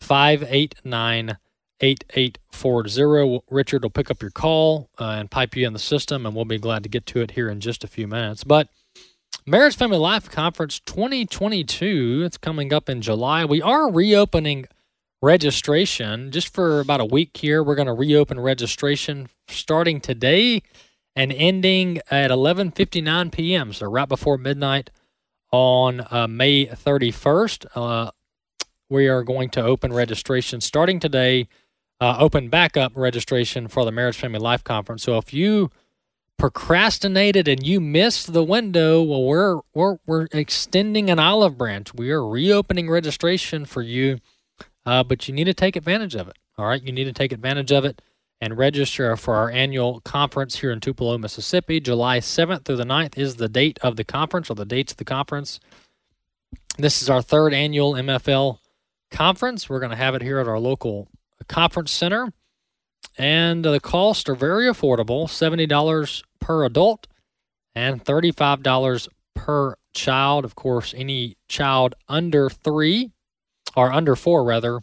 589 0.00 1.38
8840. 1.80 3.42
Richard 3.50 3.82
will 3.82 3.90
pick 3.90 4.10
up 4.10 4.22
your 4.22 4.30
call 4.30 4.90
uh, 4.98 5.16
and 5.18 5.30
pipe 5.30 5.56
you 5.56 5.66
in 5.66 5.72
the 5.72 5.78
system, 5.78 6.26
and 6.26 6.34
we'll 6.34 6.44
be 6.44 6.58
glad 6.58 6.82
to 6.82 6.88
get 6.88 7.06
to 7.06 7.20
it 7.20 7.32
here 7.32 7.48
in 7.48 7.60
just 7.60 7.84
a 7.84 7.88
few 7.88 8.06
minutes. 8.06 8.44
But 8.44 8.68
Marriage 9.46 9.76
Family 9.76 9.98
Life 9.98 10.30
Conference 10.30 10.80
2022, 10.80 12.22
it's 12.24 12.38
coming 12.38 12.72
up 12.72 12.88
in 12.88 13.02
July. 13.02 13.44
We 13.44 13.60
are 13.60 13.90
reopening 13.90 14.66
registration 15.20 16.30
just 16.30 16.52
for 16.52 16.80
about 16.80 17.00
a 17.00 17.04
week 17.04 17.36
here. 17.36 17.62
We're 17.62 17.74
going 17.74 17.86
to 17.86 17.92
reopen 17.92 18.40
registration 18.40 19.28
starting 19.48 20.00
today 20.00 20.62
and 21.16 21.32
ending 21.32 22.00
at 22.10 22.30
11:59 22.30 23.32
p.m. 23.32 23.72
So 23.72 23.86
right 23.86 24.08
before 24.08 24.38
midnight 24.38 24.90
on 25.50 26.06
uh, 26.10 26.26
May 26.28 26.66
31st. 26.66 27.66
Uh, 27.74 28.10
we 28.88 29.08
are 29.08 29.22
going 29.22 29.50
to 29.50 29.62
open 29.62 29.92
registration 29.92 30.60
starting 30.60 31.00
today, 31.00 31.48
uh, 32.00 32.16
open 32.18 32.48
backup 32.48 32.92
registration 32.94 33.68
for 33.68 33.84
the 33.84 33.92
Marriage 33.92 34.16
Family 34.16 34.38
Life 34.38 34.64
Conference. 34.64 35.02
So 35.02 35.16
if 35.18 35.32
you 35.32 35.70
procrastinated 36.38 37.48
and 37.48 37.64
you 37.66 37.80
missed 37.80 38.32
the 38.32 38.44
window, 38.44 39.02
well, 39.02 39.24
we're, 39.24 39.60
we're, 39.72 39.96
we're 40.06 40.28
extending 40.32 41.10
an 41.10 41.18
olive 41.18 41.56
branch. 41.56 41.94
We 41.94 42.10
are 42.10 42.26
reopening 42.26 42.90
registration 42.90 43.64
for 43.64 43.82
you, 43.82 44.18
uh, 44.84 45.04
but 45.04 45.28
you 45.28 45.34
need 45.34 45.44
to 45.44 45.54
take 45.54 45.76
advantage 45.76 46.14
of 46.14 46.28
it. 46.28 46.36
All 46.58 46.66
right, 46.66 46.82
you 46.82 46.92
need 46.92 47.04
to 47.04 47.12
take 47.12 47.32
advantage 47.32 47.72
of 47.72 47.84
it 47.84 48.02
and 48.40 48.58
register 48.58 49.16
for 49.16 49.36
our 49.36 49.50
annual 49.50 50.00
conference 50.00 50.56
here 50.56 50.70
in 50.70 50.80
Tupelo, 50.80 51.16
Mississippi. 51.16 51.80
July 51.80 52.18
7th 52.18 52.64
through 52.64 52.76
the 52.76 52.84
9th 52.84 53.16
is 53.16 53.36
the 53.36 53.48
date 53.48 53.78
of 53.82 53.96
the 53.96 54.04
conference 54.04 54.50
or 54.50 54.54
the 54.54 54.64
dates 54.66 54.92
of 54.92 54.98
the 54.98 55.04
conference. 55.04 55.60
This 56.76 57.00
is 57.00 57.08
our 57.08 57.22
third 57.22 57.54
annual 57.54 57.92
MFL 57.92 58.58
conference. 59.10 59.68
We're 59.68 59.78
going 59.78 59.90
to 59.90 59.96
have 59.96 60.14
it 60.14 60.22
here 60.22 60.38
at 60.40 60.48
our 60.48 60.58
local 60.58 61.08
conference 61.44 61.92
center. 61.92 62.32
And 63.16 63.64
the 63.64 63.80
costs 63.80 64.28
are 64.28 64.34
very 64.34 64.66
affordable 64.66 65.26
$70 65.26 66.22
per 66.40 66.64
adult 66.64 67.06
and 67.74 68.04
$35 68.04 69.08
per 69.34 69.76
child. 69.94 70.44
Of 70.44 70.54
course, 70.54 70.92
any 70.96 71.36
child 71.48 71.94
under 72.08 72.50
three, 72.50 73.12
or 73.76 73.92
under 73.92 74.16
four 74.16 74.44
rather, 74.44 74.80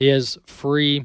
is 0.00 0.38
free 0.46 1.04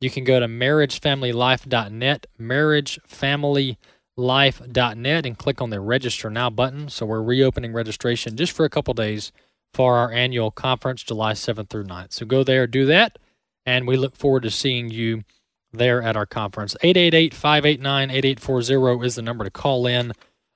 you 0.00 0.10
can 0.10 0.24
go 0.24 0.40
to 0.40 0.48
marriagefamilylife.net, 0.48 2.26
marriagefamilylife.net, 2.40 5.26
and 5.26 5.38
click 5.38 5.60
on 5.60 5.70
the 5.70 5.80
register 5.80 6.30
now 6.30 6.48
button. 6.48 6.88
So 6.88 7.04
we're 7.04 7.22
reopening 7.22 7.74
registration 7.74 8.34
just 8.36 8.52
for 8.52 8.64
a 8.64 8.70
couple 8.70 8.94
days 8.94 9.30
for 9.74 9.98
our 9.98 10.10
annual 10.10 10.50
conference, 10.50 11.02
July 11.02 11.34
7th 11.34 11.68
through 11.68 11.84
9th. 11.84 12.14
So 12.14 12.24
go 12.24 12.42
there, 12.42 12.66
do 12.66 12.86
that, 12.86 13.18
and 13.66 13.86
we 13.86 13.96
look 13.96 14.16
forward 14.16 14.42
to 14.44 14.50
seeing 14.50 14.90
you 14.90 15.24
there 15.72 16.02
at 16.02 16.16
our 16.16 16.26
conference. 16.26 16.76
888 16.82 17.34
589 17.34 18.10
8840 18.10 19.06
is 19.06 19.14
the 19.14 19.22
number 19.22 19.44
to 19.44 19.50
call 19.50 19.86
in 19.86 20.12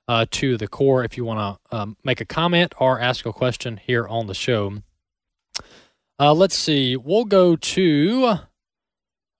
uh, 0.07 0.25
to 0.31 0.57
the 0.57 0.67
core 0.67 1.03
if 1.03 1.17
you 1.17 1.25
want 1.25 1.59
to 1.71 1.75
um, 1.75 1.97
make 2.03 2.21
a 2.21 2.25
comment 2.25 2.73
or 2.77 2.99
ask 2.99 3.25
a 3.25 3.33
question 3.33 3.77
here 3.77 4.07
on 4.07 4.27
the 4.27 4.33
show. 4.33 4.81
Uh, 6.19 6.33
let's 6.33 6.57
see. 6.57 6.95
We'll 6.95 7.25
go 7.25 7.55
to 7.55 8.39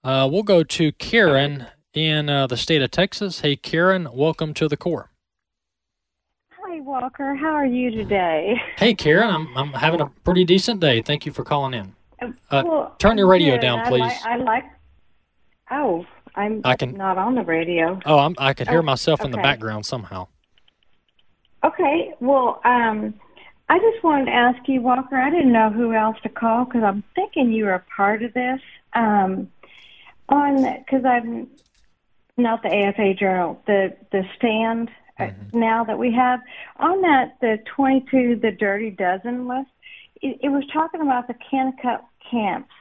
uh, 0.03 0.29
we'll 0.31 0.43
go 0.43 0.63
to 0.63 0.91
Karen 0.93 1.67
in 1.93 2.29
uh, 2.29 2.47
the 2.47 2.57
state 2.57 2.81
of 2.81 2.91
Texas. 2.91 3.39
Hey, 3.39 3.55
Karen, 3.55 4.07
welcome 4.13 4.53
to 4.55 4.67
the 4.67 4.77
core. 4.77 5.09
Hi, 6.51 6.81
Walker. 6.81 7.35
How 7.35 7.53
are 7.53 7.65
you 7.65 7.91
today? 7.91 8.61
Hey, 8.77 8.93
Karen, 8.93 9.29
I'm 9.29 9.57
I'm 9.57 9.73
having 9.73 10.01
a 10.01 10.07
pretty 10.23 10.43
decent 10.43 10.81
day. 10.81 11.01
Thank 11.01 11.25
you 11.25 11.31
for 11.31 11.43
calling 11.43 11.73
in. 11.73 11.95
Uh, 12.51 12.63
Well, 12.65 12.95
turn 12.99 13.17
your 13.17 13.27
radio 13.27 13.57
down, 13.57 13.79
I 13.79 13.89
please. 13.89 13.99
like- 14.01 14.25
I 14.25 14.35
like. 14.37 14.65
Oh, 15.71 16.05
I'm 16.35 16.61
I 16.63 16.75
can- 16.75 16.93
not 16.95 17.17
on 17.17 17.35
the 17.35 17.43
radio. 17.43 17.99
Oh, 18.05 18.19
I'm, 18.19 18.35
I 18.37 18.53
could 18.53 18.67
hear 18.67 18.79
Oh, 18.79 18.83
myself 18.83 19.23
in 19.23 19.31
the 19.31 19.37
background 19.37 19.85
somehow. 19.85 20.27
Okay. 21.63 22.13
Well, 22.19 22.61
um, 22.63 23.15
I 23.69 23.79
just 23.79 24.03
wanted 24.03 24.25
to 24.25 24.31
ask 24.33 24.67
you, 24.67 24.81
Walker. 24.81 25.15
I 25.17 25.29
didn't 25.31 25.51
know 25.51 25.69
who 25.71 25.93
else 25.93 26.17
to 26.23 26.29
call 26.29 26.65
because 26.65 26.83
I'm 26.83 27.03
thinking 27.15 27.51
you 27.51 27.65
were 27.65 27.73
a 27.73 27.83
part 27.95 28.21
of 28.23 28.33
this. 28.33 28.61
Um, 28.93 29.49
on 30.29 30.63
because 30.79 31.05
I'm 31.05 31.47
not 32.37 32.61
the 32.63 32.73
AFA 32.73 33.13
Journal, 33.15 33.61
the 33.67 33.95
the 34.11 34.23
stand 34.35 34.89
uh 35.19 35.29
now 35.53 35.83
that 35.83 35.97
we 35.97 36.11
have 36.13 36.41
on 36.77 37.01
that 37.01 37.37
the 37.41 37.59
22 37.75 38.35
the 38.41 38.51
Dirty 38.51 38.89
Dozen 38.91 39.47
list. 39.47 39.69
It, 40.21 40.39
it 40.43 40.49
was 40.49 40.63
talking 40.73 41.01
about 41.01 41.27
the 41.27 41.35
Kanakuk 41.35 42.01
camps. 42.29 42.71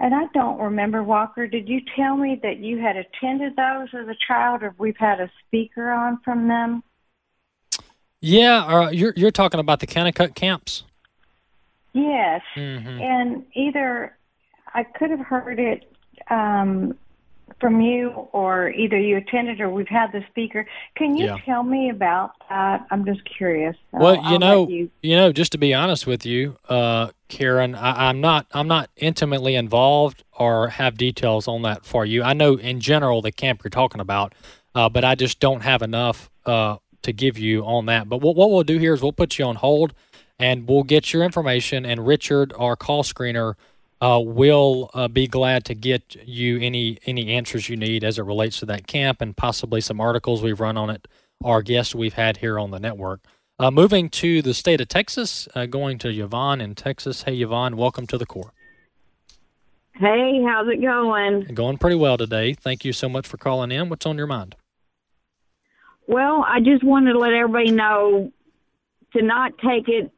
And 0.00 0.14
I 0.14 0.26
don't 0.34 0.58
remember, 0.58 1.02
Walker. 1.02 1.46
Did 1.46 1.68
you 1.68 1.80
tell 1.96 2.16
me 2.16 2.38
that 2.42 2.58
you 2.58 2.78
had 2.78 2.96
attended 2.96 3.54
those 3.56 3.88
as 3.94 4.08
a 4.08 4.16
child, 4.26 4.62
or 4.62 4.74
we've 4.76 4.96
had 4.96 5.20
a 5.20 5.30
speaker 5.46 5.90
on 5.90 6.18
from 6.24 6.48
them? 6.48 6.82
Yeah, 8.20 8.64
uh, 8.64 8.90
you're 8.90 9.12
you're 9.16 9.30
talking 9.30 9.60
about 9.60 9.80
the 9.80 9.86
Kanakuk 9.86 10.34
camps. 10.34 10.84
Yes. 11.92 12.42
Mhm. 12.56 13.00
And 13.00 13.44
either 13.54 14.16
I 14.74 14.82
could 14.82 15.10
have 15.10 15.20
heard 15.20 15.60
it 15.60 15.92
um, 16.28 16.98
from 17.60 17.80
you, 17.80 18.10
or 18.32 18.70
either 18.70 18.98
you 18.98 19.16
attended 19.16 19.60
or 19.60 19.70
we've 19.70 19.88
had 19.88 20.12
the 20.12 20.22
speaker. 20.30 20.66
Can 20.96 21.16
you 21.16 21.26
Yeah. 21.26 21.36
tell 21.44 21.62
me 21.62 21.90
about 21.90 22.32
that? 22.48 22.84
I'm 22.90 23.04
just 23.04 23.20
curious. 23.24 23.76
So 23.92 23.98
Well, 23.98 24.16
you 24.16 24.22
I'll 24.22 24.38
know, 24.38 24.68
you- 24.68 24.90
you 25.02 25.16
know, 25.16 25.32
just 25.32 25.52
to 25.52 25.58
be 25.58 25.72
honest 25.72 26.06
with 26.06 26.26
you, 26.26 26.56
uh, 26.68 27.08
Karen, 27.28 27.74
I, 27.74 28.08
I'm 28.08 28.20
not, 28.20 28.46
I'm 28.52 28.68
not 28.68 28.90
intimately 28.96 29.54
involved 29.54 30.24
or 30.38 30.68
have 30.68 30.96
details 30.96 31.46
on 31.48 31.62
that 31.62 31.84
for 31.84 32.04
you. 32.04 32.22
I 32.22 32.32
know 32.32 32.54
in 32.54 32.80
general 32.80 33.22
the 33.22 33.32
camp 33.32 33.62
you're 33.64 33.70
talking 33.70 34.00
about, 34.00 34.34
uh, 34.74 34.88
but 34.88 35.04
I 35.04 35.14
just 35.14 35.40
don't 35.40 35.62
have 35.62 35.82
enough 35.82 36.30
uh, 36.46 36.76
to 37.02 37.12
give 37.12 37.38
you 37.38 37.64
on 37.64 37.86
that. 37.86 38.08
But 38.08 38.18
what, 38.20 38.36
what 38.36 38.50
we'll 38.50 38.62
do 38.64 38.78
here 38.78 38.94
is 38.94 39.02
we'll 39.02 39.12
put 39.12 39.38
you 39.38 39.44
on 39.44 39.56
hold, 39.56 39.94
and 40.38 40.68
we'll 40.68 40.82
get 40.82 41.12
your 41.12 41.22
information, 41.22 41.86
and 41.86 42.06
Richard, 42.06 42.52
our 42.58 42.74
call 42.76 43.02
screener, 43.04 43.54
uh, 44.04 44.20
will 44.20 44.90
uh, 44.92 45.08
be 45.08 45.26
glad 45.26 45.64
to 45.64 45.74
get 45.74 46.14
you 46.26 46.58
any 46.60 46.98
any 47.06 47.32
answers 47.32 47.70
you 47.70 47.76
need 47.76 48.04
as 48.04 48.18
it 48.18 48.22
relates 48.22 48.58
to 48.58 48.66
that 48.66 48.86
camp 48.86 49.22
and 49.22 49.34
possibly 49.34 49.80
some 49.80 49.98
articles 49.98 50.42
we've 50.42 50.60
run 50.60 50.76
on 50.76 50.90
it 50.90 51.08
Our 51.42 51.62
guests 51.62 51.94
we've 51.94 52.12
had 52.12 52.36
here 52.38 52.58
on 52.58 52.70
the 52.70 52.78
network. 52.78 53.20
Uh, 53.58 53.70
moving 53.70 54.10
to 54.10 54.42
the 54.42 54.52
state 54.52 54.80
of 54.82 54.88
Texas, 54.88 55.48
uh, 55.54 55.64
going 55.64 55.96
to 55.98 56.10
Yvonne 56.10 56.60
in 56.60 56.74
Texas. 56.74 57.22
Hey, 57.22 57.36
Yvonne, 57.36 57.76
welcome 57.78 58.06
to 58.08 58.18
the 58.18 58.26
core. 58.26 58.52
Hey, 59.94 60.42
how's 60.46 60.68
it 60.68 60.82
going? 60.82 61.44
Going 61.54 61.78
pretty 61.78 61.96
well 61.96 62.18
today. 62.18 62.52
Thank 62.52 62.84
you 62.84 62.92
so 62.92 63.08
much 63.08 63.26
for 63.26 63.38
calling 63.38 63.72
in. 63.72 63.88
What's 63.88 64.04
on 64.04 64.18
your 64.18 64.26
mind? 64.26 64.56
Well, 66.06 66.44
I 66.46 66.60
just 66.60 66.84
wanted 66.84 67.12
to 67.14 67.18
let 67.18 67.32
everybody 67.32 67.70
know 67.70 68.32
to 69.14 69.22
not 69.22 69.56
take 69.58 69.88
it, 69.88 70.10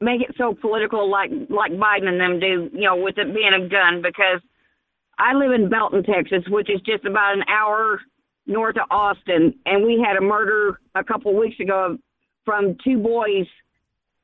make 0.00 0.22
it 0.22 0.34
so 0.38 0.54
political 0.54 1.10
like 1.10 1.30
like 1.48 1.72
Biden 1.72 2.08
and 2.08 2.20
them 2.20 2.40
do, 2.40 2.70
you 2.72 2.84
know, 2.84 2.96
with 2.96 3.18
it 3.18 3.34
being 3.34 3.52
a 3.54 3.68
gun. 3.68 4.02
Because 4.02 4.40
I 5.18 5.34
live 5.34 5.52
in 5.52 5.68
Belton, 5.68 6.02
Texas, 6.02 6.44
which 6.48 6.70
is 6.70 6.80
just 6.82 7.04
about 7.04 7.36
an 7.36 7.44
hour 7.48 8.00
north 8.46 8.76
of 8.76 8.90
Austin, 8.90 9.54
and 9.66 9.84
we 9.84 10.02
had 10.04 10.16
a 10.16 10.20
murder 10.20 10.80
a 10.94 11.04
couple 11.04 11.34
weeks 11.38 11.60
ago 11.60 11.98
from 12.44 12.76
two 12.82 12.98
boys. 12.98 13.46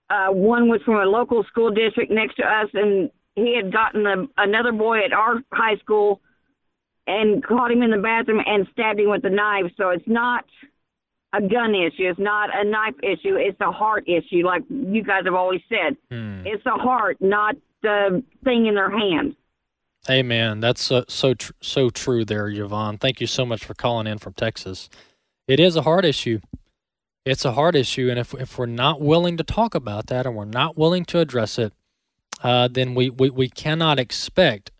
Uh, 0.09 0.29
one 0.29 0.69
was 0.69 0.81
from 0.85 0.97
a 0.97 1.05
local 1.05 1.45
school 1.45 1.71
district 1.71 2.11
next 2.11 2.37
to 2.37 2.45
us, 2.45 2.69
and 2.75 3.11
he 3.35 3.55
had 3.55 3.73
gotten 3.73 4.07
a, 4.07 4.27
another 4.39 4.73
boy 4.73 5.05
at 5.05 5.13
our 5.13 5.43
high 5.53 5.77
school 5.77 6.21
and 7.07 7.45
caught 7.45 7.71
him 7.71 7.83
in 7.83 7.91
the 7.91 7.99
bathroom 7.99 8.43
and 8.45 8.67
stabbed 8.73 8.99
him 8.99 9.11
with 9.11 9.25
a 9.25 9.31
knife. 9.31 9.71
So 9.77 9.91
it's 9.91 10.09
not 10.09 10.45
a 11.37 11.41
gun 11.41 11.75
issue. 11.75 12.09
It's 12.09 12.19
not 12.19 12.51
a 12.55 12.65
knife 12.65 12.95
issue. 13.03 13.37
It's 13.37 13.61
a 13.61 13.71
heart 13.71 14.09
issue, 14.09 14.45
like 14.45 14.63
you 14.69 15.03
guys 15.03 15.25
have 15.25 15.35
always 15.35 15.61
said. 15.69 15.97
It's 16.47 16.65
the 16.65 16.71
heart, 16.71 17.19
not 17.21 17.57
the 17.83 18.23
thing 18.45 18.67
in 18.67 18.75
their 18.75 18.91
hand. 18.91 19.37
Amen. 20.09 20.61
That's 20.61 20.83
so 20.83 21.05
so, 21.09 21.35
tr- 21.35 21.53
so 21.61 21.91
true 21.91 22.25
there, 22.25 22.49
Yvonne. 22.49 22.99
Thank 22.99 23.21
you 23.21 23.27
so 23.27 23.45
much 23.45 23.65
for 23.65 23.75
calling 23.75 24.07
in 24.07 24.19
from 24.19 24.35
Texas. 24.35 24.89
It 25.49 25.61
is 25.61 25.77
a 25.77 25.83
hard 25.83 26.05
issue. 26.05 26.41
It's 27.25 27.45
a 27.45 27.53
hard 27.53 27.75
issue, 27.75 28.09
and 28.09 28.19
if 28.19 28.33
if 28.35 28.57
we're 28.57 28.67
not 28.67 29.01
willing 29.01 29.37
to 29.37 29.45
talk 29.45 29.75
about 29.75 30.07
that 30.07 30.27
and 30.27 30.37
we're 30.37 30.45
not 30.45 30.79
willing 30.79 31.05
to 31.07 31.19
address 31.19 31.59
it, 31.59 31.73
uh, 32.43 32.69
then 32.69 32.95
we, 32.95 33.11
we 33.11 33.31
we 33.31 33.49
cannot 33.49 33.99
expect 33.99 34.71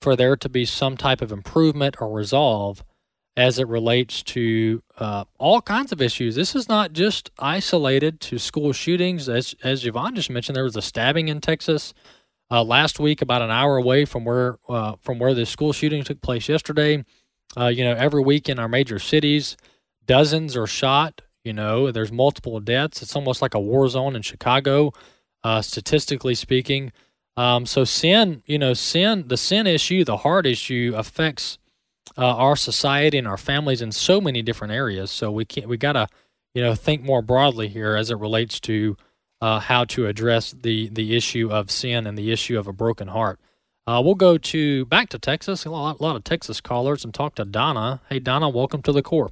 for 0.00 0.14
there 0.14 0.36
to 0.36 0.48
be 0.48 0.66
some 0.66 0.96
type 0.98 1.22
of 1.22 1.32
improvement 1.32 1.96
or 2.00 2.10
resolve 2.10 2.84
as 3.36 3.58
it 3.58 3.68
relates 3.68 4.22
to 4.22 4.82
uh, 4.98 5.24
all 5.38 5.60
kinds 5.60 5.92
of 5.92 6.00
issues. 6.00 6.34
This 6.34 6.54
is 6.54 6.68
not 6.68 6.92
just 6.92 7.30
isolated 7.38 8.20
to 8.22 8.38
school 8.38 8.72
shootings. 8.72 9.28
As 9.28 9.54
as 9.62 9.84
Yvonne 9.84 10.14
just 10.14 10.30
mentioned, 10.30 10.56
there 10.56 10.64
was 10.64 10.76
a 10.76 10.82
stabbing 10.82 11.28
in 11.28 11.40
Texas 11.40 11.92
uh, 12.50 12.62
last 12.62 12.98
week, 12.98 13.22
about 13.22 13.42
an 13.42 13.50
hour 13.50 13.76
away 13.76 14.04
from 14.04 14.24
where 14.24 14.58
uh, 14.68 14.94
from 15.02 15.18
where 15.18 15.34
the 15.34 15.44
school 15.44 15.72
shooting 15.72 16.02
took 16.02 16.20
place 16.22 16.48
yesterday. 16.48 17.04
Uh, 17.56 17.68
you 17.68 17.84
know, 17.84 17.94
every 17.94 18.22
week 18.22 18.48
in 18.48 18.58
our 18.58 18.68
major 18.68 18.98
cities, 18.98 19.56
dozens 20.06 20.56
are 20.56 20.66
shot. 20.66 21.22
You 21.44 21.52
know, 21.52 21.90
there's 21.92 22.10
multiple 22.10 22.58
deaths. 22.60 23.02
It's 23.02 23.14
almost 23.14 23.40
like 23.40 23.54
a 23.54 23.60
war 23.60 23.88
zone 23.88 24.16
in 24.16 24.22
Chicago, 24.22 24.92
uh, 25.44 25.62
statistically 25.62 26.34
speaking. 26.34 26.92
Um, 27.36 27.66
so 27.66 27.84
sin, 27.84 28.42
you 28.46 28.58
know, 28.58 28.72
sin, 28.72 29.28
the 29.28 29.36
sin 29.36 29.66
issue, 29.66 30.04
the 30.04 30.18
heart 30.18 30.46
issue 30.46 30.94
affects 30.96 31.58
uh, 32.16 32.36
our 32.36 32.56
society 32.56 33.18
and 33.18 33.28
our 33.28 33.36
families 33.36 33.82
in 33.82 33.92
so 33.92 34.20
many 34.20 34.42
different 34.42 34.72
areas. 34.72 35.10
So 35.10 35.30
we 35.30 35.44
can't, 35.44 35.68
we 35.68 35.76
gotta, 35.76 36.08
you 36.54 36.62
know, 36.62 36.74
think 36.74 37.02
more 37.02 37.22
broadly 37.22 37.68
here 37.68 37.96
as 37.96 38.10
it 38.10 38.16
relates 38.16 38.60
to 38.60 38.96
uh, 39.40 39.60
how 39.60 39.84
to 39.84 40.06
address 40.06 40.52
the 40.52 40.88
the 40.88 41.16
issue 41.16 41.50
of 41.50 41.70
sin 41.70 42.06
and 42.06 42.16
the 42.16 42.32
issue 42.32 42.58
of 42.58 42.66
a 42.66 42.72
broken 42.72 43.08
heart. 43.08 43.38
Uh, 43.86 44.02
we'll 44.04 44.14
go 44.14 44.36
to 44.36 44.84
back 44.86 45.08
to 45.10 45.18
Texas. 45.18 45.64
A 45.64 45.70
lot, 45.70 46.00
lot 46.00 46.16
of 46.16 46.24
Texas 46.24 46.60
callers 46.60 47.04
and 47.04 47.14
talk 47.14 47.36
to 47.36 47.44
Donna. 47.44 48.00
Hey, 48.08 48.18
Donna, 48.18 48.48
welcome 48.48 48.82
to 48.82 48.92
the 48.92 49.02
core. 49.02 49.30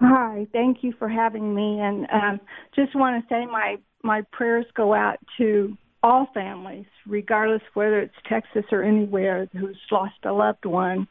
Hi, 0.00 0.46
thank 0.52 0.82
you 0.82 0.92
for 0.98 1.08
having 1.08 1.54
me, 1.54 1.80
and 1.80 2.06
um, 2.12 2.40
just 2.74 2.94
want 2.94 3.22
to 3.22 3.34
say 3.34 3.46
my 3.46 3.78
my 4.02 4.22
prayers 4.32 4.66
go 4.74 4.92
out 4.92 5.18
to 5.38 5.76
all 6.02 6.28
families, 6.34 6.86
regardless 7.06 7.62
whether 7.74 8.00
it's 8.00 8.14
Texas 8.28 8.64
or 8.72 8.82
anywhere, 8.82 9.48
who's 9.52 9.78
lost 9.90 10.14
a 10.24 10.32
loved 10.32 10.64
one 10.64 11.06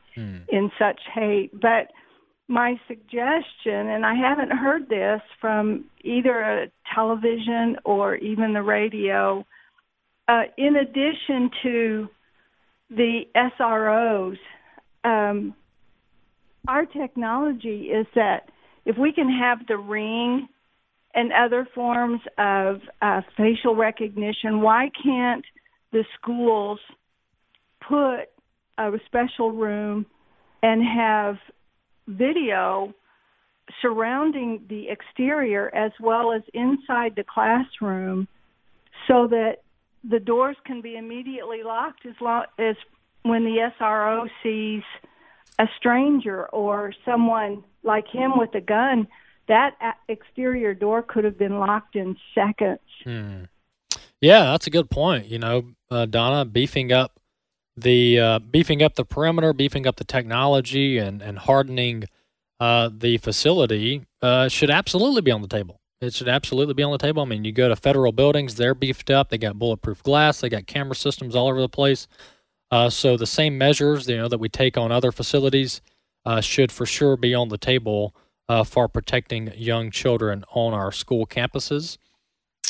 in 0.50 0.72
such 0.78 1.00
hate. 1.14 1.52
But 1.54 1.92
my 2.48 2.76
suggestion, 2.88 3.88
and 3.88 4.06
I 4.06 4.16
haven't 4.16 4.52
heard 4.52 4.89
this 4.89 5.22
from 5.39 5.86
either 6.04 6.42
a 6.42 6.72
television 6.94 7.78
or 7.86 8.16
even 8.16 8.54
the 8.54 8.62
radio, 8.62 9.46
uh, 10.28 10.44
in 10.58 10.76
addition 10.76 11.50
to 11.64 12.10
the 12.89 13.22
SROs, 13.36 14.38
um, 15.04 15.56
our 16.68 16.86
technology 16.86 17.86
is 17.86 18.06
that 18.16 18.50
if 18.86 18.98
we 18.98 19.14
can 19.14 19.30
have 19.30 19.66
the 19.68 19.78
ring 19.78 20.48
and 21.14 21.32
other 21.34 21.68
forms 21.74 22.22
of 22.38 22.82
uh, 23.01 23.22
facial 23.38 23.76
recognition, 23.76 24.62
why 24.62 24.89
can't 25.03 25.45
the 25.91 26.05
schools 26.20 26.80
put 27.88 28.30
a 28.78 28.91
special 29.05 29.51
room 29.51 30.05
and 30.64 30.84
have 30.84 31.38
video 32.07 32.93
surrounding 33.82 34.64
the 34.70 34.89
exterior 34.89 35.74
as 35.74 35.91
well 35.99 36.34
as 36.34 36.41
inside 36.53 37.16
the 37.16 37.24
classroom 37.24 38.28
so 39.07 39.28
that 39.28 39.57
the 40.03 40.20
doors 40.20 40.57
can 40.66 40.82
be 40.82 40.95
immediately 40.95 41.64
locked 41.64 42.05
as 42.05 42.16
long 42.20 42.43
as 42.57 42.76
when 43.24 43.43
the 43.43 43.72
SRO 43.80 44.28
sees 44.41 44.84
a 45.59 45.68
stranger 45.78 46.47
or 46.47 46.93
someone 47.05 47.64
like 47.84 48.07
him 48.07 48.38
with 48.38 48.53
a 48.55 48.62
gun, 48.62 49.07
that 49.48 49.76
exterior 50.08 50.74
door 50.74 51.02
could 51.02 51.24
have 51.24 51.38
been 51.38 51.60
locked 51.60 51.96
in 51.96 52.18
seconds. 52.34 52.80
Hmm. 53.04 53.44
Yeah, 54.22 54.44
that's 54.46 54.68
a 54.68 54.70
good 54.70 54.89
point. 54.89 55.28
You 55.28 55.39
know, 55.39 55.64
uh, 55.89 56.06
Donna, 56.06 56.46
beefing 56.46 56.92
up 56.92 57.20
the 57.76 58.20
uh, 58.20 58.39
beefing 58.39 58.84
up 58.84 58.96
the 58.96 59.06
perimeter, 59.06 59.54
beefing 59.54 59.88
up 59.88 59.96
the 59.96 60.04
technology, 60.04 60.98
and 60.98 61.22
and 61.22 61.39
hardening 61.39 62.06
uh, 62.60 62.89
the 62.96 63.18
facility 63.18 64.06
uh, 64.22 64.48
should 64.48 64.70
absolutely 64.70 65.22
be 65.22 65.32
on 65.32 65.42
the 65.42 65.48
table. 65.48 65.80
It 66.00 66.14
should 66.14 66.30
absolutely 66.30 66.74
be 66.74 66.84
on 66.84 66.92
the 66.92 66.98
table. 66.98 67.22
I 67.22 67.26
mean, 67.26 67.44
you 67.44 67.52
go 67.52 67.68
to 67.70 67.76
federal 67.76 68.12
buildings; 68.12 68.56
they're 68.56 68.76
beefed 68.76 69.10
up. 69.10 69.30
They 69.30 69.38
got 69.38 69.58
bulletproof 69.58 70.04
glass. 70.04 70.42
They 70.42 70.50
got 70.50 70.68
camera 70.68 70.96
systems 70.96 71.36
all 71.36 71.48
over 71.48 71.62
the 71.62 71.70
place. 71.70 72.08
Uh, 72.70 72.89
so 72.89 73.18
the 73.18 73.28
same 73.28 73.58
measures, 73.58 74.08
you 74.08 74.18
know, 74.18 74.30
that 74.30 74.39
we 74.39 74.48
take 74.48 74.78
on 74.78 74.92
other 74.92 75.12
facilities 75.12 75.82
uh, 76.26 76.39
should 76.39 76.72
for 76.72 76.86
sure 76.86 77.18
be 77.18 77.34
on 77.36 77.50
the 77.50 77.58
table 77.58 78.16
for 78.64 78.88
protecting 78.88 79.52
young 79.56 79.91
children 79.91 80.43
on 80.54 80.74
our 80.74 80.91
school 80.91 81.26
campuses. 81.26 81.97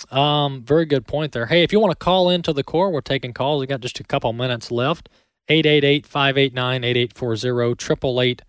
Um, 0.09 0.63
very 0.63 0.85
good 0.85 1.05
point 1.07 1.31
there. 1.31 1.45
Hey, 1.47 1.63
if 1.63 1.71
you 1.71 1.79
want 1.79 1.91
to 1.91 2.03
call 2.03 2.29
into 2.29 2.51
the 2.53 2.63
core, 2.63 2.91
we're 2.91 3.01
taking 3.01 3.33
calls. 3.33 3.59
We 3.59 3.67
got 3.67 3.81
just 3.81 3.99
a 3.99 4.03
couple 4.03 4.33
minutes 4.33 4.71
left. 4.71 5.09
888-589-8840, 5.49 8.39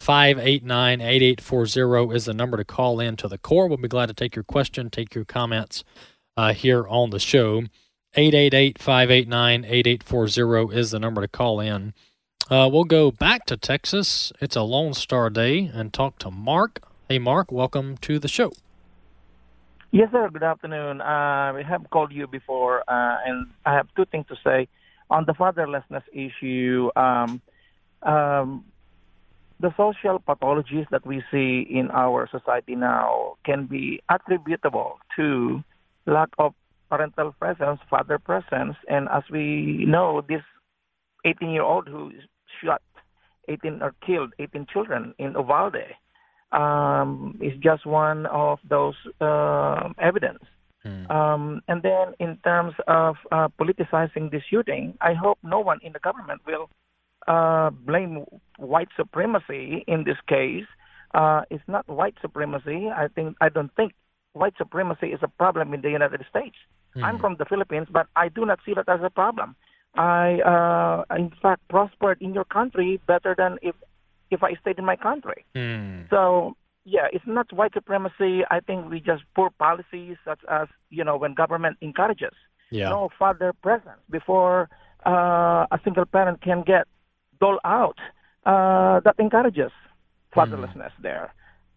888-589-8840 0.00 2.14
is 2.14 2.24
the 2.26 2.34
number 2.34 2.56
to 2.56 2.64
call 2.64 3.00
in 3.00 3.16
to 3.16 3.26
the 3.28 3.38
core. 3.38 3.66
We'll 3.66 3.78
be 3.78 3.88
glad 3.88 4.06
to 4.06 4.14
take 4.14 4.36
your 4.36 4.44
question, 4.44 4.90
take 4.90 5.14
your 5.14 5.24
comments 5.24 5.82
uh, 6.36 6.52
here 6.52 6.86
on 6.86 7.10
the 7.10 7.18
show. 7.18 7.64
888-589-8840 8.16 10.74
is 10.74 10.92
the 10.92 11.00
number 11.00 11.22
to 11.22 11.28
call 11.28 11.60
in. 11.60 11.94
Uh, 12.50 12.68
we'll 12.70 12.84
go 12.84 13.10
back 13.10 13.46
to 13.46 13.56
Texas. 13.56 14.30
It's 14.38 14.54
a 14.54 14.62
Lone 14.62 14.92
Star 14.92 15.30
Day 15.30 15.70
and 15.72 15.94
talk 15.94 16.18
to 16.18 16.30
Mark. 16.30 16.82
Hey, 17.08 17.18
Mark, 17.18 17.50
welcome 17.50 17.96
to 17.98 18.18
the 18.18 18.28
show. 18.28 18.52
Yes, 19.92 20.10
sir. 20.12 20.28
Good 20.28 20.42
afternoon. 20.42 21.00
Uh, 21.00 21.54
we 21.56 21.62
have 21.62 21.88
called 21.88 22.12
you 22.12 22.26
before, 22.26 22.80
uh, 22.86 23.16
and 23.24 23.46
I 23.64 23.72
have 23.72 23.88
two 23.96 24.04
things 24.04 24.26
to 24.28 24.36
say 24.44 24.68
on 25.08 25.24
the 25.24 25.32
fatherlessness 25.32 26.02
issue. 26.12 26.90
Um, 26.96 27.40
um, 28.02 28.66
the 29.60 29.72
social 29.78 30.18
pathologies 30.18 30.86
that 30.90 31.06
we 31.06 31.22
see 31.30 31.60
in 31.60 31.90
our 31.92 32.28
society 32.28 32.74
now 32.74 33.36
can 33.46 33.64
be 33.64 34.02
attributable 34.10 34.98
to 35.16 35.64
lack 36.04 36.28
of 36.38 36.52
parental 36.90 37.32
presence, 37.38 37.80
father 37.88 38.18
presence, 38.18 38.76
and 38.86 39.08
as 39.08 39.22
we 39.30 39.86
know, 39.86 40.22
this 40.28 40.42
18-year-old 41.24 41.88
who 41.88 42.10
shot 42.62 42.82
18 43.48 43.82
or 43.82 43.94
killed 44.06 44.32
18 44.38 44.66
children 44.72 45.14
in 45.18 45.32
Uvalde 45.32 45.94
um, 46.52 47.38
is 47.40 47.52
just 47.60 47.84
one 47.86 48.26
of 48.26 48.58
those 48.68 48.94
uh, 49.20 49.88
evidence. 49.98 50.42
Mm. 50.86 51.10
Um, 51.10 51.62
and 51.66 51.82
then, 51.82 52.14
in 52.20 52.36
terms 52.44 52.74
of 52.86 53.16
uh, 53.32 53.48
politicizing 53.58 54.30
the 54.30 54.40
shooting, 54.50 54.94
I 55.00 55.14
hope 55.14 55.38
no 55.42 55.60
one 55.60 55.80
in 55.82 55.92
the 55.92 55.98
government 55.98 56.42
will 56.46 56.68
uh, 57.26 57.70
blame 57.70 58.24
white 58.58 58.88
supremacy 58.96 59.84
in 59.86 60.04
this 60.04 60.18
case. 60.28 60.66
Uh, 61.14 61.42
it's 61.50 61.64
not 61.66 61.88
white 61.88 62.14
supremacy. 62.20 62.88
I 62.94 63.08
think 63.08 63.36
I 63.40 63.48
don't 63.48 63.74
think 63.76 63.92
white 64.34 64.54
supremacy 64.58 65.08
is 65.08 65.20
a 65.22 65.28
problem 65.28 65.72
in 65.72 65.80
the 65.80 65.90
United 65.90 66.22
States. 66.28 66.56
Mm. 66.96 67.04
I'm 67.04 67.18
from 67.18 67.36
the 67.38 67.46
Philippines, 67.46 67.88
but 67.90 68.06
I 68.14 68.28
do 68.28 68.44
not 68.44 68.58
see 68.66 68.74
that 68.74 68.88
as 68.88 69.00
a 69.02 69.10
problem. 69.10 69.56
I, 69.96 70.40
uh, 70.40 71.14
in 71.16 71.30
fact, 71.40 71.66
prospered 71.68 72.20
in 72.20 72.34
your 72.34 72.44
country 72.44 73.00
better 73.06 73.34
than 73.36 73.58
if 73.62 73.74
if 74.30 74.42
I 74.42 74.54
stayed 74.54 74.78
in 74.78 74.84
my 74.84 74.96
country. 74.96 75.44
Mm. 75.54 76.10
So 76.10 76.56
yeah, 76.84 77.06
it's 77.12 77.26
not 77.26 77.52
white 77.52 77.72
supremacy. 77.74 78.42
I 78.50 78.60
think 78.60 78.90
we 78.90 79.00
just 79.00 79.22
poor 79.34 79.50
policies 79.58 80.16
such 80.24 80.40
as 80.50 80.68
you 80.90 81.04
know 81.04 81.16
when 81.16 81.34
government 81.34 81.76
encourages 81.80 82.34
yeah. 82.70 82.88
no 82.88 83.10
father 83.18 83.52
presence 83.62 84.00
before 84.10 84.68
uh, 85.06 85.66
a 85.70 85.78
single 85.84 86.04
parent 86.04 86.42
can 86.42 86.62
get 86.62 86.86
dole 87.40 87.60
out. 87.64 87.98
Uh, 88.44 89.00
that 89.00 89.14
encourages 89.18 89.72
fatherlessness 90.34 90.92
mm. 90.98 91.02
there. 91.02 91.32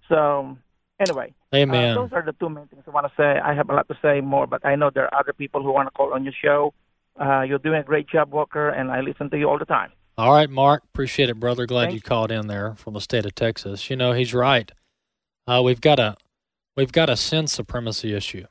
So 0.09 0.57
anyway, 0.99 1.34
Amen. 1.55 1.91
Uh, 1.91 2.01
those 2.01 2.09
are 2.11 2.24
the 2.24 2.34
two 2.34 2.49
main 2.49 2.68
things 2.68 2.84
I 2.88 2.91
want 2.91 3.05
to 3.05 3.13
say. 3.15 3.39
I 3.39 3.53
have 3.53 3.70
a 3.70 3.74
lot 3.74 3.88
to 3.88 3.97
say 4.01 4.20
more, 4.20 4.47
but 4.47 4.65
I 4.65 4.76
know 4.76 4.89
there 4.93 5.05
are 5.05 5.20
other 5.20 5.34
people 5.34 5.63
who 5.63 5.72
want 5.72 5.88
to 5.88 5.91
call 5.91 6.13
on 6.13 6.24
your 6.24 6.34
show. 6.34 6.74
Uh, 7.20 7.41
you're 7.41 7.59
doing 7.59 7.80
a 7.80 7.84
great 7.84 8.07
job, 8.07 8.32
Walker, 8.32 8.70
and 8.70 8.91
I 8.91 9.01
listen 9.01 9.30
to 9.32 9.38
you 9.38 9.49
all 9.49 9.57
the 9.57 9.65
time. 9.65 9.91
All 10.18 10.34
right, 10.34 10.49
Mark. 10.49 10.84
Appreciate 10.84 11.30
it, 11.30 11.39
brother. 11.39 11.65
Glad 11.65 11.86
Thanks. 11.86 11.95
you 11.95 12.01
called 12.01 12.32
in 12.32 12.47
there 12.47 12.76
from 12.76 12.93
the 12.93 13.01
state 13.01 13.26
of 13.26 13.36
Texas. 13.36 13.89
You 13.89 13.95
know, 13.95 14.13
he's 14.13 14.34
right. 14.34 14.72
Uh, 15.45 15.61
we've 15.63 15.82
got 15.82 15.99
a 15.99 16.15
we've 16.76 16.91
got 16.91 17.09
a 17.09 17.15
sin 17.15 17.47
supremacy 17.47 18.13
issue. 18.13 18.45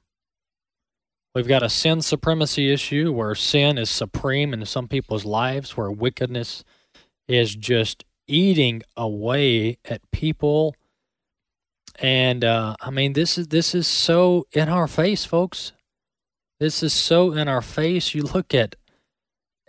We've 1.34 1.48
got 1.48 1.62
a 1.62 1.68
sin 1.68 2.02
supremacy 2.02 2.72
issue 2.72 3.12
where 3.12 3.34
sin 3.34 3.78
is 3.78 3.90
supreme 3.90 4.54
in 4.54 4.64
some 4.64 4.88
people's 4.88 5.24
lives, 5.24 5.76
where 5.76 5.90
wickedness 5.90 6.64
is 7.28 7.54
just 7.54 8.04
eating 8.26 8.82
away 8.96 9.78
at 9.84 10.08
people. 10.12 10.74
And 11.98 12.44
uh, 12.44 12.76
I 12.80 12.90
mean, 12.90 13.12
this 13.12 13.36
is 13.38 13.48
this 13.48 13.74
is 13.74 13.86
so 13.86 14.46
in 14.52 14.68
our 14.68 14.86
face, 14.86 15.24
folks. 15.24 15.72
This 16.58 16.82
is 16.82 16.92
so 16.92 17.32
in 17.32 17.48
our 17.48 17.62
face. 17.62 18.14
You 18.14 18.22
look 18.22 18.54
at 18.54 18.76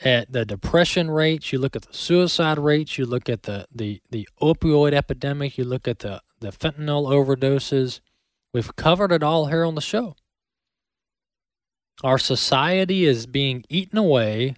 at 0.04 0.32
the 0.32 0.46
depression 0.46 1.10
rates, 1.10 1.52
you 1.52 1.60
look 1.60 1.76
at 1.76 1.82
the 1.82 1.94
suicide 1.94 2.60
rates, 2.60 2.98
you 2.98 3.06
look 3.06 3.28
at 3.30 3.44
the, 3.44 3.66
the, 3.74 4.00
the 4.12 4.28
opioid 4.42 4.94
epidemic, 4.94 5.58
you 5.58 5.64
look 5.64 5.88
at 5.88 6.00
the, 6.00 6.22
the 6.40 6.50
fentanyl 6.50 7.10
overdoses. 7.10 8.00
We've 8.54 8.76
covered 8.76 9.12
it 9.12 9.24
all 9.24 9.48
here 9.48 9.66
on 9.66 9.76
the 9.76 9.82
show. 9.82 10.16
Our 12.04 12.20
society 12.20 13.06
is 13.06 13.26
being 13.26 13.66
eaten 13.70 13.98
away 13.98 14.56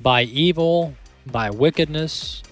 by 0.00 0.24
evil, 0.24 0.94
by 1.24 1.50
wickedness. 1.50 2.42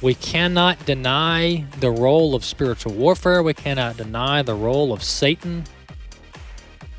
We 0.00 0.14
cannot 0.14 0.86
deny 0.86 1.66
the 1.80 1.90
role 1.90 2.34
of 2.36 2.44
spiritual 2.44 2.92
warfare. 2.92 3.42
We 3.42 3.54
cannot 3.54 3.96
deny 3.96 4.42
the 4.42 4.54
role 4.54 4.92
of 4.92 5.02
Satan 5.02 5.64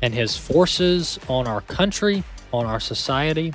and 0.02 0.12
his 0.12 0.36
forces 0.36 1.18
on 1.28 1.46
our 1.46 1.60
country 1.62 2.22
on 2.52 2.66
our 2.66 2.80
society. 2.80 3.52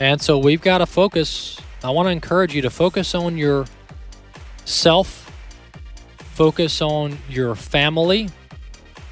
And 0.00 0.20
so 0.20 0.38
we've 0.38 0.60
got 0.60 0.78
to 0.78 0.86
focus. 0.86 1.60
I 1.82 1.90
want 1.90 2.06
to 2.06 2.10
encourage 2.10 2.54
you 2.54 2.62
to 2.62 2.70
focus 2.70 3.14
on 3.14 3.36
your 3.36 3.66
self, 4.64 5.30
focus 6.18 6.80
on 6.80 7.18
your 7.28 7.54
family, 7.54 8.28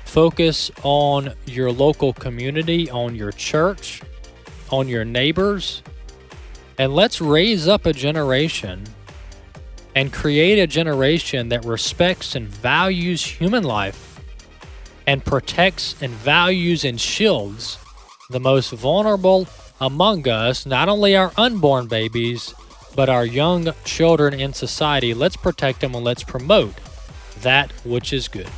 focus 0.05 0.71
on 0.83 1.35
your 1.47 1.71
local 1.71 2.13
community, 2.13 2.91
on 2.91 3.15
your 3.15 3.33
church, 3.33 4.03
on 4.71 4.89
your 4.89 5.05
neighbors, 5.05 5.83
and 6.79 6.95
let's 6.95 7.21
raise 7.21 7.69
up 7.69 7.87
a 7.87 7.93
generation 7.93 8.85
and 9.95 10.13
create 10.13 10.59
a 10.59 10.67
generation 10.67 11.51
that 11.51 11.65
respects 11.65 12.35
and 12.35 12.49
values 12.49 13.23
human 13.25 13.63
life 13.63 14.12
and 15.13 15.23
protects 15.23 15.95
and 16.01 16.11
values 16.11 16.87
and 16.87 16.99
shields 16.99 17.77
the 18.31 18.41
most 18.41 18.73
vulnerable 18.73 19.47
among 19.79 20.27
us, 20.27 20.65
not 20.65 20.89
only 20.89 21.15
our 21.15 21.31
unborn 21.37 21.87
babies, 21.87 22.55
but 22.97 23.11
our 23.11 23.27
young 23.27 23.69
children 23.85 24.33
in 24.33 24.55
society. 24.55 25.13
Let's 25.13 25.37
protect 25.37 25.83
them 25.83 25.95
and 25.95 26.03
let's 26.03 26.25
promote 26.25 26.73
that 27.43 27.71
which 27.85 28.15
is 28.15 28.27
good. 28.27 28.49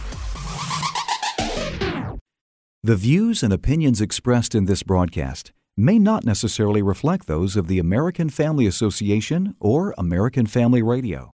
The 2.85 2.97
views 2.97 3.43
and 3.43 3.53
opinions 3.53 4.01
expressed 4.01 4.55
in 4.55 4.67
this 4.67 4.85
broadcast 4.85 5.51
may 5.77 5.99
not 5.99 6.25
necessarily 6.25 6.83
reflect 6.83 7.27
those 7.27 7.57
of 7.57 7.67
the 7.67 7.81
American 7.81 8.31
Family 8.31 8.67
Association 8.67 9.57
or 9.59 9.93
American 9.99 10.47
Family 10.47 10.83
Radio. 10.83 11.33